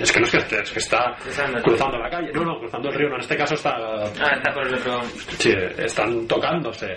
es 0.00 0.10
que 0.12 0.20
no 0.20 0.26
es 0.26 0.32
que 0.32 0.38
esté, 0.38 0.62
es 0.62 0.70
que 0.72 0.78
está 0.78 1.16
Cruzando. 1.22 1.62
cruzando 1.62 1.98
la 1.98 2.10
calle, 2.10 2.30
no, 2.32 2.44
no, 2.44 2.58
cruzando 2.58 2.88
el 2.88 2.94
río, 2.94 3.08
no, 3.08 3.14
en 3.16 3.20
este 3.20 3.36
caso 3.36 3.54
está 3.54 3.70
Ah, 3.76 4.34
está 4.36 4.52
por 4.52 4.66
el 4.66 4.74
otro. 4.74 5.00
Sí, 5.38 5.52
están 5.78 6.26
tocándose. 6.26 6.94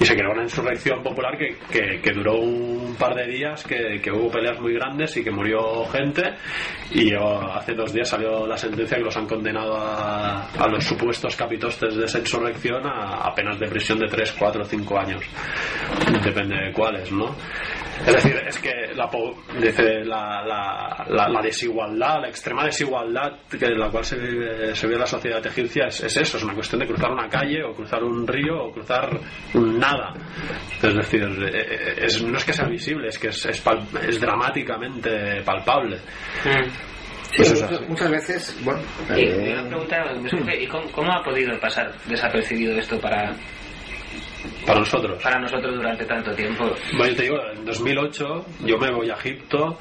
Y 0.00 0.04
se 0.04 0.14
creó 0.14 0.32
una 0.32 0.42
insurrección 0.42 1.01
popular 1.02 1.36
que, 1.36 2.00
que, 2.00 2.12
duró 2.12 2.36
un 2.36 2.94
par 2.98 3.14
de 3.14 3.26
días, 3.26 3.64
que, 3.64 4.10
hubo 4.10 4.30
peleas 4.30 4.60
muy 4.60 4.74
grandes 4.74 5.16
y 5.16 5.24
que 5.24 5.30
murió 5.30 5.84
gente. 5.86 6.34
Y 6.90 7.14
oh, 7.14 7.40
hace 7.52 7.74
dos 7.74 7.92
días 7.92 8.08
salió 8.08 8.46
la 8.46 8.56
sentencia 8.56 8.98
que 8.98 9.04
los 9.04 9.16
han 9.16 9.26
condenado 9.26 9.76
a, 9.76 10.50
a 10.50 10.68
los 10.68 10.84
supuestos 10.84 11.34
capitostes 11.36 11.94
de 11.96 12.04
esa 12.04 12.18
insurrección 12.18 12.86
a, 12.86 13.22
a 13.22 13.34
penas 13.34 13.58
de 13.58 13.68
prisión 13.68 13.98
de 13.98 14.08
3, 14.08 14.32
4, 14.38 14.64
5 14.64 14.98
años. 14.98 15.22
Depende 16.24 16.56
de 16.56 16.72
cuáles, 16.72 17.10
¿no? 17.12 17.34
Es 18.06 18.14
decir, 18.14 18.36
es 18.46 18.58
que 18.58 18.72
la, 18.94 19.08
dice, 19.60 20.04
la, 20.04 20.42
la, 20.44 21.06
la, 21.08 21.28
la 21.28 21.40
desigualdad, 21.42 22.20
la 22.22 22.28
extrema 22.28 22.64
desigualdad 22.64 23.32
que 23.48 23.64
en 23.64 23.78
la 23.78 23.90
cual 23.90 24.04
se 24.04 24.16
vive, 24.18 24.74
se 24.74 24.86
vive 24.88 24.98
la 24.98 25.06
sociedad 25.06 25.44
egipcia 25.46 25.86
es, 25.86 26.02
es 26.02 26.16
eso, 26.16 26.36
es 26.36 26.42
una 26.42 26.54
cuestión 26.54 26.80
de 26.80 26.86
cruzar 26.88 27.10
una 27.12 27.28
calle 27.28 27.62
o 27.62 27.72
cruzar 27.74 28.02
un 28.02 28.26
río 28.26 28.64
o 28.64 28.72
cruzar 28.72 29.08
un 29.54 29.78
nada. 29.78 30.12
Es 30.82 30.94
decir, 30.94 31.22
eh, 31.52 31.94
es- 32.02 32.22
no 32.22 32.36
es 32.36 32.44
que 32.44 32.52
sea 32.52 32.66
visible, 32.66 33.08
es 33.08 33.18
que 33.18 33.28
es, 33.28 33.46
es, 33.46 33.64
pal- 33.64 33.86
es 34.06 34.20
dramáticamente 34.20 35.42
palpable. 35.44 35.98
Sí, 37.30 37.42
Eso 37.42 37.64
es 37.66 37.88
muchas, 37.88 38.10
veces, 38.10 38.60
bueno, 38.62 38.80
Y 39.16 39.20
eh, 39.24 39.54
una 39.58 39.68
pregunta, 39.68 40.54
¿y 40.54 40.66
cómo, 40.66 40.90
cómo 40.92 41.12
ha 41.12 41.22
podido 41.24 41.58
pasar 41.58 41.90
desapercibido 42.06 42.76
esto 42.78 43.00
para, 43.00 43.34
Para 44.66 44.78
nosotros. 44.80 45.22
para 45.22 45.40
nosotros 45.40 45.74
durante 45.74 46.04
tanto 46.04 46.32
tiempo? 46.34 46.64
Bueno, 46.96 47.08
yo 47.08 47.16
te 47.16 47.22
digo, 47.22 47.36
en 47.52 47.64
2008 47.64 48.46
yo 48.64 48.78
me 48.78 48.90
voy 48.92 49.10
a 49.10 49.14
Egipto, 49.14 49.78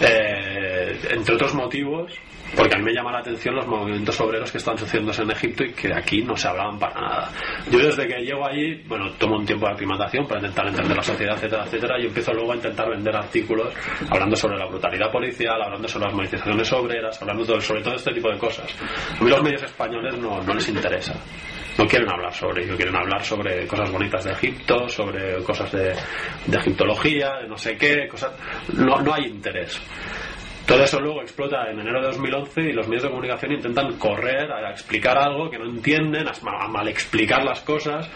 eh, 0.00 0.98
entre 1.10 1.34
otros 1.34 1.54
motivos, 1.54 2.12
porque 2.56 2.74
a 2.74 2.78
mí 2.78 2.84
me 2.84 2.92
llama 2.92 3.12
la 3.12 3.18
atención 3.18 3.54
los 3.54 3.66
movimientos 3.66 4.20
obreros 4.20 4.50
que 4.50 4.58
están 4.58 4.76
sucediéndose 4.78 5.22
en 5.22 5.30
Egipto 5.30 5.64
y 5.64 5.72
que 5.72 5.92
aquí 5.92 6.22
no 6.22 6.36
se 6.36 6.48
hablaban 6.48 6.78
para 6.78 7.00
nada. 7.00 7.30
Yo 7.70 7.78
desde 7.78 8.06
que 8.06 8.20
llego 8.22 8.46
allí, 8.46 8.82
bueno, 8.86 9.10
tomo 9.18 9.36
un 9.36 9.46
tiempo 9.46 9.66
de 9.66 9.72
aclimatación 9.72 10.26
para 10.26 10.40
intentar 10.40 10.68
entender 10.68 10.96
la 10.96 11.02
sociedad, 11.02 11.34
etcétera, 11.36 11.64
etcétera, 11.64 12.00
y 12.00 12.06
empiezo 12.06 12.32
luego 12.32 12.52
a 12.52 12.56
intentar 12.56 12.88
vender 12.90 13.16
artículos 13.16 13.74
hablando 14.10 14.36
sobre 14.36 14.58
la 14.58 14.66
brutalidad 14.66 15.10
policial, 15.10 15.60
hablando 15.62 15.88
sobre 15.88 16.06
las 16.06 16.14
movilizaciones 16.14 16.72
obreras, 16.72 17.20
hablando 17.22 17.60
sobre 17.60 17.82
todo 17.82 17.94
este 17.94 18.12
tipo 18.12 18.30
de 18.30 18.38
cosas. 18.38 18.66
A 19.18 19.22
mí 19.22 19.30
los 19.30 19.42
medios 19.42 19.62
españoles 19.62 20.16
no, 20.18 20.42
no 20.42 20.54
les 20.54 20.68
interesa. 20.68 21.14
No 21.76 21.86
quieren 21.86 22.08
hablar 22.08 22.32
sobre 22.32 22.64
ello, 22.64 22.76
quieren 22.76 22.94
hablar 22.94 23.24
sobre 23.24 23.66
cosas 23.66 23.90
bonitas 23.90 24.23
de 24.24 24.32
Egipto, 24.32 24.88
sobre 24.88 25.42
cosas 25.42 25.70
de, 25.72 25.94
de 26.46 26.56
egiptología, 26.56 27.36
de 27.42 27.48
no 27.48 27.56
sé 27.56 27.76
qué, 27.76 28.08
cosas. 28.08 28.32
No, 28.72 29.00
no 29.00 29.14
hay 29.14 29.26
interés. 29.26 29.80
Todo 30.66 30.82
eso 30.82 30.98
luego 30.98 31.20
explota 31.20 31.70
en 31.70 31.78
enero 31.78 32.00
de 32.00 32.06
2011 32.08 32.60
y 32.62 32.72
los 32.72 32.88
medios 32.88 33.02
de 33.04 33.10
comunicación 33.10 33.52
intentan 33.52 33.98
correr 33.98 34.50
a 34.50 34.70
explicar 34.70 35.18
algo 35.18 35.50
que 35.50 35.58
no 35.58 35.66
entienden, 35.66 36.26
a 36.26 36.68
mal 36.68 36.88
explicar 36.88 37.44
las 37.44 37.60
cosas. 37.60 38.10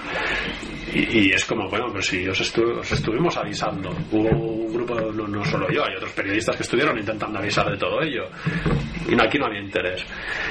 Y, 0.95 1.31
es 1.31 1.45
como, 1.45 1.69
bueno, 1.69 1.87
pero 1.91 2.01
si 2.03 2.27
os, 2.27 2.41
estu- 2.41 2.79
os 2.79 2.91
estuvimos 2.91 3.37
avisando. 3.37 3.91
Hubo 4.11 4.29
un 4.31 4.73
grupo, 4.73 4.95
no, 4.95 5.29
no 5.29 5.45
solo 5.45 5.69
yo, 5.71 5.85
hay 5.85 5.95
otros 5.97 6.13
periodistas 6.13 6.57
que 6.57 6.63
estuvieron 6.63 6.99
intentando 6.99 7.39
avisar 7.39 7.71
de 7.71 7.77
todo 7.77 8.01
ello. 8.01 8.25
Y 9.07 9.15
no, 9.15 9.25
aquí 9.25 9.39
no 9.39 9.47
había 9.47 9.61
interés. 9.61 10.05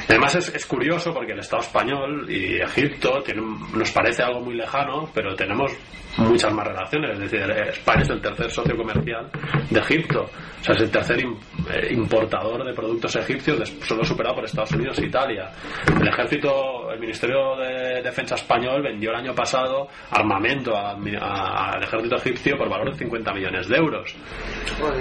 Además 0.08 0.36
es, 0.36 0.54
es 0.54 0.66
curioso 0.68 1.12
porque 1.14 1.32
el 1.34 1.40
Estado 1.40 1.64
español 1.64 2.28
y 2.30 2.62
Egipto 2.62 3.24
tienen, 3.24 3.46
nos 3.74 3.92
parece 3.92 4.22
algo 4.22 4.42
muy 4.42 4.54
lejano, 4.56 5.10
pero 5.16 5.36
tenemos 5.36 5.72
muchas 6.18 6.54
más 6.54 6.68
relaciones. 6.68 7.12
Es 7.12 7.32
decir, 7.32 7.50
España 7.52 8.02
es 8.02 8.10
el 8.10 8.22
tercer 8.22 8.52
socio 8.52 8.78
comercial 8.78 9.30
de 9.70 9.80
Egipto. 9.80 10.30
O 10.60 10.64
sea, 10.64 10.76
es 10.76 10.82
el 10.82 10.92
tercer 10.92 11.20
eh, 11.20 11.94
importador 11.94 12.64
de 12.66 12.74
productos 12.74 13.16
egipcios, 13.16 13.70
solo 13.86 14.04
superado 14.04 14.36
por 14.36 14.46
Estados 14.46 14.72
Unidos 14.72 14.98
e 15.00 15.06
Italia. 15.06 15.52
El 16.00 16.08
ejército, 16.08 16.92
el 16.92 17.00
Ministerio 17.00 17.56
de 17.58 18.02
Defensa 18.02 18.36
español 18.36 18.82
vendió 18.82 19.12
el 19.12 19.18
año 19.18 19.36
pasado 19.36 19.88
armamento 20.12 20.76
al 20.76 21.84
ejército 21.84 22.16
egipcio 22.16 22.58
por 22.58 22.70
valor 22.70 22.92
de 22.92 22.98
50 22.98 23.34
millones 23.34 23.68
de 23.68 23.78
euros. 23.78 24.16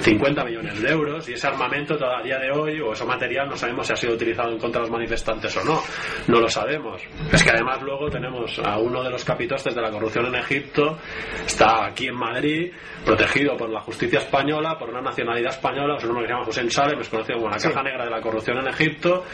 50 0.01 0.45
millones 0.45 0.83
de 0.83 0.89
euros 0.91 1.29
y 1.29 1.33
ese 1.33 1.47
armamento 1.47 1.97
todavía 1.97 2.17
a 2.17 2.23
día 2.23 2.39
de 2.39 2.51
hoy 2.51 2.81
o 2.81 2.93
ese 2.93 3.05
material 3.05 3.49
no 3.49 3.57
sabemos 3.57 3.87
si 3.87 3.93
ha 3.93 3.97
sido 3.97 4.14
utilizado 4.14 4.51
en 4.51 4.59
contra 4.59 4.81
de 4.81 4.89
los 4.89 4.93
manifestantes 4.93 5.57
o 5.57 5.64
no. 5.64 5.83
No 6.29 6.41
lo 6.41 6.49
sabemos. 6.49 7.03
Es 7.33 7.43
que 7.43 7.51
además 7.51 7.81
luego 7.83 8.09
tenemos 8.11 8.59
a 8.64 8.79
uno 8.79 9.03
de 9.03 9.11
los 9.11 9.25
capitostes 9.25 9.75
de 9.75 9.83
la 9.83 9.91
corrupción 9.91 10.27
en 10.27 10.37
Egipto, 10.37 10.99
está 11.47 11.87
aquí 11.87 12.09
en 12.09 12.17
Madrid, 12.17 12.73
protegido 13.05 13.57
por 13.57 13.71
la 13.71 13.81
justicia 13.81 14.19
española, 14.19 14.77
por 14.79 14.91
una 14.91 15.01
nacionalidad 15.01 15.53
española, 15.53 15.97
es 15.97 16.05
un 16.05 16.11
hombre 16.11 16.25
que 16.25 16.29
se 16.29 16.35
llama 16.35 16.45
José 16.45 16.71
Salem, 16.71 17.01
es 17.01 17.09
conocido 17.09 17.39
como 17.39 17.51
la 17.51 17.57
caja 17.57 17.83
negra 17.83 18.05
de 18.05 18.11
la 18.11 18.21
corrupción 18.21 18.59
en 18.59 18.69
Egipto. 18.69 19.25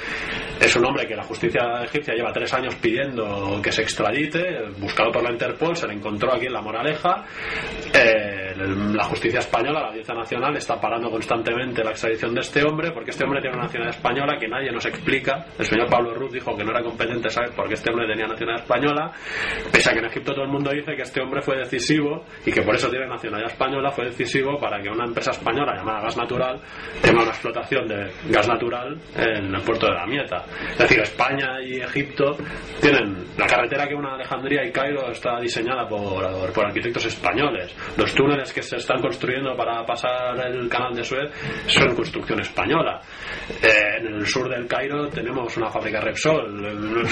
Es 0.60 0.76
un 0.76 0.84
hombre 0.84 1.06
que 1.06 1.16
la 1.16 1.22
justicia 1.22 1.62
egipcia 1.82 2.14
lleva 2.14 2.32
tres 2.32 2.52
años 2.54 2.74
pidiendo 2.76 3.60
que 3.62 3.72
se 3.72 3.82
extradite, 3.82 4.68
buscado 4.78 5.10
por 5.10 5.22
la 5.22 5.32
Interpol, 5.32 5.74
se 5.76 5.86
le 5.86 5.94
encontró 5.94 6.34
aquí 6.34 6.46
en 6.46 6.52
La 6.52 6.60
Moraleja. 6.60 7.24
Eh, 7.92 8.54
la 8.56 9.04
justicia 9.04 9.40
española, 9.40 9.80
la 9.80 9.88
audiencia 9.88 10.14
nacional, 10.14 10.56
está 10.56 10.80
parando 10.80 11.10
constantemente 11.10 11.82
la 11.82 11.90
extradición 11.90 12.34
de 12.34 12.40
este 12.40 12.62
hombre 12.64 12.90
porque 12.92 13.10
este 13.10 13.24
hombre 13.24 13.40
tiene 13.40 13.56
una 13.56 13.64
nacionalidad 13.64 13.96
española 13.96 14.38
que 14.38 14.48
nadie 14.48 14.70
nos 14.70 14.84
explica. 14.86 15.46
El 15.58 15.64
señor 15.64 15.88
Pablo 15.88 16.14
Ruz 16.14 16.32
dijo 16.32 16.56
que 16.56 16.64
no 16.64 16.70
era 16.70 16.82
competente 16.82 17.30
saber 17.30 17.50
por 17.54 17.68
qué 17.68 17.74
este 17.74 17.90
hombre 17.90 18.06
tenía 18.06 18.26
nacionalidad 18.26 18.64
española, 18.64 19.12
pese 19.72 19.90
a 19.90 19.92
que 19.92 19.98
en 20.00 20.06
Egipto 20.06 20.32
todo 20.32 20.44
el 20.44 20.50
mundo 20.50 20.70
dice 20.70 20.94
que 20.94 21.02
este 21.02 21.20
hombre 21.20 21.42
fue 21.42 21.61
decisivo 21.62 22.24
y 22.44 22.52
que 22.52 22.62
por 22.62 22.74
eso 22.74 22.88
tiene 22.88 23.06
nacionalidad 23.06 23.50
española, 23.52 23.90
fue 23.90 24.06
decisivo 24.06 24.58
para 24.58 24.80
que 24.82 24.88
una 24.88 25.04
empresa 25.04 25.30
española 25.30 25.74
llamada 25.76 26.02
Gas 26.02 26.16
Natural 26.16 26.60
tenga 27.00 27.22
una 27.22 27.30
explotación 27.30 27.88
de 27.88 28.10
gas 28.28 28.48
natural 28.48 28.98
en 29.16 29.54
el 29.54 29.62
puerto 29.62 29.86
de 29.86 29.94
la 29.94 30.06
Mieta. 30.06 30.44
Es 30.72 30.78
decir, 30.78 31.00
España 31.00 31.60
y 31.62 31.80
Egipto 31.80 32.36
tienen 32.80 33.24
la 33.36 33.46
carretera 33.46 33.86
que 33.86 33.94
une 33.94 34.08
Alejandría 34.08 34.64
y 34.64 34.72
Cairo 34.72 35.10
está 35.10 35.40
diseñada 35.40 35.88
por, 35.88 36.52
por 36.52 36.66
arquitectos 36.66 37.06
españoles. 37.06 37.74
Los 37.96 38.14
túneles 38.14 38.52
que 38.52 38.62
se 38.62 38.76
están 38.76 39.00
construyendo 39.00 39.56
para 39.56 39.84
pasar 39.84 40.38
el 40.46 40.68
canal 40.68 40.94
de 40.94 41.04
Suez 41.04 41.30
son 41.66 41.94
construcción 41.94 42.40
española. 42.40 43.00
Eh, 43.62 43.98
en 43.98 44.14
el 44.14 44.26
sur 44.26 44.48
del 44.48 44.66
Cairo 44.66 45.08
tenemos 45.08 45.56
una 45.56 45.70
fábrica 45.70 46.00
Repsol. 46.00 47.04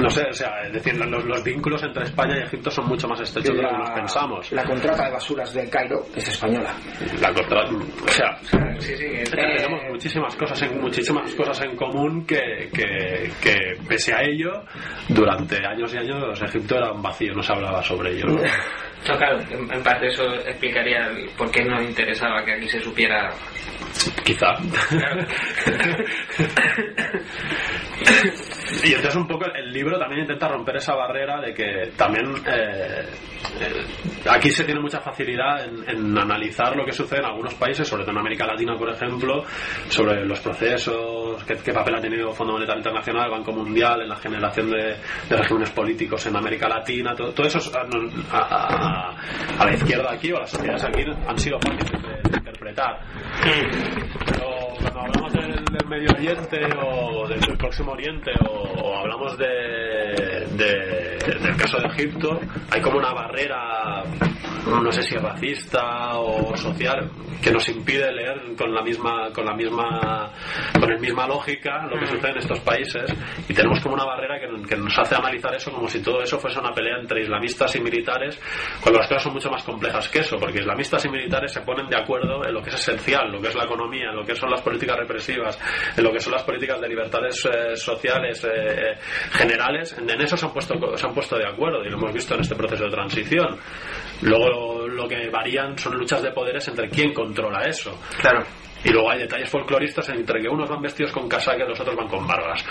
no 0.00 0.10
sé, 0.10 0.26
o 0.28 0.32
sea, 0.32 0.62
es 0.66 0.72
decir, 0.72 0.96
los, 0.96 1.24
los 1.24 1.44
vínculos 1.44 1.82
entre 1.82 2.04
España 2.04 2.38
y 2.38 2.42
Egipto 2.44 2.70
son 2.70 2.86
mucho 2.98 3.08
más 3.08 3.20
estrechos 3.20 3.56
de 3.56 3.62
lo 3.62 3.70
que 3.70 3.78
nos 3.78 3.90
pensamos. 3.90 4.52
La 4.52 4.64
contrata 4.64 5.04
de 5.04 5.12
basuras 5.12 5.54
de 5.54 5.70
Cairo 5.70 6.04
es 6.16 6.28
española. 6.28 6.74
La 7.20 7.32
contra, 7.32 7.64
o 7.64 8.08
sea, 8.08 8.36
Sí, 8.80 8.96
sí, 8.96 9.06
es 9.06 9.32
eh, 9.32 9.36
que 9.36 9.56
tenemos 9.56 9.80
muchísimas 9.90 10.36
cosas 10.36 10.62
en 10.62 10.80
muchísimas 10.80 11.34
cosas 11.34 11.64
en 11.64 11.74
común 11.76 12.24
que, 12.24 12.68
que, 12.72 13.28
que 13.42 13.76
pese 13.88 14.14
a 14.14 14.22
ello 14.22 14.62
durante 15.08 15.56
años 15.66 15.92
y 15.94 15.98
años 15.98 16.40
Egipto 16.40 16.76
era 16.76 16.92
un 16.92 17.02
vacío 17.02 17.34
no 17.34 17.42
se 17.42 17.52
hablaba 17.52 17.82
sobre 17.82 18.12
ello 18.12 18.26
¿no? 18.26 18.36
no, 18.36 19.18
claro, 19.18 19.40
en, 19.50 19.82
parte 19.82 20.06
eso 20.06 20.22
explicaría 20.46 21.10
por 21.36 21.50
qué 21.50 21.64
nos 21.64 21.82
interesaba 21.82 22.44
que 22.44 22.52
aquí 22.52 22.68
se 22.68 22.80
supiera. 22.80 23.32
quizá 24.24 24.54
y 28.84 28.88
entonces 28.88 29.16
un 29.16 29.26
poco 29.26 29.46
el 29.46 29.72
libro 29.72 29.98
también 29.98 30.22
intenta 30.22 30.48
romper 30.48 30.76
esa 30.76 30.94
barrera 30.94 31.40
de 31.40 31.54
que 31.54 31.92
también 31.96 32.34
eh, 32.46 33.06
eh, 33.60 34.28
aquí 34.30 34.50
se 34.50 34.64
tiene 34.64 34.80
mucha 34.80 35.00
facilidad 35.00 35.64
en, 35.64 36.16
analizar 36.18 36.76
lo 36.76 36.84
que 36.84 36.92
sucede 36.92 37.20
en 37.20 37.26
algunos 37.26 37.54
países, 37.54 37.86
sobre 37.86 38.02
todo 38.04 38.12
en 38.12 38.18
América 38.18 38.46
Latina, 38.46 38.76
por 38.76 38.90
ejemplo, 38.90 39.44
sobre 39.88 40.24
los 40.24 40.40
procesos, 40.40 41.42
qué, 41.44 41.72
papel 41.72 41.94
ha 41.96 42.00
tenido 42.00 42.32
Fondo 42.32 42.54
Monetario 42.54 42.80
Internacional, 42.80 43.26
el 43.26 43.30
Banco 43.30 43.52
Mundial 43.52 44.02
en 44.02 44.08
la 44.08 44.16
generación 44.16 44.70
de, 44.70 44.96
de 45.28 45.36
regímenes 45.36 45.70
políticos 45.70 46.26
en 46.26 46.36
América 46.36 46.68
Latina, 46.68 47.14
todo, 47.14 47.46
eso 47.46 47.58
es 47.58 47.70
a, 47.74 49.64
la 49.64 49.74
izquierda 49.74 50.12
aquí 50.12 50.32
o 50.32 50.36
a 50.36 50.40
las 50.40 50.50
sociedades 50.50 50.84
aquí 50.84 51.04
han 51.26 51.38
sido 51.38 51.58
fáciles 51.60 52.02
de 52.30 52.36
interpretar. 52.36 53.00
Del, 55.78 55.88
Medio 55.88 56.10
Oriente 56.12 56.60
o 56.82 57.26
del, 57.28 57.56
Próximo 57.56 57.92
Oriente 57.92 58.30
o, 58.48 58.52
o 58.52 58.96
hablamos 58.98 59.36
de, 59.38 59.46
de- 60.56 61.18
del 61.40 61.56
caso 61.56 61.78
de 61.78 61.86
Egipto, 61.88 62.40
hay 62.70 62.80
como 62.80 62.98
una 62.98 63.12
barrera, 63.12 64.02
no 64.68 64.92
sé 64.92 65.02
si 65.02 65.16
racista 65.16 66.18
o 66.18 66.56
social, 66.56 67.10
que 67.42 67.50
nos 67.50 67.68
impide 67.68 68.12
leer 68.12 68.54
con 68.56 68.74
la 68.74 68.82
misma, 68.82 69.30
con 69.32 69.44
la 69.44 69.54
misma, 69.54 70.32
con 70.78 70.90
la 70.90 70.98
misma 70.98 71.26
lógica 71.26 71.86
lo 71.86 71.98
que 71.98 72.06
sucede 72.06 72.32
en 72.32 72.38
estos 72.38 72.60
países. 72.60 73.12
Y 73.48 73.54
tenemos 73.54 73.80
como 73.80 73.94
una 73.94 74.04
barrera 74.04 74.38
que, 74.38 74.68
que 74.68 74.76
nos 74.76 74.96
hace 74.98 75.14
analizar 75.14 75.54
eso 75.54 75.70
como 75.70 75.88
si 75.88 76.02
todo 76.02 76.22
eso 76.22 76.38
fuese 76.38 76.58
una 76.58 76.72
pelea 76.72 76.98
entre 77.00 77.22
islamistas 77.22 77.74
y 77.76 77.80
militares, 77.80 78.40
cuando 78.80 79.00
las 79.00 79.08
cosas 79.08 79.22
son 79.24 79.34
mucho 79.34 79.50
más 79.50 79.62
complejas 79.64 80.08
que 80.08 80.20
eso, 80.20 80.36
porque 80.38 80.60
islamistas 80.60 81.04
y 81.04 81.08
militares 81.08 81.52
se 81.52 81.60
ponen 81.62 81.86
de 81.86 81.96
acuerdo 81.96 82.44
en 82.44 82.52
lo 82.52 82.62
que 82.62 82.70
es 82.70 82.76
esencial, 82.76 83.30
lo 83.30 83.40
que 83.40 83.48
es 83.48 83.54
la 83.54 83.64
economía, 83.64 84.10
en 84.10 84.16
lo 84.16 84.24
que 84.24 84.34
son 84.34 84.50
las 84.50 84.62
políticas 84.62 84.96
represivas, 84.96 85.58
en 85.96 86.04
lo 86.04 86.12
que 86.12 86.20
son 86.20 86.32
las 86.32 86.42
políticas 86.42 86.80
de 86.80 86.88
libertades 86.88 87.46
eh, 87.46 87.76
sociales 87.76 88.44
eh, 88.44 88.94
generales, 89.32 89.96
en, 89.98 90.10
en 90.10 90.20
eso 90.20 90.36
se 90.36 90.46
han, 90.46 90.52
puesto, 90.52 90.74
se 90.96 91.06
han 91.06 91.14
puesto 91.14 91.36
de 91.36 91.46
acuerdo 91.46 91.84
y 91.84 91.90
lo 91.90 91.96
hemos 91.96 92.12
visto 92.12 92.34
en 92.34 92.40
este 92.40 92.54
proceso 92.54 92.84
de 92.84 92.90
transición. 92.90 93.58
Luego 94.22 94.57
lo 94.88 95.08
que 95.08 95.28
varían 95.30 95.76
son 95.78 95.96
luchas 95.96 96.22
de 96.22 96.30
poderes 96.32 96.66
entre 96.68 96.88
quién 96.88 97.12
controla 97.12 97.60
eso. 97.66 97.98
Claro. 98.20 98.44
Y 98.84 98.90
luego 98.90 99.10
hay 99.10 99.18
detalles 99.18 99.50
folcloristas 99.50 100.08
entre 100.10 100.40
que 100.40 100.48
unos 100.48 100.68
van 100.70 100.80
vestidos 100.80 101.10
con 101.10 101.28
casaca 101.28 101.64
y 101.64 101.68
los 101.68 101.80
otros 101.80 101.96
van 101.96 102.06
con 102.06 102.24
barbas. 102.26 102.64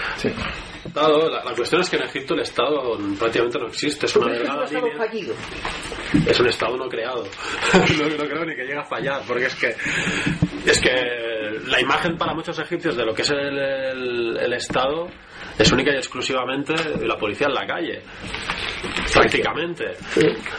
Estado, 0.86 1.30
la, 1.30 1.44
la 1.44 1.54
cuestión 1.54 1.82
es 1.82 1.90
que 1.90 1.98
en 1.98 2.04
Egipto 2.04 2.34
el 2.34 2.40
Estado 2.42 2.98
prácticamente 3.20 3.60
no 3.60 3.68
existe, 3.68 4.06
es 4.06 4.16
una 4.16 4.28
¿Tú 4.28 4.32
crees 4.32 4.42
que 4.42 4.48
es 4.48 4.54
un 4.54 4.56
delgada 4.56 4.66
estado 4.66 4.86
línea. 4.88 5.06
fallido? 5.06 5.34
Es 6.32 6.40
un 6.40 6.48
Estado 6.48 6.78
no 6.78 6.88
creado. 6.88 7.24
no, 7.74 8.08
no 8.10 8.30
creo 8.30 8.46
ni 8.46 8.56
que 8.56 8.62
llegue 8.64 8.80
a 8.80 8.86
fallar, 8.86 9.22
porque 9.28 9.46
es 9.48 9.56
que 9.56 9.76
es 10.66 10.82
que 10.82 11.60
la 11.68 11.82
imagen 11.82 12.18
para 12.18 12.34
muchos 12.34 12.58
egipcios 12.60 12.96
de 12.96 13.06
lo 13.06 13.14
que 13.14 13.24
es 13.24 13.30
el, 13.32 13.58
el- 13.60 14.38
el 14.38 14.54
Estado 14.54 15.08
es 15.58 15.72
única 15.72 15.92
y 15.92 15.96
exclusivamente 15.96 16.74
la 17.06 17.18
policía 17.18 17.48
en 17.48 17.54
la 17.54 17.66
calle. 17.66 18.02
Prácticamente. 19.12 19.86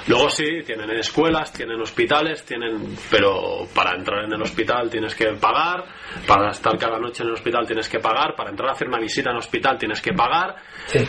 Luego 0.08 0.28
sí, 0.28 0.46
tienen 0.64 0.90
escuelas, 0.90 1.52
tienen 1.52 1.80
hospitales, 1.80 2.44
tienen, 2.44 2.96
pero 3.10 3.66
para 3.74 3.94
entrar 3.94 4.24
en 4.24 4.32
el 4.32 4.42
hospital 4.42 4.90
tienes 4.90 5.14
que 5.14 5.26
pagar, 5.34 5.84
para 6.26 6.50
estar 6.50 6.76
cada 6.76 6.98
noche 6.98 7.22
en 7.22 7.28
el 7.28 7.34
hospital 7.34 7.66
tienes 7.66 7.88
que 7.88 8.00
pagar, 8.00 8.34
para 8.36 8.50
entrar 8.50 8.70
a 8.70 8.72
hacer 8.72 8.88
una 8.88 8.98
visita 8.98 9.30
en 9.30 9.36
el 9.36 9.40
hospital 9.40 9.78
tienes 9.78 10.00
que 10.00 10.12
pagar, 10.12 10.56
Sí. 10.86 11.00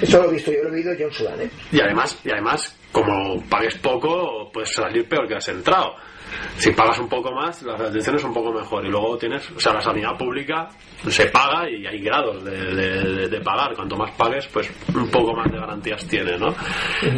Eso 0.00 0.22
lo 0.22 0.28
he 0.28 0.34
visto, 0.34 0.52
yo 0.52 0.62
lo 0.62 0.68
he 0.68 0.72
vivido 0.72 0.94
yo 0.94 1.06
en 1.06 1.12
Sudán, 1.12 1.40
¿eh? 1.40 1.50
y 1.72 1.80
además, 1.80 2.20
y 2.24 2.30
además, 2.30 2.78
como 2.92 3.42
pagues 3.48 3.76
poco, 3.78 4.50
puedes 4.52 4.72
salir 4.72 5.08
peor 5.08 5.26
que 5.26 5.34
has 5.34 5.48
entrado. 5.48 5.96
Si 6.56 6.70
pagas 6.72 6.98
un 6.98 7.08
poco 7.08 7.32
más, 7.32 7.62
la 7.62 7.74
atención 7.74 8.16
es 8.16 8.24
un 8.24 8.32
poco 8.32 8.52
mejor. 8.52 8.84
Y 8.86 8.88
luego 8.90 9.16
tienes, 9.18 9.50
o 9.50 9.58
sea, 9.60 9.72
la 9.74 9.80
sanidad 9.80 10.16
pública 10.16 10.68
se 11.08 11.26
paga 11.26 11.68
y 11.68 11.86
hay 11.86 12.00
grados 12.00 12.44
de, 12.44 12.74
de- 12.74 13.28
de 13.28 13.40
pagar. 13.40 13.74
Cuanto 13.74 13.96
más 13.96 14.10
pagues, 14.12 14.46
pues 14.48 14.70
un 14.94 15.10
poco 15.10 15.34
más 15.34 15.50
de 15.50 15.58
garantías 15.58 16.06
tiene, 16.06 16.38
¿no? 16.38 16.54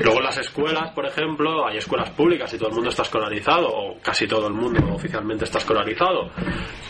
Luego 0.03 0.21
las 0.21 0.39
escuelas, 0.39 0.93
por 0.93 1.07
ejemplo, 1.07 1.67
hay 1.67 1.79
escuelas 1.79 2.11
públicas 2.11 2.53
y 2.55 2.59
todo 2.59 2.69
el 2.69 2.75
mundo 2.75 2.91
está 2.91 3.03
escolarizado, 3.03 3.69
o 3.69 3.99
casi 4.03 4.27
todo 4.27 4.47
el 4.49 4.55
mundo 4.55 4.81
oficialmente 4.95 5.45
está 5.45 5.59
escolarizado. 5.59 6.31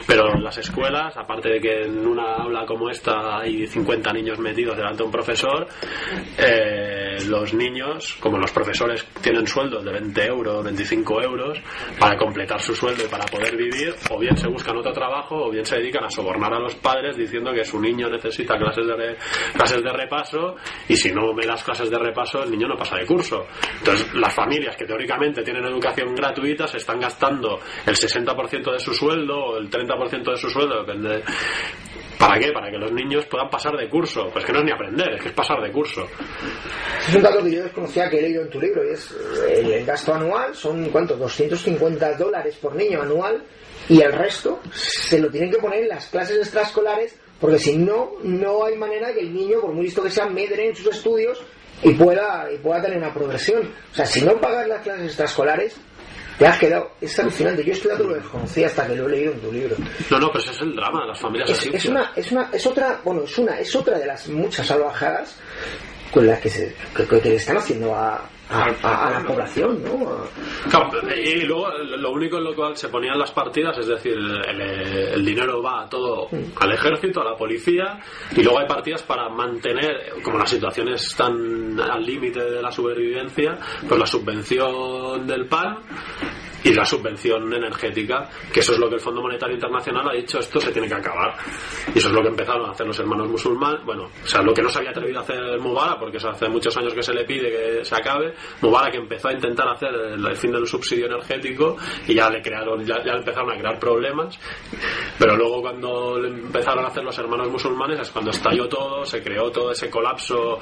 Pero 0.07 0.35
las 0.39 0.57
escuelas, 0.59 1.17
aparte 1.17 1.49
de 1.51 1.61
que 1.61 1.83
en 1.85 2.07
una 2.07 2.35
aula 2.37 2.65
como 2.65 2.89
esta 2.89 3.39
hay 3.41 3.67
50 3.67 4.13
niños 4.13 4.39
metidos 4.39 4.77
delante 4.77 4.99
de 4.99 5.05
un 5.05 5.11
profesor, 5.11 5.67
eh, 6.39 7.17
los 7.29 7.53
niños, 7.55 8.17
como 8.21 8.39
los 8.39 8.53
profesores 8.53 9.05
tienen 9.21 9.47
sueldos 9.47 9.85
de 9.85 9.93
20 9.93 10.27
euros, 10.27 10.65
25 10.65 11.23
euros, 11.23 11.59
para 11.99 12.17
completar 12.17 12.61
su 12.61 12.75
sueldo 12.75 13.05
y 13.05 13.09
para 13.09 13.25
poder 13.27 13.57
vivir, 13.57 13.95
o 14.11 14.19
bien 14.19 14.37
se 14.37 14.49
buscan 14.49 14.77
otro 14.77 14.93
trabajo, 14.93 15.47
o 15.47 15.51
bien 15.51 15.65
se 15.65 15.77
dedican 15.77 16.05
a 16.05 16.11
sobornar 16.11 16.53
a 16.55 16.61
los 16.61 16.75
padres 16.77 17.17
diciendo 17.17 17.53
que 17.53 17.65
su 17.65 17.81
niño 17.81 18.09
necesita 18.09 18.57
clases 18.57 18.87
de, 18.87 18.95
re- 18.97 19.17
clases 19.55 19.83
de 19.83 19.93
repaso 19.93 20.57
y 20.89 20.97
si 20.97 21.11
no 21.13 21.33
me 21.33 21.47
das 21.47 21.65
clases 21.65 21.91
de 21.91 21.99
repaso, 21.99 22.43
el 22.43 22.51
niño 22.51 22.69
no 22.69 22.77
pasa 22.77 22.97
de 22.97 23.07
curso. 23.07 23.47
Entonces, 23.79 24.13
las 24.15 24.33
familias 24.35 24.77
que 24.77 24.85
teóricamente 24.85 25.43
tienen 25.43 25.65
educación 25.65 26.15
gratuita 26.15 26.67
se 26.69 26.77
están 26.79 27.01
gastando 27.01 27.59
el 27.87 27.95
60% 27.97 28.73
de 28.73 28.79
su 28.79 28.95
sueldo 28.95 29.37
o 29.37 29.57
el 29.57 29.69
30% 29.71 29.96
de 30.05 30.37
su 30.37 30.51
sueldo, 30.51 30.83
depende. 30.83 31.23
¿Para 32.19 32.39
qué? 32.39 32.53
Para 32.53 32.71
que 32.71 32.79
los 32.79 32.93
niños 32.93 33.27
puedan 33.27 33.49
pasar 33.51 33.77
de 33.77 33.89
curso. 33.89 34.29
Pues 34.33 34.45
que 34.45 34.53
no 34.53 34.61
es 34.61 34.65
ni 34.65 34.73
aprender, 34.73 35.15
es 35.15 35.23
que 35.23 35.29
es 35.29 35.35
pasar 35.35 35.61
de 35.63 35.71
curso. 35.71 36.07
Es 37.09 37.15
un 37.15 37.23
dato 37.23 37.43
que 37.43 37.53
yo 37.53 37.63
desconocía 37.63 38.09
que 38.09 38.19
he 38.19 38.23
leído 38.23 38.43
en 38.43 38.51
tu 38.51 38.61
libro 38.61 38.85
y 38.85 38.93
es 38.93 39.11
eh, 39.49 39.79
el 39.79 39.85
gasto 39.85 40.15
anual 40.15 40.55
son 40.55 40.89
¿cuánto? 40.91 41.17
250 41.17 42.15
dólares 42.15 42.57
por 42.57 42.75
niño 42.75 43.03
anual 43.03 43.43
y 43.89 44.01
el 44.01 44.13
resto 44.13 44.61
se 44.73 45.21
lo 45.21 45.31
tienen 45.31 45.51
que 45.51 45.59
poner 45.59 45.83
en 45.83 45.89
las 45.89 46.07
clases 46.07 46.39
extraescolares 46.39 47.19
porque 47.41 47.59
si 47.59 47.77
no, 47.77 48.13
no 48.23 48.65
hay 48.65 48.77
manera 48.77 49.13
que 49.13 49.21
el 49.21 49.35
niño, 49.35 49.61
por 49.61 49.73
muy 49.73 49.85
listo 49.85 50.03
que 50.03 50.11
sea, 50.11 50.27
medre 50.27 50.69
en 50.69 50.75
sus 50.75 50.87
estudios 50.87 51.39
y 51.83 51.93
pueda, 51.93 52.49
y 52.51 52.57
pueda 52.59 52.81
tener 52.81 52.99
una 52.99 53.13
progresión. 53.13 53.71
O 53.93 53.95
sea, 53.95 54.07
si 54.07 54.23
no 54.23 54.41
pagas 54.41 54.67
las 54.67 54.83
clases 54.83 55.07
extraescolares, 55.07 55.77
te 56.39 56.47
has 56.47 56.59
quedado. 56.59 56.91
Es 57.01 57.19
alucinante. 57.19 57.65
Yo 57.65 57.73
este 57.73 57.89
dato 57.89 58.05
lo 58.05 58.15
desconocía 58.15 58.67
hasta 58.67 58.87
que 58.87 58.95
lo 58.95 59.07
he 59.07 59.11
leído 59.11 59.33
en 59.33 59.41
tu 59.41 59.53
libro. 59.53 59.77
No, 60.11 60.19
no, 60.19 60.29
pero 60.29 60.45
ese 60.45 60.53
es 60.53 60.61
el 60.61 60.77
drama 60.77 61.03
de 61.03 61.09
las 61.09 61.21
familias 61.21 61.51
Es, 61.51 61.67
es 61.67 61.85
una, 61.87 62.13
es 62.15 62.33
una, 62.33 62.51
es 62.53 62.67
otra, 62.67 63.01
bueno, 63.05 63.23
es 63.23 63.39
una, 63.39 63.59
es 63.59 63.75
otra 63.75 63.99
de 63.99 64.07
las 64.07 64.29
muchas 64.29 64.67
salvajadas 64.67 65.37
con 66.11 66.27
las 66.27 66.41
que 66.41 66.51
se, 66.51 66.75
que, 66.95 67.07
que 67.07 67.29
le 67.29 67.37
están 67.37 67.57
haciendo 67.57 67.95
a, 67.95 68.29
a, 68.51 68.71
a- 68.83 69.07
a 69.09 69.11
la 69.11 69.27
población, 69.27 69.83
¿no? 69.83 70.09
A- 70.11 70.27
Claro, 70.71 70.91
y 71.17 71.43
luego 71.43 71.69
lo 71.79 72.11
único 72.13 72.39
en 72.39 72.45
lo 72.45 72.55
cual 72.55 72.77
se 72.77 72.89
ponían 72.89 73.19
las 73.19 73.31
partidas, 73.31 73.79
es 73.79 73.87
decir, 73.87 74.15
el, 74.15 74.61
el 74.61 75.25
dinero 75.25 75.63
va 75.63 75.89
todo 75.89 76.29
al 76.61 76.73
ejército, 76.73 77.21
a 77.21 77.25
la 77.25 77.37
policía, 77.37 77.99
y 78.37 78.43
luego 78.43 78.59
hay 78.59 78.67
partidas 78.67 79.03
para 79.05 79.29
mantener, 79.29 80.13
como 80.23 80.39
las 80.39 80.51
situaciones 80.51 81.07
están 81.07 81.79
al 81.81 82.05
límite 82.05 82.41
de 82.41 82.61
la 82.63 82.71
supervivencia, 82.73 83.57
pues 83.89 83.99
la 84.01 84.07
subvención 84.07 85.27
del 85.27 85.47
pan 85.47 85.79
y 86.67 86.75
la 86.75 86.85
subvención 86.85 87.53
energética, 87.53 88.29
que 88.53 88.61
eso 88.61 88.73
es 88.73 88.79
lo 88.79 88.89
que 88.89 88.97
el 88.97 89.01
Fondo 89.01 89.23
Monetario 89.23 89.55
Internacional 89.55 90.09
ha 90.11 90.13
dicho, 90.15 90.39
esto 90.41 90.59
se 90.61 90.73
tiene 90.73 90.89
que 90.89 90.95
acabar. 90.95 91.35
Y 91.95 91.99
eso 91.99 92.09
es 92.09 92.15
lo 92.15 92.23
que 92.23 92.29
empezaron 92.29 92.67
a 92.67 92.73
hacer 92.73 92.87
los 92.87 92.99
hermanos 92.99 93.29
musulmanes, 93.29 93.85
bueno, 93.85 94.05
o 94.05 94.27
sea, 94.27 94.43
lo 94.43 94.53
que 94.53 94.63
no 94.63 94.69
se 94.69 94.79
había 94.79 94.91
atrevido 94.91 95.21
a 95.21 95.23
hacer 95.23 95.59
Mubarak, 95.61 96.01
porque 96.01 96.17
hace 96.19 96.49
muchos 96.49 96.77
años 96.77 96.93
que 96.93 97.03
se 97.03 97.15
le 97.15 97.25
pide 97.25 97.51
que 97.51 97.85
se 97.85 97.95
acabe, 97.95 98.35
Mubarak 98.63 98.95
empezó 98.97 99.29
a 99.29 99.33
intentar 99.33 99.69
hacer 99.69 99.91
el, 99.95 100.27
el 100.27 100.37
fin 100.37 100.51
del 100.51 100.67
subsidio 100.67 101.07
energético 101.07 101.77
y 102.09 102.15
ya 102.15 102.29
le 102.31 102.43
crearon, 102.43 102.85
ya, 102.85 102.97
ya 103.05 103.13
empezaron 103.13 103.53
a 103.53 103.59
crear 103.59 103.79
problemas, 103.79 104.37
pero 105.19 105.37
luego 105.37 105.63
cuando 105.63 106.19
empezaron 106.25 106.85
a 106.85 106.89
hacer 106.89 107.05
los 107.05 107.17
hermanos 107.19 107.49
musulmanes 107.49 108.01
es 108.01 108.11
cuando 108.11 108.31
estalló 108.33 108.69
todo, 108.69 109.05
se 109.05 109.23
creó 109.23 109.51
todo 109.53 109.71
ese 109.71 109.89
colapso, 109.89 110.59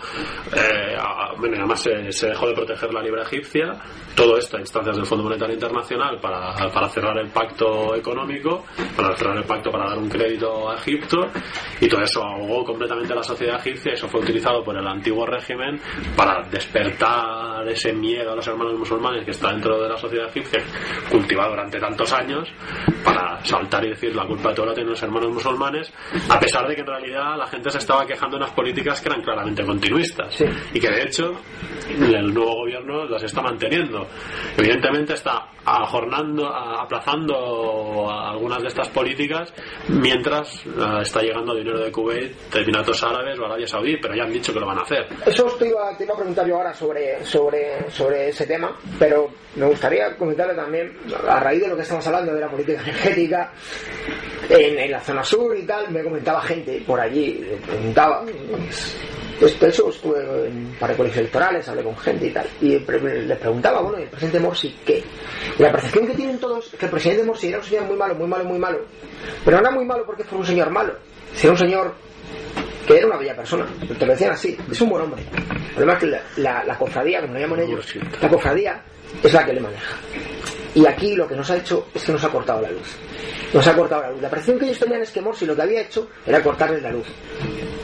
eh, 0.54 0.96
a- 0.98 1.32
bueno, 1.38 1.56
además 1.58 1.80
se, 1.80 2.12
se 2.12 2.28
dejó 2.28 2.46
de 2.48 2.54
proteger 2.54 2.92
la 2.92 3.00
libra 3.02 3.22
egipcia, 3.22 3.72
todo 4.14 4.36
esto 4.36 4.56
a 4.58 4.60
instancias 4.60 4.96
del 4.96 5.06
Fondo 5.06 5.24
Monetario 5.24 5.54
Internacional 5.54 5.93
internacional 5.94 6.18
para, 6.20 6.70
para 6.70 6.88
cerrar 6.88 7.18
el 7.18 7.28
pacto 7.28 7.94
económico, 7.94 8.64
para 8.96 9.16
cerrar 9.16 9.36
el 9.36 9.44
pacto 9.44 9.70
para 9.70 9.88
dar 9.88 9.98
un 9.98 10.08
crédito 10.08 10.70
a 10.70 10.76
Egipto 10.76 11.28
y 11.80 11.88
todo 11.88 12.02
eso 12.02 12.22
ahogó 12.22 12.64
completamente 12.64 13.14
la 13.14 13.22
sociedad 13.22 13.60
egipcia 13.60 13.92
y 13.92 13.94
eso 13.94 14.08
fue 14.08 14.20
utilizado 14.20 14.62
por 14.62 14.76
el 14.76 14.86
antiguo 14.86 15.26
régimen 15.26 15.80
para 16.16 16.42
despertar 16.48 17.66
ese 17.68 17.92
miedo 17.92 18.32
a 18.32 18.36
los 18.36 18.46
hermanos 18.46 18.78
musulmanes 18.78 19.24
que 19.24 19.30
está 19.30 19.50
dentro 19.52 19.80
de 19.80 19.88
la 19.88 19.96
sociedad 19.96 20.28
egipcia 20.28 20.62
cultivado 21.10 21.50
durante 21.50 21.78
tantos 21.78 22.12
años 22.12 22.48
para 23.04 23.42
saltar 23.44 23.84
y 23.84 23.90
decir 23.90 24.14
la 24.14 24.26
culpa 24.26 24.50
de 24.50 24.54
todo 24.54 24.66
la 24.66 24.74
tienen 24.74 24.90
los 24.90 25.02
hermanos 25.02 25.32
musulmanes 25.32 25.92
a 26.28 26.38
pesar 26.38 26.66
de 26.68 26.74
que 26.74 26.80
en 26.80 26.86
realidad 26.86 27.36
la 27.36 27.46
gente 27.46 27.70
se 27.70 27.78
estaba 27.78 28.06
quejando 28.06 28.36
de 28.36 28.44
unas 28.44 28.54
políticas 28.54 29.00
que 29.00 29.08
eran 29.08 29.22
claramente 29.22 29.64
continuistas 29.64 30.42
y 30.72 30.80
que 30.80 30.90
de 30.90 31.02
hecho 31.02 31.32
el 31.88 32.32
nuevo 32.32 32.54
gobierno 32.56 33.04
las 33.06 33.22
está 33.22 33.42
manteniendo. 33.42 34.06
Evidentemente 34.56 35.14
está 35.14 35.48
ajornando, 35.82 36.46
aplazando 36.46 38.10
algunas 38.10 38.62
de 38.62 38.68
estas 38.68 38.88
políticas 38.88 39.52
mientras 39.88 40.64
eh, 40.66 41.02
está 41.02 41.20
llegando 41.20 41.54
dinero 41.54 41.80
de 41.80 41.90
Kuwait, 41.90 42.32
de 42.52 42.60
Emiratos 42.60 43.02
Árabes 43.02 43.38
o 43.38 43.44
Arabia 43.44 43.66
Saudí, 43.66 43.96
pero 43.96 44.14
ya 44.14 44.24
han 44.24 44.32
dicho 44.32 44.52
que 44.52 44.60
lo 44.60 44.66
van 44.66 44.78
a 44.78 44.82
hacer. 44.82 45.06
Eso 45.26 45.44
te 45.58 45.68
iba, 45.68 45.96
te 45.96 46.04
iba 46.04 46.14
a 46.14 46.16
preguntar 46.16 46.46
yo 46.46 46.56
ahora 46.56 46.74
sobre, 46.74 47.24
sobre, 47.24 47.90
sobre 47.90 48.28
ese 48.28 48.46
tema, 48.46 48.76
pero 48.98 49.28
me 49.56 49.66
gustaría 49.66 50.16
comentarle 50.16 50.54
también, 50.54 50.96
a 51.28 51.40
raíz 51.40 51.62
de 51.62 51.68
lo 51.68 51.76
que 51.76 51.82
estamos 51.82 52.06
hablando 52.06 52.34
de 52.34 52.40
la 52.40 52.50
política 52.50 52.82
energética, 52.82 53.52
en, 54.48 54.78
en 54.78 54.90
la 54.90 55.00
zona 55.00 55.24
sur 55.24 55.56
y 55.56 55.62
tal, 55.62 55.90
me 55.90 56.02
comentaba 56.02 56.40
gente 56.42 56.82
por 56.86 57.00
allí, 57.00 57.46
me 57.50 57.56
preguntaba, 57.66 58.24
pues, 59.52 59.74
hecho 59.74 59.90
estuve 59.90 60.20
en 60.46 60.66
un 60.66 60.76
par 60.78 60.90
de 60.90 60.96
colegios 60.96 61.20
electorales, 61.20 61.68
hablé 61.68 61.82
con 61.82 61.96
gente 61.96 62.26
y 62.26 62.30
tal, 62.30 62.46
y 62.60 62.78
les 62.78 63.38
preguntaba, 63.38 63.80
bueno, 63.82 63.98
¿y 63.98 64.02
el 64.02 64.08
presidente 64.08 64.40
Morsi 64.40 64.76
qué? 64.84 65.02
Y 65.58 65.62
la 65.62 65.72
percepción 65.72 66.06
que 66.06 66.14
tienen 66.14 66.38
todos 66.38 66.72
es 66.72 66.78
que 66.78 66.86
el 66.86 66.90
presidente 66.90 67.24
Morsi 67.24 67.48
era 67.48 67.58
un 67.58 67.64
señor 67.64 67.84
muy 67.84 67.96
malo, 67.96 68.14
muy 68.14 68.28
malo, 68.28 68.44
muy 68.44 68.58
malo, 68.58 68.78
pero 69.44 69.58
no 69.58 69.62
era 69.62 69.70
muy 69.70 69.84
malo 69.84 70.04
porque 70.06 70.24
fue 70.24 70.38
un 70.38 70.46
señor 70.46 70.70
malo, 70.70 70.94
sino 71.34 71.52
un 71.52 71.58
señor 71.58 71.94
que 72.86 72.98
era 72.98 73.06
una 73.06 73.16
bella 73.16 73.34
persona, 73.34 73.66
te 73.98 74.06
lo 74.06 74.12
decían 74.12 74.32
así, 74.32 74.56
es 74.70 74.80
un 74.80 74.90
buen 74.90 75.02
hombre. 75.02 75.22
El 75.22 75.74
problema 75.74 75.92
es 75.94 75.98
que 75.98 76.06
la, 76.06 76.22
la, 76.36 76.64
la 76.64 76.78
cofradía, 76.78 77.20
como 77.20 77.34
lo 77.34 77.40
llaman 77.40 77.60
ellos, 77.60 77.94
la 78.20 78.28
cofradía 78.28 78.82
es 79.22 79.32
la 79.32 79.44
que 79.44 79.52
le 79.52 79.60
maneja. 79.60 79.96
Y 80.74 80.86
aquí 80.86 81.14
lo 81.14 81.28
que 81.28 81.36
nos 81.36 81.50
ha 81.50 81.56
hecho 81.56 81.88
es 81.94 82.02
que 82.02 82.12
nos 82.12 82.24
ha 82.24 82.28
cortado 82.28 82.60
la 82.60 82.70
luz. 82.70 82.96
Nos 83.52 83.66
ha 83.66 83.76
cortado 83.76 84.02
la 84.02 84.10
luz. 84.10 84.22
La 84.22 84.30
percepción 84.30 84.58
que 84.58 84.64
ellos 84.66 84.78
tenían 84.78 85.02
es 85.02 85.10
que 85.10 85.20
Morsi 85.20 85.46
lo 85.46 85.54
que 85.54 85.62
había 85.62 85.82
hecho 85.82 86.08
era 86.26 86.42
cortarles 86.42 86.82
la 86.82 86.90
luz. 86.90 87.06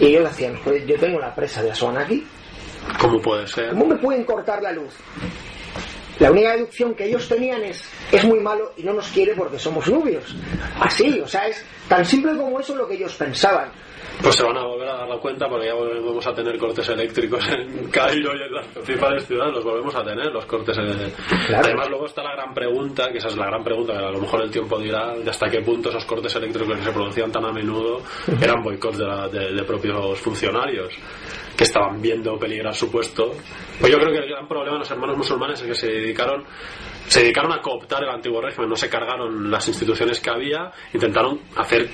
Y 0.01 0.07
ellos 0.07 0.31
decían, 0.31 0.57
joder, 0.65 0.85
yo 0.87 0.99
tengo 0.99 1.21
la 1.21 1.35
presa 1.35 1.63
de 1.63 1.71
Asuán 1.71 1.99
aquí, 1.99 2.27
¿Cómo 2.99 3.21
puede 3.21 3.47
ser? 3.47 3.71
¿cómo 3.71 3.87
me 3.87 3.97
pueden 3.97 4.25
cortar 4.25 4.63
la 4.63 4.73
luz? 4.73 4.93
La 6.19 6.31
única 6.31 6.53
deducción 6.53 6.95
que 6.95 7.07
ellos 7.07 7.29
tenían 7.29 7.63
es, 7.63 7.83
es 8.13 8.25
muy 8.25 8.41
malo 8.41 8.73
y 8.77 8.83
no 8.83 8.93
nos 8.93 9.09
quiere 9.09 9.35
porque 9.35 9.59
somos 9.59 9.89
nubios. 9.89 10.37
Así, 10.79 11.19
o 11.21 11.27
sea, 11.27 11.47
es 11.49 11.65
tan 11.89 12.05
simple 12.05 12.37
como 12.37 12.61
eso 12.61 12.75
lo 12.77 12.87
que 12.87 12.95
ellos 12.95 13.15
pensaban. 13.15 13.71
Pues 14.23 14.37
se 14.37 14.45
van 14.45 14.57
a 14.59 14.65
volver 14.65 14.89
a 14.89 14.97
dar 14.99 15.09
la 15.09 15.17
cuenta 15.19 15.49
porque 15.49 15.67
ya 15.67 15.75
volvemos 15.75 16.27
a 16.27 16.35
tener 16.35 16.59
cortes 16.59 16.89
eléctricos 16.91 17.47
en 17.49 17.89
Cairo 17.91 18.37
y 18.37 18.43
en 18.43 18.53
las 18.53 18.67
principales 18.67 19.27
ciudades, 19.27 19.55
los 19.55 19.65
volvemos 19.65 19.95
a 19.95 20.03
tener, 20.05 20.27
los 20.27 20.45
cortes. 20.47 20.77
Claro. 20.77 21.63
Además, 21.65 21.89
luego 21.89 22.07
está 22.07 22.23
la 22.23 22.33
gran 22.35 22.53
pregunta, 22.53 23.11
que 23.11 23.19
esa 23.19 23.29
es 23.29 23.37
la 23.37 23.47
gran 23.47 23.65
pregunta, 23.65 23.93
que 23.95 23.99
a 24.05 24.11
lo 24.11 24.21
mejor 24.21 24.43
el 24.43 24.51
tiempo 24.51 24.79
dirá 24.79 25.15
de 25.17 25.31
hasta 25.31 25.49
qué 25.49 25.63
punto 25.63 25.89
esos 25.89 26.05
cortes 26.05 26.35
eléctricos 26.37 26.77
que 26.77 26.85
se 26.85 26.93
producían 26.93 27.33
tan 27.33 27.45
a 27.47 27.53
menudo 27.53 28.03
eran 28.41 28.63
boicots 28.63 28.99
de, 28.99 29.07
la- 29.07 29.29
de- 29.29 29.53
de 29.55 29.63
propios 29.65 30.19
funcionarios 30.21 30.93
que 31.57 31.65
estaban 31.65 32.01
viendo 32.01 32.39
peligrar 32.39 32.75
su 32.75 32.91
puesto. 32.91 33.33
Pues 33.81 33.91
yo 33.93 33.99
creo 33.99 34.13
que 34.13 34.19
el 34.19 34.29
gran 34.29 34.47
problema 34.47 34.75
de 34.75 34.79
los 34.81 34.91
hermanos 34.91 35.17
musulmanes 35.17 35.61
es 35.63 35.67
que 35.67 35.75
se 35.75 35.87
dedicaron 35.89 36.45
se 37.07 37.23
dedicaron 37.23 37.53
a 37.53 37.61
cooptar 37.61 38.05
el 38.05 38.11
antiguo 38.11 38.41
régimen, 38.41 38.69
no 38.71 38.77
se 38.77 38.89
cargaron 38.89 39.51
las 39.51 39.67
instituciones 39.67 40.21
que 40.21 40.31
había, 40.31 40.71
intentaron 40.93 41.41
hacer 41.57 41.89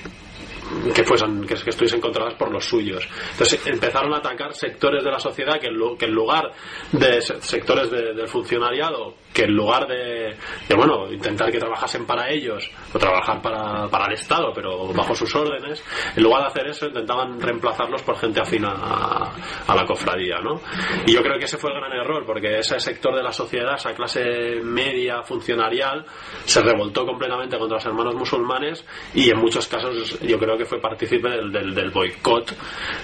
que 0.93 1.03
fuesen 1.03 1.41
que, 1.45 1.53
estuviesen 1.53 1.99
controladas 2.01 2.37
por 2.37 2.51
los 2.51 2.65
suyos. 2.65 3.07
Entonces 3.31 3.59
empezaron 3.67 4.13
a 4.13 4.17
atacar 4.17 4.53
sectores 4.53 5.03
de 5.03 5.11
la 5.11 5.19
sociedad 5.19 5.59
que 5.59 5.67
en, 5.67 6.11
lugar 6.11 6.51
de 6.91 7.21
se- 7.21 7.41
sectores 7.41 7.89
de- 7.91 8.13
del 8.13 8.27
funcionariado 8.27 9.15
que 9.37 9.43
en 9.43 9.53
lugar 9.55 9.85
de, 9.85 10.35
de, 10.67 10.75
bueno 10.75 11.13
intentar 11.13 11.51
que 11.51 11.59
trabajasen 11.59 12.07
para 12.07 12.27
ellos 12.27 12.67
o 12.91 12.97
trabajar 12.97 13.39
para, 13.39 13.87
para 13.87 14.07
el 14.07 14.13
Estado 14.13 14.51
pero 14.51 14.91
bajo 14.93 15.13
sus 15.13 15.33
órdenes 15.35 15.83
en 16.15 16.23
lugar 16.23 16.41
de 16.41 16.47
hacer 16.47 16.67
eso 16.69 16.87
intentaban 16.87 17.39
reemplazarlos 17.39 18.01
por 18.01 18.17
gente 18.17 18.41
afina 18.41 18.69
a, 18.71 19.31
a 19.67 19.75
la 19.75 19.85
cofradía 19.85 20.39
¿no? 20.39 20.59
y 21.05 21.13
yo 21.13 21.21
creo 21.21 21.37
que 21.37 21.45
ese 21.45 21.57
fue 21.57 21.71
el 21.71 21.79
gran 21.79 21.93
error 21.93 22.25
porque 22.25 22.57
ese 22.57 22.79
sector 22.79 23.15
de 23.15 23.21
la 23.21 23.31
sociedad 23.31 23.75
esa 23.75 23.93
clase 23.93 24.59
media 24.63 25.21
funcionarial 25.21 26.03
se 26.43 26.59
revoltó 26.63 27.05
completamente 27.05 27.59
contra 27.59 27.75
los 27.75 27.85
hermanos 27.85 28.15
musulmanes 28.15 28.83
y 29.13 29.29
en 29.29 29.37
muchos 29.37 29.67
casos 29.67 30.19
yo 30.21 30.39
creo 30.39 30.57
que 30.57 30.65
fue 30.65 30.81
partícipe 30.81 31.29
del, 31.29 31.51
del, 31.51 31.75
del 31.75 31.91
boicot 31.91 32.55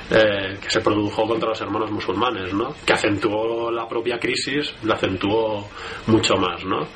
eh, 0.09 0.57
que 0.59 0.69
se 0.69 0.81
produjo 0.81 1.27
contra 1.27 1.49
los 1.49 1.61
hermanos 1.61 1.91
musulmanes, 1.91 2.53
¿no? 2.53 2.73
Que 2.85 2.93
acentuó 2.93 3.71
la 3.71 3.87
propia 3.87 4.19
crisis, 4.19 4.73
la 4.83 4.95
acentuó 4.95 5.67
mucho 6.07 6.22
más, 6.37 6.63
¿no? 6.65 6.87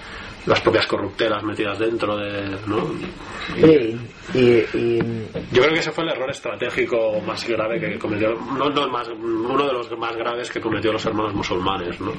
Las 0.46 0.62
propias 0.62 0.88
corruptelas 0.88 1.44
metidas 1.44 1.78
dentro 1.78 2.16
de, 2.18 2.58
¿no? 2.68 2.90
Y, 3.58 4.00
y- 4.38 4.66
y- 4.74 5.28
Yo 5.52 5.62
creo 5.62 5.74
que 5.74 5.80
ese 5.80 5.92
fue 5.92 6.06
el 6.06 6.12
error 6.12 6.30
estratégico 6.30 7.20
más 7.26 7.46
grave 7.48 7.80
que 7.80 8.00
cometió, 8.00 8.34
no, 8.58 8.70
no 8.70 8.88
más, 8.88 9.10
uno 9.10 9.68
de 9.68 9.74
los 9.74 9.92
más 9.98 10.16
graves 10.16 10.50
que 10.50 10.62
cometió 10.62 10.94
los 10.94 11.06
hermanos 11.06 11.34
musulmanes, 11.34 12.00
¿no? 12.00 12.14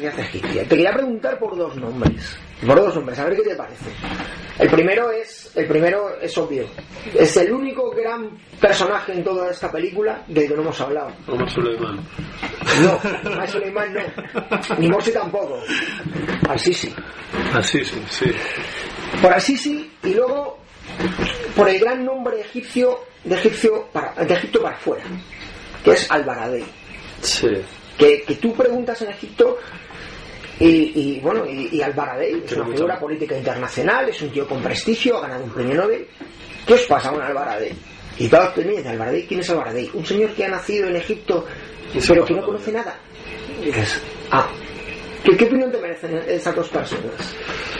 Te 0.32 0.66
quería 0.66 0.92
preguntar 0.92 1.38
por 1.38 1.56
dos 1.56 1.76
nombres. 1.76 2.38
Por 2.66 2.76
dos 2.80 2.94
nombres, 2.94 3.18
a 3.18 3.24
ver 3.24 3.36
qué 3.36 3.42
te 3.50 3.56
parece. 3.56 3.90
El 4.58 4.68
primero 4.68 5.10
es, 5.10 5.50
el 5.54 5.66
primero 5.66 6.20
es 6.20 6.36
obvio. 6.36 6.64
Es 7.14 7.36
el 7.38 7.52
único 7.52 7.90
gran 7.90 8.30
personaje 8.60 9.12
en 9.12 9.24
toda 9.24 9.50
esta 9.50 9.70
película 9.72 10.22
del 10.28 10.48
que 10.48 10.54
no 10.54 10.62
hemos 10.62 10.80
hablado. 10.80 11.12
Omar 11.26 11.50
Suleiman. 11.50 11.96
No, 12.82 13.46
Suleiman 13.46 13.94
no. 13.94 14.00
Ni 14.78 14.88
Morsi 14.88 15.12
tampoco. 15.12 15.60
Al-Sisi. 16.48 16.94
Así, 17.54 17.84
sí, 17.84 18.02
sí. 18.10 18.32
Por 19.22 19.32
Al-Sisi 19.32 19.90
y 20.02 20.14
luego 20.14 20.58
por 21.56 21.68
el 21.68 21.78
gran 21.78 22.04
nombre 22.04 22.40
egipcio 22.40 23.00
de, 23.24 23.36
egipcio 23.36 23.86
para, 23.92 24.12
de 24.24 24.34
Egipto 24.34 24.62
para 24.62 24.76
afuera, 24.76 25.04
que 25.84 25.92
es 25.92 26.10
Al-Baradei. 26.10 26.64
Sí. 27.22 27.48
que, 27.98 28.22
que 28.22 28.34
tú 28.36 28.54
preguntas 28.54 29.00
en 29.02 29.10
Egipto 29.10 29.58
y, 30.60 30.92
y, 31.16 31.20
bueno 31.20 31.44
y, 31.46 31.68
y 31.72 31.82
Al-Baradei 31.82 32.42
es 32.44 32.52
una 32.52 32.64
mucho- 32.64 32.76
figura 32.76 32.98
política 33.00 33.36
internacional 33.36 34.08
es 34.08 34.20
un 34.22 34.30
tío 34.30 34.46
con 34.46 34.62
prestigio 34.62 35.16
ha 35.18 35.22
ganado 35.22 35.44
un 35.44 35.50
premio 35.50 35.74
Nobel. 35.74 36.06
¿qué 36.66 36.74
os 36.74 36.82
pasa 36.82 37.10
con 37.10 37.20
Al-Baradei? 37.22 37.72
y 38.18 38.28
todos 38.28 38.54
te 38.54 38.64
miran 38.64 38.86
Al-Baradei 38.88 39.26
¿quién 39.26 39.40
es 39.40 39.50
Al-Baradei? 39.50 39.90
un 39.94 40.04
señor 40.06 40.30
que 40.34 40.44
ha 40.44 40.48
nacido 40.48 40.88
en 40.88 40.96
Egipto 40.96 41.44
pero 42.06 42.24
que 42.24 42.34
no 42.34 42.44
conoce 42.44 42.70
nada. 42.70 42.94
Y 43.60 43.64
dices 43.66 44.00
ah 44.30 44.48
¿Qué, 45.24 45.36
qué 45.36 45.44
opinión 45.46 45.70
te 45.70 45.78
merecen 45.78 46.16
esas 46.26 46.54
dos 46.56 46.68
personas? 46.68 47.34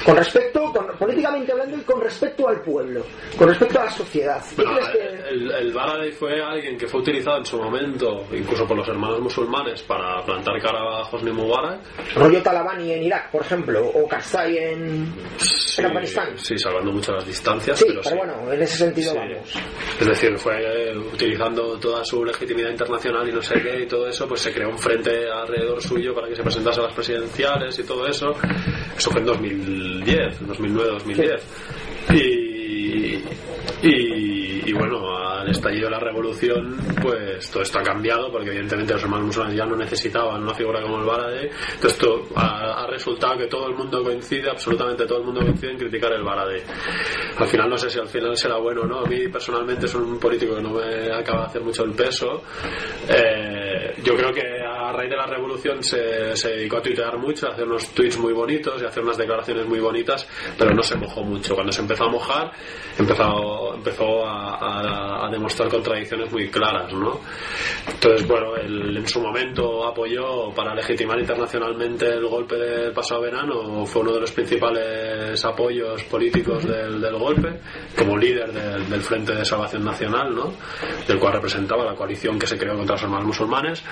Con 0.04 0.16
respecto, 0.16 0.72
con- 0.72 0.86
políticamente 0.98 1.52
hablando 1.52 1.76
y 1.76 1.80
con 1.82 2.00
respecto 2.00 2.48
al 2.48 2.60
pueblo, 2.62 3.02
con 3.36 3.48
respecto 3.48 3.80
a 3.80 3.84
la 3.84 3.90
sociedad. 3.90 4.42
¿Qué 4.56 4.62
Bueno, 4.62 4.78
que- 4.92 5.28
el, 5.30 5.50
el 5.50 5.72
Baradei 5.72 6.12
fue 6.12 6.40
alguien 6.42 6.76
que 6.78 6.86
fue 6.86 7.00
utilizado 7.00 7.38
en 7.38 7.44
su 7.44 7.58
momento, 7.58 8.26
incluso 8.32 8.66
por 8.66 8.76
los 8.78 8.88
hermanos 8.88 9.20
musulmanes, 9.20 9.82
para 9.82 10.22
plantar 10.24 10.60
cara 10.60 10.78
a 10.80 11.02
Hosni 11.10 11.30
Mubarak. 11.32 11.80
rollo 12.16 12.42
Talabani 12.42 12.92
en 12.92 13.02
Irak, 13.04 13.30
por 13.30 13.42
ejemplo, 13.42 13.86
o 13.86 14.08
Karzai 14.08 14.56
en, 14.58 15.14
Sí, 15.38 15.80
en 15.80 15.86
Afganistán? 15.86 16.36
sí, 16.38 16.58
salvando 16.58 16.92
mucho 16.92 17.12
las 17.12 17.26
distancias, 17.26 17.78
Sí, 17.78 17.84
pero, 17.88 18.00
pero 18.02 18.10
sí. 18.10 18.18
bueno, 18.18 18.52
en 18.52 18.62
ese 18.62 18.76
sentido 18.78 19.12
Sí. 19.12 19.18
vamos. 19.18 19.54
Es 20.00 20.06
decir, 20.06 20.38
fue 20.38 20.54
eh, 20.90 20.96
utilizando 20.96 21.78
toda 21.78 22.04
su 22.04 22.24
legitimidad 22.24 22.70
internacional 22.70 23.28
y 23.28 23.32
no 23.32 23.42
sé 23.42 23.60
qué 23.62 23.82
y 23.82 23.86
todo 23.86 24.08
eso, 24.08 24.26
pues 24.26 24.40
se 24.40 24.52
creó 24.52 24.70
un 24.70 24.78
frente 24.78 25.30
alrededor 25.30 25.80
suyo 25.82 26.14
para 26.14 26.28
que 26.28 26.36
se 26.36 26.42
presentase 26.42 26.80
a 26.80 26.84
las 26.84 26.94
presidenciales 27.30 27.78
y 27.78 27.82
todo 27.84 28.06
eso. 28.06 28.34
Eso 28.96 29.10
fue 29.10 29.20
en 29.20 29.26
2010, 29.26 30.40
2009-2010. 30.42 31.40
Y, 32.12 33.24
y, 33.82 34.39
y 34.70 34.72
bueno, 34.72 35.16
al 35.16 35.48
estallido 35.50 35.86
de 35.86 35.90
la 35.90 35.98
revolución, 35.98 36.76
pues 37.02 37.50
todo 37.50 37.64
esto 37.64 37.80
ha 37.80 37.82
cambiado 37.82 38.30
porque 38.30 38.50
evidentemente 38.50 38.92
los 38.92 39.02
hermanos 39.02 39.26
musulmanes 39.26 39.58
ya 39.58 39.66
no 39.66 39.74
necesitaban 39.74 40.44
una 40.44 40.54
figura 40.54 40.80
como 40.80 41.00
el 41.00 41.06
Baradei. 41.06 41.46
Entonces 41.46 41.92
esto 41.92 42.22
ha, 42.36 42.86
resultado 42.86 43.38
que 43.38 43.46
todo 43.46 43.68
el 43.68 43.74
mundo 43.74 44.02
coincide, 44.02 44.50
absolutamente 44.50 45.06
todo 45.06 45.18
el 45.18 45.24
mundo 45.24 45.40
coincide 45.40 45.72
en 45.72 45.78
criticar 45.78 46.12
el 46.12 46.22
Baradei. 46.22 46.62
Al 47.36 47.48
final 47.48 47.68
no 47.68 47.78
sé 47.78 47.90
si 47.90 47.98
al 47.98 48.08
final 48.08 48.36
será 48.36 48.58
bueno 48.58 48.82
o 48.82 48.86
no. 48.86 49.00
A 49.00 49.06
mí 49.06 49.28
personalmente 49.28 49.86
es 49.86 49.94
un 49.94 50.18
político 50.20 50.54
que 50.54 50.62
no 50.62 50.70
me 50.70 51.12
acaba 51.12 51.42
de 51.42 51.46
hacer 51.46 51.62
mucho 51.62 51.82
el 51.82 51.92
peso. 51.92 52.42
Eh, 53.08 53.94
yo 54.04 54.14
creo 54.16 54.32
que 54.32 54.42
a 54.62 54.92
raíz 54.92 55.10
de 55.10 55.16
la 55.16 55.26
revolución 55.26 55.82
se, 55.82 56.36
se 56.36 56.48
dedicó 56.50 56.78
a 56.78 56.82
tuitear 56.82 57.16
mucho, 57.18 57.46
a 57.46 57.52
hacer 57.52 57.64
unos 57.64 57.88
tweets 57.94 58.18
muy 58.18 58.32
bonitos 58.32 58.80
y 58.82 58.84
a 58.84 58.88
hacer 58.88 59.02
unas 59.02 59.16
declaraciones 59.16 59.66
muy 59.66 59.78
bonitas, 59.78 60.26
pero 60.58 60.74
no 60.74 60.82
se 60.82 60.96
mojó 60.96 61.22
mucho. 61.22 61.54
Cuando 61.54 61.72
se 61.72 61.80
empezó 61.80 62.04
a 62.04 62.10
mojar, 62.10 62.52
empezó, 62.98 63.74
empezó 63.74 64.26
a, 64.26 64.59
a- 64.60 65.28
demostrar 65.30 65.68
contradicciones 65.68 66.32
muy 66.32 66.48
claras, 66.50 66.92
¿no? 66.92 67.20
Entonces, 67.86 68.26
bueno, 68.26 68.56
en 68.56 69.06
su 69.06 69.20
momento 69.20 69.86
apoyó 69.86 70.52
para 70.54 70.74
legitimar 70.74 71.18
internacionalmente 71.20 72.06
el 72.06 72.26
golpe 72.26 72.56
del 72.56 72.92
pasado 72.92 73.20
verano, 73.20 73.86
fue 73.86 74.02
uno 74.02 74.12
de 74.14 74.20
los 74.20 74.32
principales 74.32 75.44
apoyos 75.44 76.02
políticos 76.04 76.64
del, 76.66 77.00
golpe, 77.16 77.60
como 77.96 78.16
líder 78.16 78.52
del, 78.52 78.88
del 78.90 79.00
Frente 79.02 79.34
de 79.34 79.44
Salvación 79.44 79.84
Nacional, 79.84 80.34
¿no? 80.34 80.52
Del 81.06 81.18
cual 81.18 81.34
representaba 81.34 81.84
la 81.84 81.94
coalición 81.94 82.38
que 82.38 82.46
se 82.46 82.58
creó 82.58 82.76
contra 82.76 82.94
los 82.96 83.02
hermanos 83.02 83.26
musulmanes. 83.26 83.84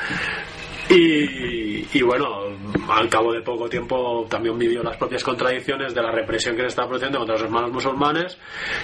Y, 0.91 2.03
bueno, 2.03 2.45
al 2.89 3.09
cabo 3.09 3.33
de 3.33 3.43
poco 3.43 3.69
tiempo 3.69 4.27
también 4.29 4.59
vivió 4.59 4.83
las 4.83 4.97
propias 4.97 5.23
contradicciones 5.23 5.95
de 5.95 6.03
la 6.03 6.11
represión 6.11 6.57
que 6.57 6.63
le 6.63 6.69
estaba 6.69 6.89
produciendo 6.89 7.19
contra 7.19 7.35
los 7.35 7.45
hermanos 7.45 7.73
musulmanes 7.73 8.39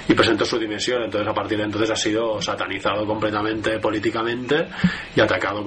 y 0.09 0.15
presentó 0.15 0.45
su 0.45 0.59
dimisión. 0.59 1.05
Entonces, 1.05 1.29
a 1.29 1.35
partir 1.35 1.59
de 1.59 1.65
entonces 1.65 1.91
ha 1.91 1.97
sido 1.97 2.41
satanizado 2.43 3.07
completamente 3.07 3.79
políticamente 3.79 4.67
y 5.17 5.21
atacado 5.21 5.65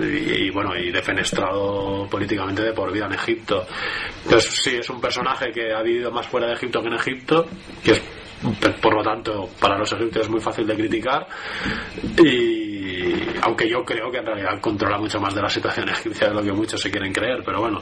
y, 0.00 0.46
y, 0.46 0.50
bueno, 0.50 0.76
y 0.76 0.90
defenestrado 0.90 2.06
políticamente 2.10 2.62
de 2.62 2.72
por 2.72 2.92
vida 2.92 3.06
en 3.06 3.14
Egipto. 3.14 3.66
Entonces, 4.24 4.60
sí, 4.62 4.76
es 4.76 4.90
un 4.90 5.00
personaje 5.00 5.50
que 5.52 5.72
ha 5.72 5.82
vivido 5.82 6.10
más 6.10 6.26
fuera 6.26 6.48
de 6.48 6.54
Egipto 6.54 6.82
que 6.82 6.88
en 6.88 6.94
Egipto, 6.94 7.46
que 7.82 7.94
por 8.82 8.94
lo 8.94 9.02
tanto 9.02 9.48
para 9.60 9.78
los 9.78 9.90
egipcios 9.92 10.26
es 10.26 10.30
muy 10.30 10.40
fácil 10.40 10.66
de 10.66 10.74
criticar 10.74 11.26
y 12.18 12.65
aunque 13.42 13.68
yo 13.68 13.84
creo 13.84 14.10
que 14.10 14.18
en 14.18 14.26
realidad 14.26 14.60
controla 14.60 14.98
mucho 14.98 15.20
más 15.20 15.34
de 15.34 15.42
la 15.42 15.48
situación 15.48 15.88
egipcia 15.90 16.28
de 16.28 16.34
lo 16.34 16.42
que 16.42 16.52
muchos 16.52 16.80
se 16.80 16.90
quieren 16.90 17.12
creer 17.12 17.42
pero 17.44 17.60
bueno 17.60 17.80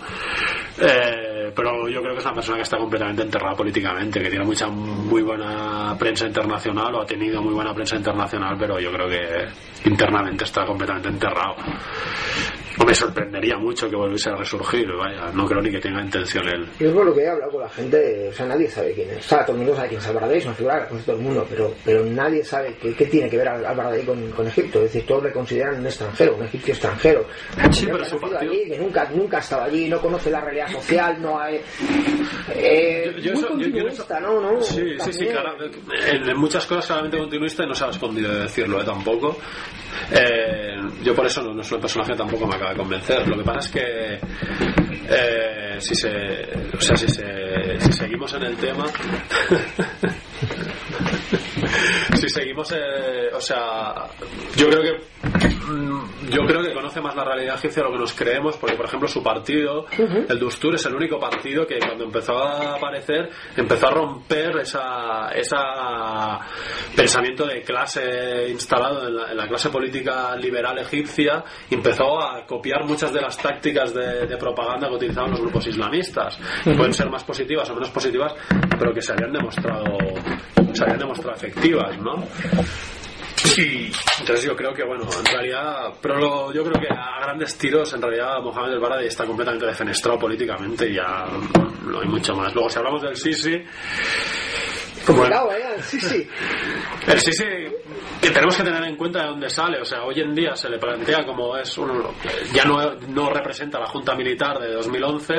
Eh, 0.81 1.53
pero 1.55 1.89
yo 1.89 2.01
creo 2.01 2.15
que 2.15 2.19
es 2.19 2.25
una 2.25 2.35
persona 2.35 2.57
que 2.59 2.63
está 2.63 2.77
completamente 2.79 3.23
enterrada 3.23 3.55
políticamente 3.55 4.21
que 4.21 4.29
tiene 4.31 4.45
mucha 4.45 4.67
muy 4.69 5.23
buena 5.23 5.95
prensa 5.99 6.27
internacional 6.27 6.95
o 6.97 7.03
ha 7.03 7.07
tenido 7.07 7.41
muy 7.43 7.55
buena 7.55 7.73
prensa 7.75 7.97
internacional 7.97 8.57
pero 8.59 8.79
yo 8.81 8.91
creo 8.91 9.09
que 9.09 9.89
internamente 9.89 10.45
está 10.45 10.65
completamente 10.67 11.09
enterrado 11.09 11.55
no 12.77 12.85
me 12.85 12.95
sorprendería 12.95 13.57
mucho 13.57 13.89
que 13.89 13.95
volviese 13.95 14.31
a 14.31 14.35
resurgir 14.37 14.87
vaya 14.99 15.31
no 15.33 15.47
creo 15.47 15.61
ni 15.63 15.71
que 15.71 15.79
tenga 15.79 16.01
intención 16.03 16.45
él 16.49 16.67
Yo 16.81 16.89
es 16.89 16.93
por 16.95 17.07
lo 17.07 17.15
que 17.15 17.21
he 17.23 17.29
hablado 17.29 17.53
con 17.53 17.61
la 17.61 17.69
gente, 17.69 18.29
o 18.31 18.33
sea, 18.33 18.47
nadie 18.47 18.69
sabe 18.69 18.93
quién 18.95 19.11
es. 19.11 19.19
O 19.19 19.29
sea, 19.29 19.45
todo 19.47 19.53
el 19.53 19.59
mundo 19.59 19.77
sabe 19.77 19.89
quién 19.89 20.01
es 20.01 20.07
Albaradei, 20.09 20.39
es 20.39 20.45
una 20.47 20.55
figura 20.55 20.81
que 20.83 20.89
conoce 20.89 21.07
todo 21.07 21.17
el 21.17 21.23
mundo, 21.23 21.47
pero, 21.49 21.73
pero 21.85 22.05
nadie 22.05 22.45
sabe 22.45 22.75
qué, 22.81 23.07
tiene 23.07 23.31
que 23.31 23.37
ver 23.37 23.49
Al- 23.49 23.65
Albaradei 23.65 24.05
con, 24.05 24.31
con 24.33 24.47
Egipto. 24.49 24.79
Es 24.79 24.93
decir, 24.93 25.07
todos 25.07 25.23
le 25.25 25.33
consideran 25.35 25.81
un 25.81 25.87
extranjero, 25.87 26.37
un 26.37 26.45
egipcio 26.45 26.73
extranjero. 26.73 27.27
Sí, 27.73 27.87
pero 27.91 28.05
su 28.07 28.19
partido- 28.19 28.39
allí, 28.41 28.65
que 28.71 28.79
nunca, 28.79 29.11
nunca 29.13 29.37
ha 29.37 29.41
estado 29.41 29.63
allí, 29.65 29.89
no 29.89 30.01
conoce 30.01 30.31
la 30.31 30.41
realidad 30.41 30.69
social, 30.71 31.21
no 31.21 31.39
hay... 31.39 31.61
Eh, 32.55 33.13
Yo- 33.17 33.21
yo 33.21 33.33
muy 33.35 33.43
eso- 33.45 33.59
yo- 33.59 33.67
yo 33.69 34.21
¿no? 34.21 34.41
¿no? 34.53 34.61
Sí, 34.63 34.97
sí, 35.13 35.27
claro. 35.27 35.57
En, 36.07 36.37
muchas 36.39 36.65
cosas 36.67 36.87
claramente 36.87 37.19
continuista 37.19 37.65
y 37.65 37.67
no 37.67 37.75
se 37.75 37.85
ha 37.85 37.89
escondido 37.91 38.33
de 38.33 38.41
decirlo 38.43 38.81
¿eh? 38.81 38.85
tampoco. 38.85 39.37
Eh, 40.13 40.77
yo 41.03 41.15
por 41.15 41.27
eso 41.27 41.43
no, 41.43 41.53
no 41.55 41.63
es 41.63 41.71
un 41.73 41.81
personaje 41.81 42.13
que 42.13 42.19
tampoco 42.19 42.47
me 42.47 42.55
acaba 42.55 42.71
de 42.71 42.77
convencer. 42.77 43.27
Lo 43.29 43.37
que 43.37 43.45
pasa 43.45 43.59
es 43.61 43.71
que 43.71 44.19
eh, 45.09 45.77
si 45.81 45.95
se, 45.95 46.09
o 46.77 46.81
sea, 46.81 46.97
si, 46.97 47.09
se, 47.09 47.81
si 47.81 47.93
seguimos 47.93 48.33
en 48.35 48.43
el 48.45 48.57
tema, 48.57 48.85
si 52.15 52.29
seguimos, 52.29 52.73
eh, 52.73 53.31
o 53.33 53.41
sea, 53.41 54.07
yo 54.57 54.69
creo 54.69 54.83
que 54.83 54.93
mm, 55.67 56.31
yo 56.31 56.41
creo 56.47 56.63
que 56.63 56.73
conoce 56.73 57.01
más 57.01 57.15
la 57.15 57.25
realidad 57.25 57.57
egipcia 57.57 57.83
de 57.83 57.89
lo 57.89 57.95
que 57.95 58.01
nos 58.01 58.13
creemos, 58.13 58.57
porque 58.57 58.77
por 58.77 58.87
ejemplo 58.87 59.09
su 59.09 59.23
partido, 59.23 59.87
el 60.29 60.39
Dustur, 60.39 60.75
es 60.75 60.87
el 60.87 60.95
único 60.95 61.19
partido 61.19 61.67
que 61.67 61.79
cuando 61.79 62.05
empezó 62.05 62.39
a 62.39 62.77
aparecer 62.77 63.31
empezó 63.57 63.89
a 63.89 63.91
romper 63.91 64.59
esa, 64.59 65.29
esa 65.35 66.41
pensamiento 66.95 67.47
de 67.47 67.63
clase 67.63 68.49
instalado 68.49 69.07
en 69.09 69.17
la, 69.17 69.31
en 69.31 69.37
la 69.37 69.49
clase 69.49 69.71
política 69.71 70.37
liberal 70.37 70.79
egipcia, 70.79 71.45
y 71.71 71.75
empezó 71.75 72.21
a 72.21 72.45
copiar 72.47 72.85
muchas 72.85 73.13
de 73.13 73.21
las 73.21 73.37
tácticas 73.39 73.95
de, 73.95 74.27
de 74.27 74.37
propaganda 74.37 74.89
que 74.89 74.95
utilizaban 74.95 75.31
los 75.31 75.41
grupos 75.41 75.67
islamistas. 75.67 76.39
que 76.63 76.75
Pueden 76.75 76.93
ser 76.93 77.11
más 77.11 77.25
positivas 77.25 77.69
o 77.71 77.75
menos 77.75 77.91
positivas, 77.91 78.35
pero 78.79 78.93
que 78.93 79.03
se 79.03 79.13
habían 79.13 79.33
demostrado, 79.33 79.85
se 80.75 80.83
habían 80.85 80.99
demostrado 80.99 81.37
efectivas, 81.37 81.99
¿no? 81.99 82.27
Y 83.57 83.91
entonces 84.21 84.45
yo 84.45 84.57
creo 84.57 84.73
que, 84.73 84.85
bueno, 84.85 85.07
en 85.19 85.25
realidad, 85.27 85.93
pero 86.01 86.19
lo- 86.19 86.53
yo 86.53 86.65
creo 86.65 86.81
que 86.81 86.89
a 86.93 87.21
grandes 87.21 87.57
tiros, 87.59 87.93
en 87.93 88.01
realidad, 88.03 88.41
Mohamed 88.43 88.73
El 88.73 88.81
Baradei 88.81 89.07
está 89.09 89.25
completamente 89.27 89.67
defenestrado 89.67 90.19
políticamente 90.19 90.89
y 90.89 90.95
ya 90.95 91.27
no 91.87 92.01
hay 92.01 92.09
mucho 92.09 92.35
más. 92.35 92.55
Luego, 92.55 92.69
si 92.71 92.79
hablamos 92.79 93.03
del 93.03 93.17
Sisi, 93.17 93.63
como 95.07 95.23
el, 95.25 95.29
Cuidado, 95.29 95.53
eh, 95.53 95.77
sí, 95.83 96.01
sí. 96.01 96.29
el 97.07 97.21
Sisi, 97.21 97.45
que 98.21 98.31
tenemos 98.31 98.57
que 98.57 98.63
tener 98.63 98.83
en 98.85 98.97
cuenta 98.97 99.21
de 99.23 99.29
dónde 99.29 99.51
sale, 99.51 99.81
o 99.81 99.85
sea, 99.85 100.03
hoy 100.05 100.21
en 100.21 100.35
día 100.35 100.55
se 100.57 100.69
le 100.69 100.79
plantea 100.79 101.25
como 101.25 101.57
es 101.57 101.77
un, 101.79 102.03
ya 102.53 102.65
no, 102.65 102.95
no 103.09 103.31
representa 103.31 103.79
la 103.79 103.87
Junta 103.87 104.15
Militar 104.15 104.59
de 104.59 104.73
2011, 104.73 105.35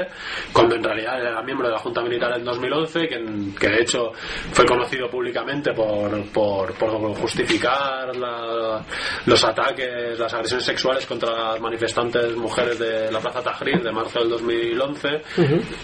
cuando 0.53 0.75
en 0.75 0.83
realidad 0.83 1.19
era 1.19 1.41
miembro 1.41 1.67
de 1.67 1.73
la 1.73 1.79
Junta 1.79 2.01
Militar 2.01 2.37
en 2.37 2.43
2011, 2.45 2.99
que, 3.07 3.25
que 3.59 3.67
de 3.69 3.81
hecho 3.81 4.11
fue 4.51 4.65
conocido 4.65 5.09
públicamente 5.09 5.73
por, 5.73 6.23
por, 6.31 6.73
por 6.75 7.13
justificar 7.15 8.15
la- 8.15 8.85
los 9.25 9.43
ataques, 9.43 10.19
las 10.19 10.33
agresiones 10.33 10.65
sexuales 10.65 11.05
contra 11.05 11.31
las 11.53 11.59
manifestantes 11.61 12.35
mujeres 12.35 12.77
de 12.77 13.11
la 13.11 13.19
Plaza 13.19 13.41
Tahrir 13.41 13.81
de 13.81 13.91
marzo 13.91 14.19
del 14.19 14.29
2011, 14.29 15.21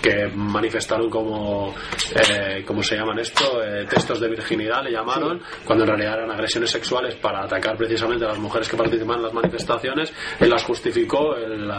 que 0.02 0.28
manifestaron 0.36 1.10
como, 1.10 1.74
eh, 2.16 2.64
¿cómo 2.66 2.84
se 2.84 2.96
llaman 2.96 3.20
esto? 3.20 3.62
Eh, 3.64 3.71
textos 3.90 4.20
de 4.20 4.30
virginidad, 4.30 4.84
le 4.84 4.92
llamaron, 4.92 5.42
cuando 5.66 5.84
en 5.84 5.90
realidad 5.90 6.20
eran 6.20 6.32
agresiones 6.32 6.70
sexuales 6.70 7.16
para 7.16 7.44
atacar 7.44 7.78
precisamente 7.78 8.26
a 8.26 8.30
las 8.30 8.40
mujeres 8.40 8.70
que 8.70 8.78
participaban 8.78 9.18
en 9.18 9.26
las 9.26 9.34
manifestaciones. 9.34 10.14
Él 10.40 10.50
las 10.50 10.64
justificó, 10.64 11.36
él 11.36 11.70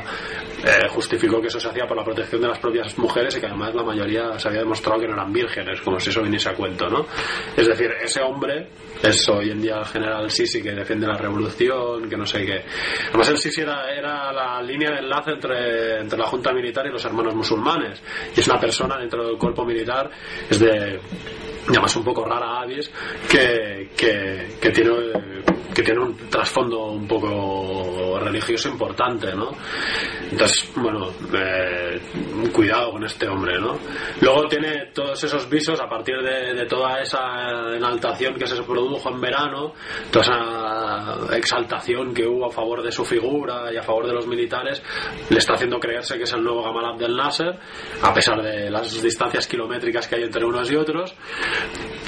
eh, 0.64 0.88
justificó 0.88 1.40
que 1.40 1.49
eso 1.49 1.61
se 1.61 1.68
hacía 1.68 1.86
por 1.86 1.97
la 1.97 2.05
protección 2.05 2.40
de 2.40 2.49
las 2.49 2.59
propias 2.59 2.97
mujeres 2.99 3.36
y 3.36 3.40
que 3.40 3.47
además 3.47 3.74
la 3.74 3.82
mayoría 3.82 4.38
se 4.38 4.49
había 4.49 4.61
demostrado 4.61 5.01
que 5.01 5.07
no 5.07 5.14
eran 5.14 5.32
vírgenes, 5.32 5.80
como 5.80 5.99
si 5.99 6.11
eso 6.11 6.22
viniese 6.22 6.51
a 6.51 6.55
cuento, 6.55 6.88
¿no? 6.88 7.07
Es 7.57 7.66
decir, 7.66 7.90
ese 8.03 8.20
hombre 8.20 8.68
es 9.03 9.28
hoy 9.28 9.51
en 9.51 9.61
día 9.61 9.78
el 9.78 9.86
general 9.86 10.30
Sisi 10.30 10.62
que 10.62 10.72
defiende 10.72 11.07
la 11.07 11.16
revolución, 11.16 12.09
que 12.09 12.16
no 12.16 12.26
sé 12.26 12.45
qué. 12.45 12.64
Además 13.09 13.28
el 13.30 13.38
Sisi 13.38 13.61
era, 13.61 13.90
era 13.90 14.32
la 14.32 14.62
línea 14.62 14.90
de 14.90 14.99
enlace 14.99 15.32
entre, 15.32 16.01
entre 16.01 16.18
la 16.18 16.26
Junta 16.26 16.53
Militar 16.53 16.86
y 16.86 16.90
los 16.90 17.05
hermanos 17.05 17.34
musulmanes. 17.34 18.03
Y 18.36 18.40
es 18.40 18.49
una 18.49 18.59
persona 18.59 18.99
dentro 18.99 19.26
del 19.26 19.36
cuerpo 19.36 19.64
militar, 19.64 20.11
es 20.49 20.59
de 20.61 21.01
además 21.68 21.96
un 21.96 22.04
poco 22.04 22.24
rara 22.24 22.60
avis 22.60 22.90
que, 23.28 23.90
que, 23.96 24.56
que 24.60 24.70
tiene 24.70 24.92
que 25.72 25.82
tiene 25.82 26.00
un 26.00 26.16
trasfondo 26.28 26.86
un 26.92 27.06
poco 27.08 28.18
religioso 28.20 28.68
importante 28.68 29.34
¿no? 29.34 29.50
entonces 30.30 30.70
bueno 30.76 31.10
eh, 31.34 32.00
cuidado 32.52 32.92
con 32.92 33.04
este 33.04 33.26
hombre 33.28 33.58
¿no? 33.58 33.78
luego 34.20 34.46
tiene 34.48 34.90
todos 34.92 35.22
esos 35.24 35.48
visos 35.48 35.80
a 35.80 35.88
partir 35.88 36.16
de, 36.22 36.54
de 36.54 36.66
toda 36.66 37.00
esa 37.00 37.74
enaltación 37.74 38.34
que 38.34 38.46
se 38.46 38.62
produjo 38.62 39.08
en 39.10 39.20
verano 39.20 39.72
toda 40.10 40.24
esa 40.24 41.36
exaltación 41.36 42.12
que 42.12 42.26
hubo 42.26 42.46
a 42.46 42.50
favor 42.50 42.82
de 42.82 42.92
su 42.92 43.04
figura 43.04 43.72
y 43.72 43.76
a 43.76 43.82
favor 43.82 44.06
de 44.06 44.12
los 44.12 44.26
militares 44.26 44.82
le 45.30 45.38
está 45.38 45.54
haciendo 45.54 45.78
creerse 45.80 46.16
que 46.16 46.24
es 46.24 46.32
el 46.32 46.42
nuevo 46.42 46.62
Gamal 46.62 46.94
Abdel 46.94 47.16
Nasser 47.16 47.58
a 48.02 48.12
pesar 48.12 48.42
de 48.42 48.70
las 48.70 49.02
distancias 49.02 49.46
kilométricas 49.46 50.06
que 50.06 50.16
hay 50.16 50.22
entre 50.24 50.44
unos 50.44 50.70
y 50.70 50.76
otros 50.76 51.14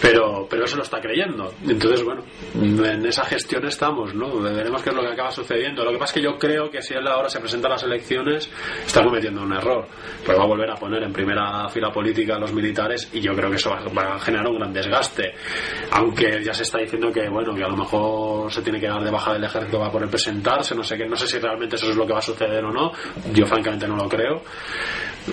pero 0.01 0.47
pero 0.49 0.67
se 0.67 0.77
lo 0.77 0.83
está 0.83 1.01
creyendo. 1.01 1.53
Entonces 1.67 2.05
bueno 2.05 2.23
en 2.55 3.07
esa 3.07 3.25
gestión 3.25 3.65
estamos 3.67 4.15
no 4.15 4.41
veremos 4.41 4.83
qué 4.83 4.91
es 4.91 4.97
lo 4.97 5.03
que 5.03 5.13
acaba 5.13 5.31
sucediendo. 5.31 5.85
Lo 5.85 5.93
que 5.93 5.99
pasa 5.99 6.13
es 6.13 6.15
que 6.15 6.23
yo 6.23 6.39
creo 6.39 6.71
que 6.71 6.83
si 6.83 6.95
él 6.95 7.07
ahora 7.07 7.29
se 7.29 7.41
presenta 7.41 7.69
a 7.69 7.73
las 7.73 7.83
elecciones 7.83 8.51
está 8.87 9.03
cometiendo 9.03 9.43
un 9.43 9.53
error 9.53 9.87
pues 10.25 10.39
va 10.39 10.43
a 10.43 10.47
volver 10.47 10.71
a 10.71 10.75
poner 10.75 11.03
en 11.03 11.13
primera 11.13 11.69
fila 11.69 11.91
política 11.91 12.37
a 12.37 12.39
los 12.39 12.53
militares 12.53 13.11
y 13.13 13.21
yo 13.21 13.35
creo 13.35 13.51
que 13.51 13.57
eso 13.57 13.71
va, 13.71 14.15
a 14.15 14.19
generar 14.21 14.47
un 14.49 14.59
gran 14.59 14.73
desgaste. 14.73 15.35
Aunque 15.93 16.43
ya 16.43 16.53
se 16.53 16.65
está 16.65 16.79
diciendo 16.79 17.11
que 17.13 17.29
bueno 17.29 17.55
que 17.55 17.65
a 17.65 17.69
lo 17.69 17.77
mejor 17.77 18.53
se 18.53 18.63
tiene 18.63 18.81
que 18.81 18.89
dar 18.89 19.03
de 19.03 19.11
baja 19.11 19.33
del 19.33 19.45
ejército 19.45 19.79
va 19.79 19.87
a 19.87 19.93
poder 19.93 20.09
presentarse 20.09 20.75
no 20.75 20.83
sé 20.83 20.97
qué 20.97 21.07
no 21.07 21.17
sé 21.17 21.27
si 21.27 21.39
realmente 21.39 21.77
eso 21.77 21.91
es 21.91 21.97
lo 21.97 22.07
que 22.07 22.13
va 22.13 22.19
a 22.19 22.23
suceder 22.23 22.65
o 22.65 22.73
no. 22.73 22.93
Yo 23.33 23.47
francamente 23.47 23.87
no 23.87 23.97
lo 23.97 24.09
creo. 24.09 24.43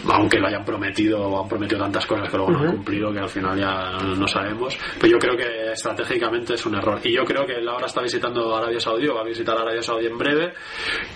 Aunque 0.09 0.39
lo 0.39 0.47
hayan 0.47 0.63
prometido 0.63 1.21
o 1.21 1.41
han 1.41 1.49
prometido 1.49 1.81
tantas 1.81 2.05
cosas 2.05 2.29
que 2.29 2.37
luego 2.37 2.51
no 2.51 2.59
han 2.59 2.71
cumplido 2.75 3.11
que 3.11 3.19
al 3.19 3.29
final 3.29 3.59
ya 3.59 3.97
no 4.03 4.27
sabemos 4.27 4.77
pero 4.99 5.13
yo 5.13 5.19
creo 5.19 5.37
que 5.37 5.71
estratégicamente 5.71 6.53
es 6.53 6.65
un 6.65 6.75
error 6.75 6.99
y 7.03 7.15
yo 7.15 7.23
creo 7.23 7.45
que 7.45 7.53
él 7.53 7.67
ahora 7.67 7.85
está 7.85 8.01
visitando 8.01 8.55
Arabia 8.55 8.79
Saudí 8.79 9.07
o 9.07 9.15
va 9.15 9.21
a 9.21 9.25
visitar 9.25 9.57
Arabia 9.57 9.81
Saudí 9.81 10.07
en 10.07 10.17
breve 10.17 10.53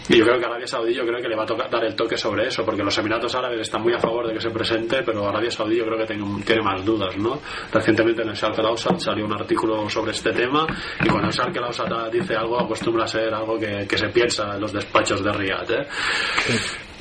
y 0.09 0.17
yo 0.17 0.25
creo 0.25 0.39
que 0.39 0.45
Arabia 0.45 0.67
Saudí 0.67 0.93
yo 0.93 1.05
creo 1.05 1.21
que 1.21 1.27
le 1.27 1.35
va 1.35 1.43
a 1.43 1.45
tocar 1.45 1.69
dar 1.69 1.83
el 1.83 1.95
toque 1.95 2.17
sobre 2.17 2.47
eso 2.47 2.65
porque 2.65 2.83
los 2.83 2.97
Emiratos 2.97 3.35
Árabes 3.35 3.61
están 3.61 3.81
muy 3.81 3.93
a 3.93 3.99
favor 3.99 4.27
de 4.27 4.33
que 4.33 4.41
se 4.41 4.49
presente 4.49 5.03
pero 5.03 5.27
Arabia 5.27 5.51
Saudí 5.51 5.77
yo 5.77 5.85
creo 5.85 5.97
que 5.97 6.05
tiene, 6.05 6.43
tiene 6.43 6.61
más 6.61 6.83
dudas 6.83 7.15
¿no? 7.17 7.39
recientemente 7.71 8.21
en 8.21 8.29
el 8.29 8.35
Shark 8.35 8.59
Ausat 8.59 8.99
salió 8.99 9.25
un 9.25 9.33
artículo 9.33 9.89
sobre 9.89 10.11
este 10.11 10.31
tema 10.31 10.65
y 11.03 11.09
cuando 11.09 11.27
el 11.27 11.33
Shark 11.33 11.57
Ausat 11.57 12.11
dice 12.11 12.35
algo 12.35 12.59
acostumbra 12.59 13.05
a 13.05 13.07
ser 13.07 13.33
algo 13.33 13.59
que, 13.59 13.85
que 13.87 13.97
se 13.97 14.09
piensa 14.09 14.55
en 14.55 14.61
los 14.61 14.71
despachos 14.71 15.23
de 15.23 15.31
Riyadh 15.31 15.71
¿eh? 15.71 15.87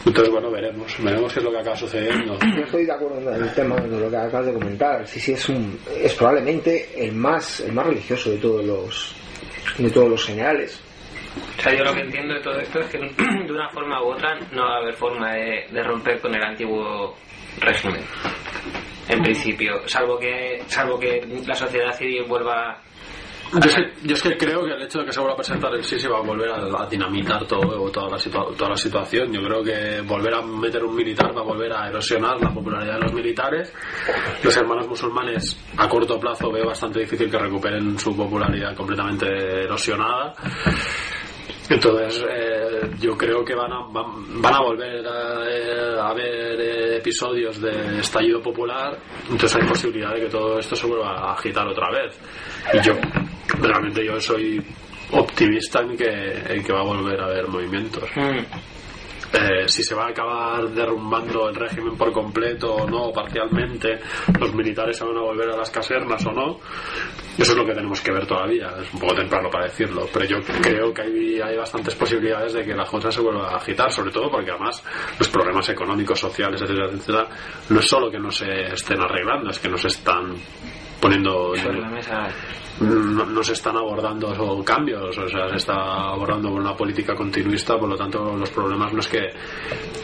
Entonces 0.06 0.30
bueno 0.30 0.50
veremos 0.50 0.96
veremos 1.02 1.32
qué 1.32 1.38
es 1.40 1.44
lo 1.44 1.50
que 1.50 1.58
acaba 1.58 1.76
sucediendo 1.76 2.38
Yo 2.40 2.62
estoy 2.62 2.86
de 2.86 2.92
acuerdo 2.92 3.34
en 3.34 3.42
el 3.42 3.54
tema 3.54 3.76
de 3.76 4.00
lo 4.00 4.10
que 4.10 4.16
acabas 4.16 4.46
de 4.46 4.52
comentar. 4.52 5.06
Sí, 5.06 5.20
sí, 5.20 5.32
es, 5.32 5.48
un, 5.48 5.78
es 5.96 6.14
probablemente 6.14 6.88
el 6.96 7.12
más, 7.12 7.60
el 7.60 7.72
más 7.72 7.86
religioso 7.86 8.30
de 8.30 8.38
todos 8.38 8.64
los, 8.64 9.14
de 9.78 9.90
todos 9.90 10.08
los 10.08 10.24
generales. 10.24 10.80
O 11.58 11.62
sea, 11.62 11.74
yo 11.74 11.84
lo 11.84 11.94
que 11.94 12.00
entiendo 12.00 12.34
de 12.34 12.40
todo 12.40 12.58
esto 12.58 12.80
es 12.80 12.86
que 12.86 12.98
de 13.46 13.52
una 13.52 13.68
forma 13.70 14.02
u 14.02 14.12
otra 14.12 14.38
no 14.52 14.64
va 14.64 14.76
a 14.76 14.78
haber 14.78 14.94
forma 14.94 15.32
de, 15.32 15.66
de 15.70 15.82
romper 15.82 16.20
con 16.20 16.34
el 16.34 16.42
antiguo 16.42 17.16
régimen. 17.60 18.02
En 19.08 19.22
principio, 19.22 19.86
salvo 19.86 20.18
que 20.18 20.62
salvo 20.66 20.98
que 20.98 21.26
la 21.46 21.54
sociedad 21.54 21.92
civil 21.92 22.24
vuelva 22.26 22.80
Yo 23.52 23.60
es, 23.68 23.74
que, 23.74 23.92
yo 24.02 24.14
es 24.14 24.22
que 24.22 24.36
creo 24.36 24.64
que 24.64 24.72
el 24.72 24.82
hecho 24.82 24.98
de 24.98 25.06
que 25.06 25.12
se 25.12 25.20
vuelva 25.20 25.34
a 25.34 25.36
presentar 25.36 25.72
el 25.74 25.84
Sisi 25.84 26.08
va 26.08 26.18
a 26.18 26.22
volver 26.22 26.50
a, 26.50 26.86
dinamitar 26.86 27.46
todo, 27.46 27.90
toda, 27.90 28.10
la 28.10 28.18
toda 28.18 28.70
la 28.70 28.76
situación. 28.76 29.32
Yo 29.32 29.40
creo 29.42 29.62
que 29.62 30.00
volver 30.00 30.34
a 30.34 30.42
meter 30.42 30.82
un 30.84 30.94
militar 30.94 31.36
va 31.36 31.42
a 31.42 31.44
volver 31.44 31.72
a 31.72 31.88
erosionar 31.88 32.40
la 32.40 32.52
popularidad 32.52 32.94
de 32.94 33.00
los 33.00 33.12
militares. 33.12 33.72
Los 34.42 34.56
hermanos 34.56 34.88
musulmanes 34.88 35.56
a 35.76 35.88
corto 35.88 36.18
plazo 36.18 36.50
veo 36.50 36.66
bastante 36.66 37.00
difícil 37.00 37.30
que 37.30 37.38
recuperen 37.38 37.98
su 37.98 38.16
popularidad 38.16 38.74
completamente 38.74 39.26
erosionada. 39.62 40.34
Entonces, 41.68 42.24
eh, 42.28 42.90
yo 43.00 43.16
creo 43.16 43.42
que 43.44 43.54
van 43.54 43.72
a, 43.72 43.86
van, 43.90 44.42
van 44.42 44.54
a 44.54 44.60
volver 44.60 45.06
a, 45.06 45.48
eh, 45.48 45.98
a 45.98 46.12
ver 46.12 46.60
eh, 46.60 46.96
episodios 46.98 47.60
de 47.60 48.00
estallido 48.00 48.42
popular. 48.42 48.98
Entonces, 49.30 49.56
hay 49.56 49.66
posibilidad 49.66 50.12
de 50.12 50.20
que 50.20 50.28
todo 50.28 50.58
esto 50.58 50.76
se 50.76 50.86
vuelva 50.86 51.12
a 51.12 51.32
agitar 51.32 51.66
otra 51.66 51.90
vez. 51.90 52.20
Y 52.74 52.80
yo, 52.82 52.92
realmente, 53.60 54.04
yo 54.04 54.20
soy 54.20 54.62
optimista 55.12 55.80
en 55.80 55.96
que, 55.96 56.42
en 56.48 56.62
que 56.62 56.72
va 56.72 56.80
a 56.80 56.84
volver 56.84 57.20
a 57.20 57.26
haber 57.26 57.48
movimientos. 57.48 58.08
Eh, 59.36 59.66
si 59.66 59.82
se 59.82 59.96
va 59.96 60.04
a 60.04 60.08
acabar 60.10 60.68
derrumbando 60.68 61.48
el 61.48 61.56
régimen 61.56 61.96
por 61.96 62.12
completo 62.12 62.72
o 62.72 62.88
no, 62.88 63.10
parcialmente, 63.12 63.98
los 64.38 64.54
militares 64.54 64.96
se 64.96 65.04
van 65.04 65.16
a 65.16 65.22
volver 65.22 65.50
a 65.50 65.56
las 65.56 65.70
casernas 65.70 66.24
o 66.24 66.30
no, 66.30 66.60
eso 67.36 67.50
es 67.50 67.56
lo 67.56 67.66
que 67.66 67.74
tenemos 67.74 68.00
que 68.00 68.12
ver 68.12 68.26
todavía. 68.26 68.72
Es 68.80 68.94
un 68.94 69.00
poco 69.00 69.14
temprano 69.16 69.50
para 69.50 69.64
decirlo, 69.64 70.06
pero 70.12 70.24
yo 70.24 70.36
creo 70.62 70.94
que 70.94 71.02
hay, 71.02 71.40
hay 71.40 71.56
bastantes 71.56 71.96
posibilidades 71.96 72.52
de 72.52 72.64
que 72.64 72.74
la 72.74 72.84
cosa 72.84 73.10
se 73.10 73.20
vuelva 73.20 73.50
a 73.50 73.56
agitar, 73.56 73.90
sobre 73.90 74.12
todo 74.12 74.30
porque 74.30 74.52
además 74.52 74.84
los 75.18 75.28
problemas 75.28 75.68
económicos, 75.68 76.20
sociales, 76.20 76.62
etcétera, 76.62 76.90
etcétera, 76.92 77.28
no 77.70 77.80
es 77.80 77.86
solo 77.88 78.10
que 78.12 78.20
no 78.20 78.30
se 78.30 78.72
estén 78.72 79.00
arreglando, 79.00 79.50
es 79.50 79.58
que 79.58 79.68
no 79.68 79.76
se 79.76 79.88
están 79.88 80.36
poniendo 81.04 81.54
sobre 81.56 81.80
la 81.82 81.90
mesa. 81.90 82.28
no, 82.80 83.26
no 83.26 83.42
se 83.44 83.52
están 83.52 83.76
abordando 83.76 84.64
cambios, 84.64 85.18
o 85.18 85.28
sea, 85.28 85.50
se 85.50 85.56
está 85.56 85.74
abordando 85.74 86.48
con 86.48 86.60
una 86.60 86.74
política 86.74 87.14
continuista, 87.14 87.78
por 87.78 87.90
lo 87.90 87.94
tanto 87.94 88.34
los 88.34 88.48
problemas 88.48 88.90
no 88.90 89.00
es 89.00 89.08
que 89.08 89.20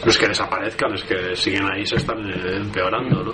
no 0.05 0.11
es 0.11 0.18
que 0.18 0.28
desaparezcan, 0.28 0.92
es 0.92 1.05
que 1.05 1.34
siguen 1.34 1.64
ahí, 1.72 1.86
se 1.86 1.96
están 1.96 2.18
eh, 2.30 2.57
empeorando, 2.57 3.24
¿no? 3.24 3.32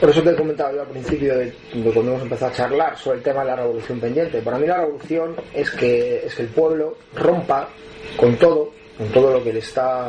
Por 0.00 0.08
eso 0.08 0.22
te 0.22 0.34
comentaba 0.34 0.72
yo 0.72 0.80
al 0.80 0.88
principio 0.88 1.36
de, 1.36 1.54
de 1.74 1.92
cuando 1.92 2.12
hemos 2.12 2.22
empezado 2.22 2.50
a 2.50 2.54
charlar 2.54 2.96
sobre 2.96 3.18
el 3.18 3.22
tema 3.22 3.42
de 3.42 3.46
la 3.48 3.56
revolución 3.56 4.00
pendiente. 4.00 4.40
Para 4.40 4.58
mí 4.58 4.66
la 4.66 4.78
revolución 4.78 5.36
es 5.52 5.70
que, 5.70 6.24
es 6.24 6.34
que 6.34 6.42
el 6.44 6.48
pueblo 6.48 6.96
rompa 7.14 7.68
con 8.16 8.36
todo, 8.36 8.70
con 8.96 9.08
todo 9.08 9.34
lo 9.34 9.44
que 9.44 9.52
le 9.52 9.58
está 9.58 10.08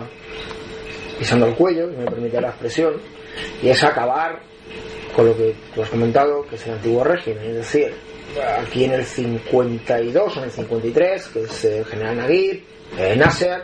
pisando 1.20 1.48
el 1.48 1.56
cuello, 1.56 1.90
si 1.90 1.98
me 1.98 2.06
permite 2.06 2.40
la 2.40 2.48
expresión, 2.48 2.94
y 3.62 3.68
es 3.68 3.84
acabar 3.84 4.53
con 5.16 5.28
lo 5.28 5.38
que 5.38 5.56
tú 5.74 5.84
has 5.84 5.90
comentado, 5.90 6.46
que 6.48 6.56
es 6.56 6.66
el 6.68 6.74
antiguo 6.74 7.04
régimen, 7.04 7.44
es 7.46 7.56
decir, 7.56 7.94
aquí 8.58 8.86
en 8.86 8.94
el 8.94 9.06
52 9.06 10.36
o 10.36 10.40
en 10.40 10.46
el 10.46 10.52
53, 10.52 11.28
que 11.28 11.44
es 11.44 11.66
el 11.66 11.86
general 11.86 12.18
Naguib, 12.18 12.64
eh, 12.98 13.16
Nasser. 13.16 13.64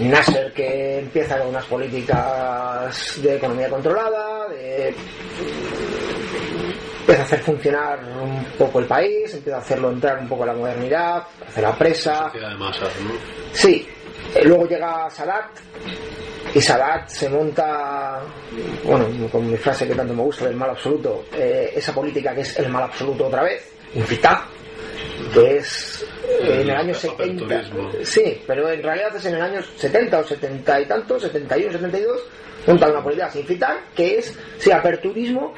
Nasser 0.00 0.52
que 0.52 0.98
empieza 0.98 1.38
con 1.38 1.48
unas 1.48 1.64
políticas 1.66 3.22
de 3.22 3.36
economía 3.36 3.68
controlada, 3.68 4.48
de 4.48 4.94
empieza 7.00 7.22
a 7.22 7.24
hacer 7.24 7.40
funcionar 7.40 8.00
un 8.20 8.44
poco 8.58 8.80
el 8.80 8.86
país, 8.86 9.34
empieza 9.34 9.58
a 9.58 9.60
hacerlo 9.60 9.90
entrar 9.90 10.18
un 10.18 10.28
poco 10.28 10.42
en 10.44 10.48
la 10.48 10.54
modernidad, 10.54 11.22
hacer 11.46 11.62
la 11.62 11.76
presa. 11.76 12.24
Sociedad 12.24 12.50
de 12.50 12.56
masas, 12.56 12.92
¿no? 13.02 13.12
Sí, 13.52 13.86
luego 14.44 14.66
llega 14.66 15.08
Sadat 15.10 15.50
y 16.54 16.60
Sadat 16.60 17.08
se 17.08 17.28
monta, 17.28 18.22
bueno, 18.84 19.06
con 19.30 19.50
mi 19.50 19.56
frase 19.56 19.86
que 19.88 19.94
tanto 19.94 20.14
me 20.14 20.22
gusta 20.22 20.46
del 20.46 20.56
mal 20.56 20.70
absoluto, 20.70 21.24
eh, 21.32 21.72
esa 21.74 21.92
política 21.92 22.34
que 22.34 22.42
es 22.42 22.58
el 22.58 22.68
mal 22.68 22.84
absoluto 22.84 23.26
otra 23.26 23.42
vez, 23.42 23.72
infitá, 23.94 24.46
que 25.32 25.56
es 25.56 26.06
eh, 26.28 26.60
en 26.62 26.70
el 26.70 26.76
año 26.76 26.94
70. 26.94 27.44
aperturismo. 27.44 27.90
Sí, 28.02 28.42
pero 28.46 28.70
en 28.70 28.82
realidad 28.82 29.16
es 29.16 29.24
en 29.26 29.34
el 29.34 29.42
año 29.42 29.62
70 29.62 30.18
o 30.18 30.24
70 30.24 30.80
y 30.80 30.86
tanto, 30.86 31.18
71, 31.18 31.72
72, 31.72 32.20
monta 32.66 32.88
una 32.88 33.02
política 33.02 33.30
sin 33.30 33.40
infitá, 33.40 33.80
que 33.94 34.18
es, 34.18 34.38
sí, 34.58 34.70
aperturismo, 34.70 35.54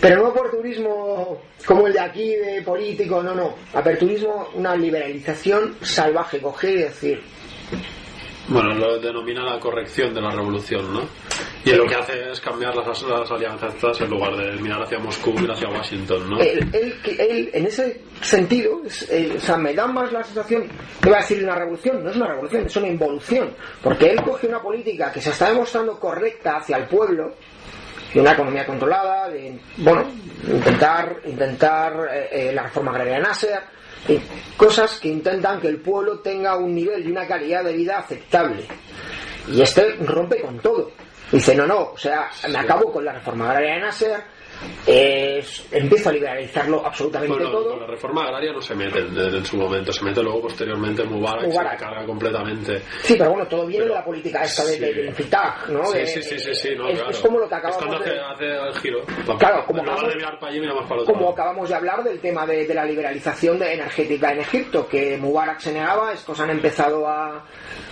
pero 0.00 0.20
no 0.20 0.28
aperturismo 0.28 1.40
como 1.64 1.86
el 1.86 1.92
de 1.92 2.00
aquí 2.00 2.34
de 2.34 2.60
político, 2.62 3.22
no, 3.22 3.34
no. 3.34 3.54
Aperturismo, 3.72 4.48
una 4.54 4.74
liberalización 4.74 5.76
salvaje, 5.80 6.40
coger 6.40 6.70
y 6.70 6.82
decir, 6.82 7.22
Bueno, 8.48 8.74
lo 8.74 8.98
denomina 8.98 9.44
la 9.44 9.60
corrección 9.60 10.12
de 10.12 10.20
la 10.20 10.30
revolución, 10.30 10.92
¿no? 10.92 11.02
Y 11.64 11.70
lo 11.74 11.86
que 11.86 11.94
hace 11.94 12.30
es 12.32 12.40
cambiar 12.40 12.74
las, 12.74 13.30
alianzas 13.30 14.00
en 14.00 14.10
lugar 14.10 14.34
de 14.36 14.60
mirar 14.60 14.82
hacia 14.82 14.98
Moscú, 14.98 15.32
mirar 15.34 15.56
hacia 15.56 15.68
Washington, 15.68 16.28
¿no? 16.28 16.40
él, 16.72 17.00
que- 17.04 17.50
en 17.52 17.66
ese 17.66 18.00
sentido, 18.20 18.82
o 18.84 19.40
sea, 19.40 19.56
me 19.56 19.72
da 19.72 19.86
más 19.86 20.10
la 20.12 20.24
sensación, 20.24 20.64
iba 21.06 21.18
a 21.18 21.20
decir 21.20 21.44
una 21.44 21.54
revolución, 21.54 22.02
no 22.02 22.10
es 22.10 22.16
una 22.16 22.26
revolución, 22.26 22.66
es 22.66 22.76
una 22.76 22.88
involución, 22.88 23.50
porque 23.80 24.10
él 24.10 24.22
coge 24.22 24.48
una 24.48 24.60
política 24.60 25.12
que 25.12 25.20
se 25.20 25.30
está 25.30 25.48
demostrando 25.50 25.98
correcta 26.00 26.56
hacia 26.56 26.78
el 26.78 26.86
pueblo, 26.86 27.34
de 28.12 28.20
una 28.20 28.32
economía 28.32 28.66
controlada, 28.66 29.28
de, 29.30 29.58
bueno, 29.78 30.04
intentar, 30.46 31.16
intentar 31.26 31.92
eh, 32.12 32.28
eh, 32.32 32.52
la 32.52 32.64
reforma 32.64 32.90
agraria 32.90 33.14
de 33.14 33.20
Nasser, 33.20 33.60
cosas 34.56 34.98
que 35.00 35.08
intentan 35.08 35.60
que 35.60 35.68
el 35.68 35.78
pueblo 35.78 36.20
tenga 36.20 36.56
un 36.56 36.74
nivel 36.74 37.06
y 37.06 37.10
una 37.10 37.26
calidad 37.26 37.64
de 37.64 37.72
vida 37.72 37.98
aceptable. 37.98 38.66
Y 39.48 39.60
este 39.60 39.96
rompe 39.96 40.40
con 40.40 40.58
todo. 40.60 40.92
Dice, 41.30 41.54
no, 41.54 41.66
no, 41.66 41.92
o 41.92 41.98
sea, 41.98 42.28
me 42.48 42.58
acabo 42.58 42.92
con 42.92 43.04
la 43.04 43.14
reforma 43.14 43.50
agraria 43.50 43.74
de 43.74 43.80
Nasser, 43.80 44.22
eh, 44.86 45.44
empiezo 45.70 46.08
a 46.08 46.12
liberalizarlo 46.12 46.84
absolutamente 46.84 47.34
Bueno, 47.34 47.50
todo. 47.50 47.70
con 47.70 47.80
la 47.80 47.86
reforma 47.86 48.22
agraria 48.24 48.52
no 48.52 48.60
se 48.60 48.74
mete 48.74 48.98
en, 49.00 49.16
en 49.18 49.44
su 49.44 49.56
momento, 49.56 49.92
se 49.92 50.04
mete 50.04 50.22
luego 50.22 50.42
posteriormente 50.42 51.04
Mubarak, 51.04 51.46
Mubarak. 51.48 51.78
se 51.78 51.84
carga 51.84 52.06
completamente. 52.06 52.82
Sí, 53.02 53.14
pero 53.16 53.30
bueno, 53.30 53.46
todo 53.46 53.66
viene 53.66 53.84
Pero- 53.84 53.94
de 53.94 54.00
la 54.00 54.04
política 54.04 54.42
esta 54.42 54.64
de, 54.64 54.72
sí. 54.74 54.80
de, 54.80 54.92
del 54.94 55.14
Fitag, 55.14 55.70
¿no? 55.70 55.84
Sí, 55.86 55.98
De- 55.98 56.06
sí, 56.06 56.22
sí, 56.22 56.38
sí, 56.38 56.54
sí, 56.54 56.68
no, 56.76 56.88
es, 56.88 56.94
claro. 56.98 57.10
es 57.10 57.18
como 57.20 57.38
lo 57.38 57.48
que 57.48 57.54
acabamos 57.54 58.04
de, 58.04 58.20
hace, 58.20 58.44
el 58.46 58.74
giro. 58.80 58.98
Claro, 59.38 59.64
como 59.66 59.82
acabamos- 59.82 60.12
allí, 60.42 60.60
como 61.06 61.30
acabamos 61.30 61.68
de 61.68 61.74
hablar 61.74 62.02
del 62.04 62.18
tema 62.20 62.46
de, 62.46 62.66
de 62.66 62.74
la 62.74 62.84
liberalización 62.84 63.58
de 63.58 63.74
energética 63.74 64.32
en 64.32 64.40
Egipto, 64.40 64.86
que 64.88 65.16
Mubarak 65.16 65.60
se 65.60 65.72
negaba, 65.72 66.12
estos 66.12 66.38
han 66.40 66.50
empezado 66.50 67.06
a, 67.08 67.44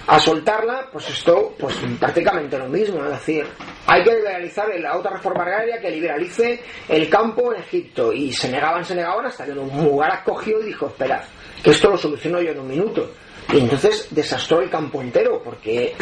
a 0.07 0.19
soltarla, 0.19 0.89
pues 0.93 1.09
esto, 1.11 1.55
pues 1.59 1.77
prácticamente 1.99 2.59
lo 2.59 2.67
mismo, 2.69 3.05
es 3.05 3.11
decir, 3.13 3.47
hay 3.87 4.03
que 4.05 4.15
liberalizar 4.15 4.69
la 4.81 4.97
otra 4.97 5.13
reforma 5.13 5.43
agraria 5.43 5.81
que 5.81 5.91
liberalice 5.91 6.60
el 6.89 7.09
campo 7.09 7.53
en 7.53 7.61
Egipto, 7.61 8.13
y 8.13 8.33
se 8.33 8.51
negaban, 8.51 8.85
se 8.85 8.95
negaban, 8.95 9.27
hasta 9.27 9.45
que 9.45 9.53
Mubarak 9.53 10.25
cogió 10.25 10.61
y 10.61 10.67
dijo, 10.67 10.87
espera, 10.87 11.25
que 11.63 11.71
esto 11.71 11.91
lo 11.91 11.99
soluciono 11.99 12.41
yo 12.41 12.53
en 12.53 12.61
un 12.61 12.69
minuto. 12.69 13.11
Y 13.53 13.59
entonces 13.59 14.09
desastró 14.11 14.61
el 14.61 14.71
campo 14.71 15.01
entero, 15.01 15.43
porque 15.43 15.95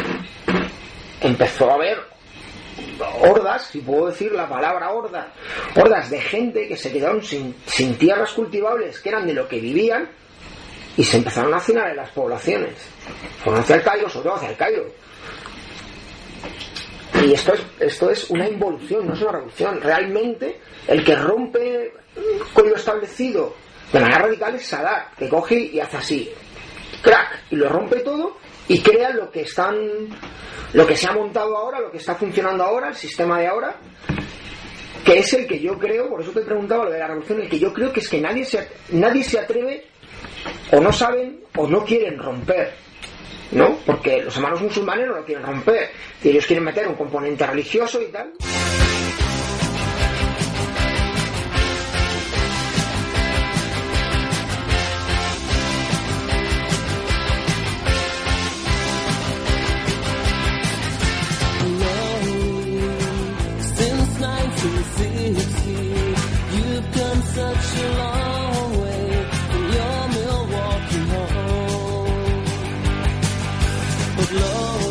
empezó 1.21 1.69
a 1.71 1.75
haber 1.75 1.97
hordas, 3.21 3.67
si 3.67 3.81
puedo 3.81 4.07
decir 4.07 4.31
la 4.31 4.47
palabra 4.47 4.91
horda, 4.91 5.33
hordas 5.75 6.09
de 6.09 6.21
gente 6.21 6.67
que 6.67 6.77
se 6.77 6.91
quedaron 6.91 7.23
sin, 7.23 7.55
sin 7.65 7.95
tierras 7.97 8.31
cultivables 8.33 8.99
que 8.99 9.09
eran 9.09 9.27
de 9.27 9.33
lo 9.33 9.47
que 9.47 9.59
vivían 9.59 10.09
y 10.97 11.03
se 11.03 11.17
empezaron 11.17 11.53
a 11.53 11.57
hacinar 11.57 11.89
en 11.89 11.97
las 11.97 12.09
poblaciones. 12.09 12.75
Fueron 13.43 13.61
hacia 13.61 13.77
el 13.77 13.83
Cairo, 13.83 14.09
sobre 14.09 14.23
todo 14.25 14.35
hacia 14.35 14.49
el 14.49 14.57
Cairo. 14.57 14.85
Y 17.25 17.33
esto 17.33 17.53
es, 17.53 17.61
esto 17.79 18.09
es 18.09 18.29
una 18.29 18.47
involución, 18.47 19.07
no 19.07 19.13
es 19.13 19.21
una 19.21 19.33
revolución. 19.33 19.81
Realmente, 19.81 20.59
el 20.87 21.03
que 21.03 21.15
rompe 21.15 21.93
con 22.53 22.69
lo 22.69 22.75
establecido 22.75 23.55
de 23.91 23.99
manera 23.99 24.23
radical 24.23 24.55
es 24.55 24.67
Sadat, 24.67 25.15
que 25.15 25.27
coge 25.27 25.55
y 25.59 25.79
hace 25.79 25.97
así, 25.97 26.31
crack, 27.01 27.45
y 27.51 27.55
lo 27.55 27.69
rompe 27.69 28.01
todo 28.01 28.37
y 28.67 28.79
crea 28.81 29.09
lo 29.09 29.31
que 29.31 29.41
están, 29.41 29.75
lo 30.73 30.85
que 30.85 30.95
se 30.95 31.09
ha 31.09 31.13
montado 31.13 31.57
ahora, 31.57 31.79
lo 31.79 31.91
que 31.91 31.97
está 31.97 32.15
funcionando 32.15 32.63
ahora, 32.63 32.89
el 32.89 32.95
sistema 32.95 33.39
de 33.39 33.47
ahora, 33.47 33.75
que 35.03 35.19
es 35.19 35.33
el 35.33 35.47
que 35.47 35.59
yo 35.59 35.77
creo, 35.79 36.07
por 36.07 36.21
eso 36.21 36.31
te 36.31 36.41
preguntaba 36.41 36.85
lo 36.85 36.91
de 36.91 36.99
la 36.99 37.07
revolución, 37.07 37.41
el 37.41 37.49
que 37.49 37.57
yo 37.57 37.73
creo 37.73 37.91
que 37.91 37.99
es 37.99 38.07
que 38.07 38.21
nadie 38.21 38.45
se, 38.45 38.67
nadie 38.89 39.23
se 39.23 39.39
atreve, 39.39 39.87
o 40.71 40.79
no 40.79 40.93
saben, 40.93 41.39
o 41.55 41.67
no 41.67 41.83
quieren 41.83 42.19
romper. 42.19 42.73
¿No? 43.51 43.77
Porque 43.85 44.21
los 44.21 44.35
hermanos 44.35 44.61
musulmanes 44.61 45.07
no 45.07 45.15
lo 45.15 45.25
quieren 45.25 45.45
romper. 45.45 45.89
Y 46.23 46.29
ellos 46.29 46.45
quieren 46.45 46.63
meter 46.63 46.87
un 46.87 46.95
componente 46.95 47.45
religioso 47.47 48.01
y 48.01 48.07
tal. 48.07 48.33
love. 74.31 74.88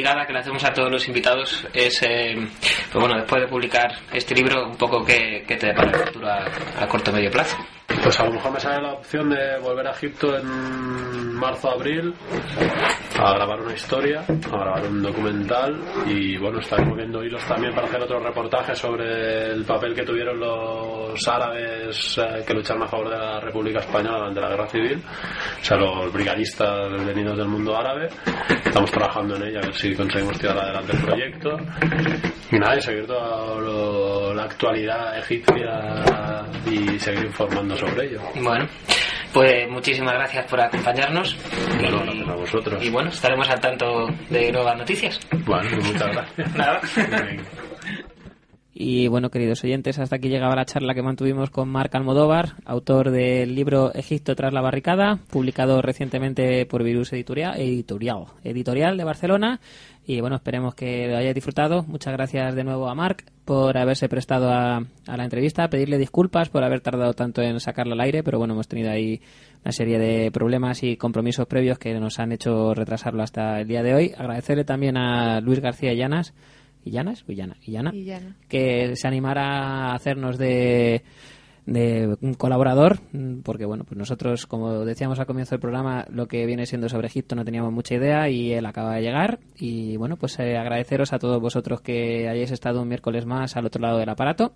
Obligada 0.00 0.26
que 0.26 0.32
le 0.32 0.38
hacemos 0.38 0.64
a 0.64 0.72
todos 0.72 0.90
los 0.90 1.06
invitados 1.08 1.66
es, 1.74 2.02
eh, 2.02 2.34
pues 2.90 3.00
bueno, 3.04 3.16
después 3.16 3.42
de 3.42 3.48
publicar 3.48 3.92
este 4.12 4.34
libro, 4.34 4.66
un 4.66 4.76
poco 4.76 5.04
qué, 5.04 5.44
qué 5.46 5.56
te 5.56 5.66
depara 5.66 5.90
el 5.90 6.06
futuro 6.06 6.26
a, 6.26 6.86
corto 6.88 7.10
o 7.10 7.14
medio 7.14 7.30
plazo. 7.30 7.56
Pues 8.02 8.18
a 8.18 8.24
lo 8.24 8.32
mejor 8.32 8.52
me 8.52 8.60
sale 8.60 8.80
la 8.80 8.92
opción 8.94 9.28
de 9.28 9.58
volver 9.58 9.86
a 9.86 9.90
Egipto 9.90 10.38
en 10.38 11.34
marzo 11.34 11.70
abril 11.70 12.14
a 13.22 13.34
grabar 13.34 13.60
una 13.60 13.74
historia, 13.74 14.20
a 14.20 14.56
grabar 14.56 14.86
un 14.86 15.02
documental 15.02 15.78
y 16.06 16.36
bueno, 16.38 16.58
estar 16.60 16.84
moviendo 16.86 17.22
hilos 17.22 17.44
también 17.46 17.74
para 17.74 17.86
hacer 17.86 18.00
otros 18.02 18.22
reportajes 18.22 18.78
sobre 18.78 19.52
el 19.52 19.64
papel 19.64 19.94
que 19.94 20.02
tuvieron 20.02 20.38
los 20.40 21.28
árabes 21.28 22.18
eh, 22.18 22.42
que 22.46 22.54
lucharon 22.54 22.82
a 22.84 22.88
favor 22.88 23.10
de 23.10 23.18
la 23.18 23.40
República 23.40 23.80
Española 23.80 24.18
durante 24.18 24.40
la 24.40 24.48
Guerra 24.48 24.66
Civil, 24.68 25.02
o 25.60 25.64
sea, 25.64 25.76
los 25.76 26.12
brigadistas 26.12 27.04
venidos 27.06 27.36
del 27.36 27.48
mundo 27.48 27.76
árabe. 27.76 28.08
Estamos 28.64 28.90
trabajando 28.90 29.36
en 29.36 29.42
ello 29.44 29.58
a 29.58 29.62
ver 29.66 29.74
si 29.74 29.94
conseguimos 29.94 30.38
tirar 30.38 30.58
adelante 30.58 30.92
el 30.96 31.02
proyecto 31.04 31.56
y 32.52 32.58
nada, 32.58 32.76
y 32.76 32.80
seguir 32.80 33.06
toda 33.06 33.60
lo- 33.60 34.34
la 34.34 34.44
actualidad 34.44 35.18
egipcia 35.18 36.44
y 36.66 36.98
seguir 36.98 37.24
informando 37.26 37.76
sobre 37.76 38.06
ello. 38.06 38.20
Bueno, 38.42 38.66
pues 39.32 39.68
muchísimas 39.70 40.14
gracias 40.14 40.46
por 40.46 40.60
acompañarnos. 40.60 41.36
Bueno, 41.80 42.02
y, 42.02 42.04
gracias 42.04 42.28
a 42.28 42.34
vosotros. 42.34 42.84
y 42.84 42.90
bueno, 42.90 43.10
estaremos 43.10 43.48
al 43.48 43.60
tanto 43.60 44.06
de 44.28 44.52
nuevas 44.52 44.76
noticias. 44.76 45.20
Bueno, 45.44 45.68
pues 45.70 45.92
muchas 45.92 46.12
gracias. 46.12 46.54
Nada. 46.56 46.80
Y 48.82 49.08
bueno, 49.08 49.30
queridos 49.30 49.62
oyentes, 49.62 49.98
hasta 49.98 50.16
aquí 50.16 50.30
llegaba 50.30 50.56
la 50.56 50.64
charla 50.64 50.94
que 50.94 51.02
mantuvimos 51.02 51.50
con 51.50 51.68
Marc 51.68 51.94
Almodóvar, 51.94 52.54
autor 52.64 53.10
del 53.10 53.54
libro 53.54 53.92
Egipto 53.92 54.34
tras 54.34 54.54
la 54.54 54.62
barricada, 54.62 55.18
publicado 55.30 55.82
recientemente 55.82 56.64
por 56.64 56.82
Virus 56.82 57.12
Editorial, 57.12 57.60
Editorial, 57.60 58.24
Editorial 58.42 58.96
de 58.96 59.04
Barcelona. 59.04 59.60
Y 60.06 60.22
bueno, 60.22 60.36
esperemos 60.36 60.74
que 60.74 61.08
lo 61.08 61.18
hayáis 61.18 61.34
disfrutado. 61.34 61.82
Muchas 61.82 62.14
gracias 62.14 62.54
de 62.54 62.64
nuevo 62.64 62.88
a 62.88 62.94
Marc 62.94 63.24
por 63.50 63.76
haberse 63.76 64.08
prestado 64.08 64.48
a, 64.52 64.76
a 64.76 65.16
la 65.16 65.24
entrevista, 65.24 65.68
pedirle 65.68 65.98
disculpas 65.98 66.48
por 66.50 66.62
haber 66.62 66.82
tardado 66.82 67.14
tanto 67.14 67.42
en 67.42 67.58
sacarlo 67.58 67.94
al 67.94 68.00
aire, 68.00 68.22
pero 68.22 68.38
bueno, 68.38 68.54
hemos 68.54 68.68
tenido 68.68 68.92
ahí 68.92 69.20
una 69.64 69.72
serie 69.72 69.98
de 69.98 70.30
problemas 70.30 70.84
y 70.84 70.96
compromisos 70.96 71.48
previos 71.48 71.76
que 71.76 71.92
nos 71.98 72.20
han 72.20 72.30
hecho 72.30 72.74
retrasarlo 72.74 73.24
hasta 73.24 73.60
el 73.60 73.66
día 73.66 73.82
de 73.82 73.92
hoy. 73.92 74.12
Agradecerle 74.16 74.62
también 74.62 74.96
a 74.96 75.40
Luis 75.40 75.58
García 75.58 75.92
Llanas. 75.94 76.32
¿Illanas? 76.84 77.24
¿O 77.28 77.32
Illana? 77.32 77.56
Que 78.48 78.94
se 78.94 79.08
animara 79.08 79.88
a 79.88 79.94
hacernos 79.96 80.38
de, 80.38 81.02
de 81.66 82.16
un 82.20 82.34
colaborador, 82.34 82.98
porque 83.42 83.64
bueno, 83.64 83.84
pues 83.84 83.98
nosotros, 83.98 84.46
como 84.46 84.84
decíamos 84.84 85.18
al 85.18 85.26
comienzo 85.26 85.54
del 85.54 85.60
programa, 85.60 86.06
lo 86.10 86.26
que 86.26 86.46
viene 86.46 86.66
siendo 86.66 86.88
sobre 86.88 87.06
Egipto 87.08 87.36
no 87.36 87.44
teníamos 87.44 87.72
mucha 87.72 87.94
idea 87.94 88.28
y 88.28 88.52
él 88.52 88.66
acaba 88.66 88.94
de 88.94 89.02
llegar. 89.02 89.38
Y 89.56 89.96
bueno, 89.96 90.16
pues 90.16 90.38
eh, 90.38 90.56
agradeceros 90.56 91.12
a 91.12 91.18
todos 91.18 91.40
vosotros 91.40 91.80
que 91.80 92.28
hayáis 92.28 92.50
estado 92.50 92.82
un 92.82 92.88
miércoles 92.88 93.26
más 93.26 93.56
al 93.56 93.66
otro 93.66 93.82
lado 93.82 93.98
del 93.98 94.08
aparato. 94.08 94.54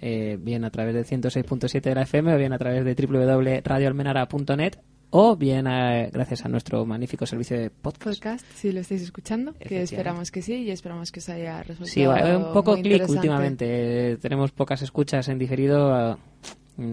eh, 0.00 0.36
bien 0.38 0.64
a 0.64 0.70
través 0.70 0.94
del 0.94 1.06
106.7 1.06 1.80
de 1.80 1.94
la 1.94 2.02
FM 2.02 2.34
o 2.34 2.38
bien 2.38 2.52
a 2.52 2.58
través 2.58 2.84
de 2.84 2.94
www.radioalmenara.net 2.94 4.74
o 5.16 5.36
bien 5.36 5.66
eh, 5.68 6.10
gracias 6.12 6.44
a 6.44 6.48
nuestro 6.48 6.84
magnífico 6.84 7.24
servicio 7.24 7.56
de 7.56 7.70
podcast. 7.70 8.16
Podcast, 8.20 8.46
si 8.56 8.72
lo 8.72 8.80
estáis 8.80 9.00
escuchando, 9.02 9.54
que 9.54 9.82
esperamos 9.82 10.32
que 10.32 10.42
sí 10.42 10.54
y 10.54 10.70
esperamos 10.72 11.12
que 11.12 11.20
os 11.20 11.28
haya 11.28 11.58
resultado 11.62 11.86
Sí, 11.86 12.04
un 12.04 12.52
poco 12.52 12.74
clic 12.76 13.08
últimamente. 13.08 14.16
Tenemos 14.16 14.50
pocas 14.50 14.82
escuchas 14.82 15.28
en 15.28 15.38
diferido. 15.38 16.12
eh, 16.12 16.16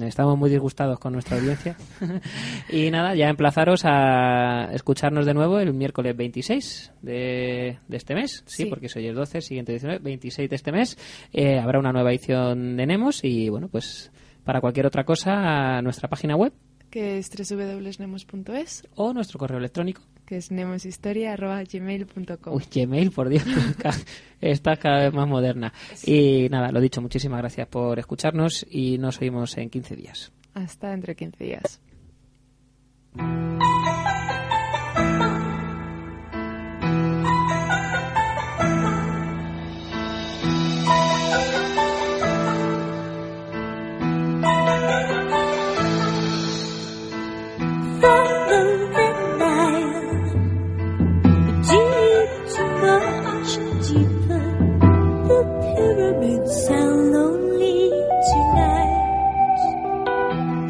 Estamos 0.03 0.37
muy 0.37 0.51
disgustados 0.51 0.99
con 0.99 1.13
nuestra 1.13 1.37
audiencia. 1.37 1.75
y 2.69 2.91
nada, 2.91 3.15
ya 3.15 3.27
emplazaros 3.27 3.81
a 3.85 4.69
escucharnos 4.71 5.25
de 5.25 5.33
nuevo 5.33 5.59
el 5.59 5.73
miércoles 5.73 6.15
26 6.15 6.93
de, 7.01 7.79
de 7.87 7.97
este 7.97 8.13
mes. 8.13 8.43
Sí, 8.45 8.65
Sí. 8.65 8.69
porque 8.69 8.87
hoy 8.95 9.07
es 9.07 9.15
12, 9.15 9.41
siguiente 9.41 9.71
19, 9.71 9.97
26 10.03 10.47
de 10.47 10.55
este 10.55 10.71
mes. 10.71 10.95
Eh, 11.33 11.57
habrá 11.57 11.79
una 11.79 11.91
nueva 11.91 12.11
edición 12.11 12.77
de 12.77 12.85
Nemos 12.85 13.23
y 13.23 13.49
bueno, 13.49 13.67
pues 13.67 14.11
para 14.43 14.61
cualquier 14.61 14.85
otra 14.85 15.03
cosa, 15.05 15.77
a 15.77 15.81
nuestra 15.81 16.07
página 16.07 16.35
web 16.35 16.53
Que 16.91 17.17
es 17.17 17.29
www.nemos.es, 17.31 18.83
o 18.95 19.13
nuestro 19.13 19.39
correo 19.39 19.57
electrónico. 19.57 20.01
que 20.25 20.37
es 20.37 20.51
nemoshistoria.gmail.com. 20.51 22.53
Uy, 22.53 22.63
Gmail, 22.73 23.11
por 23.11 23.29
Dios, 23.29 23.43
ca- 23.79 23.95
está 24.39 24.75
cada 24.77 25.03
vez 25.05 25.13
más 25.13 25.27
moderna. 25.27 25.73
Y 26.05 26.47
nada, 26.49 26.71
lo 26.71 26.79
dicho, 26.81 27.01
muchísimas 27.01 27.39
gracias 27.39 27.67
por 27.67 27.97
escucharnos 27.97 28.65
y 28.69 28.97
nos 28.97 29.19
oímos 29.21 29.57
en 29.57 29.69
15 29.69 29.95
días. 29.95 30.31
Hasta 30.53 30.89
dentro 30.91 31.11
de 31.11 31.15
15 31.15 31.43
días. 31.43 31.81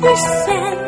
we 0.01 0.15
said. 0.15 0.80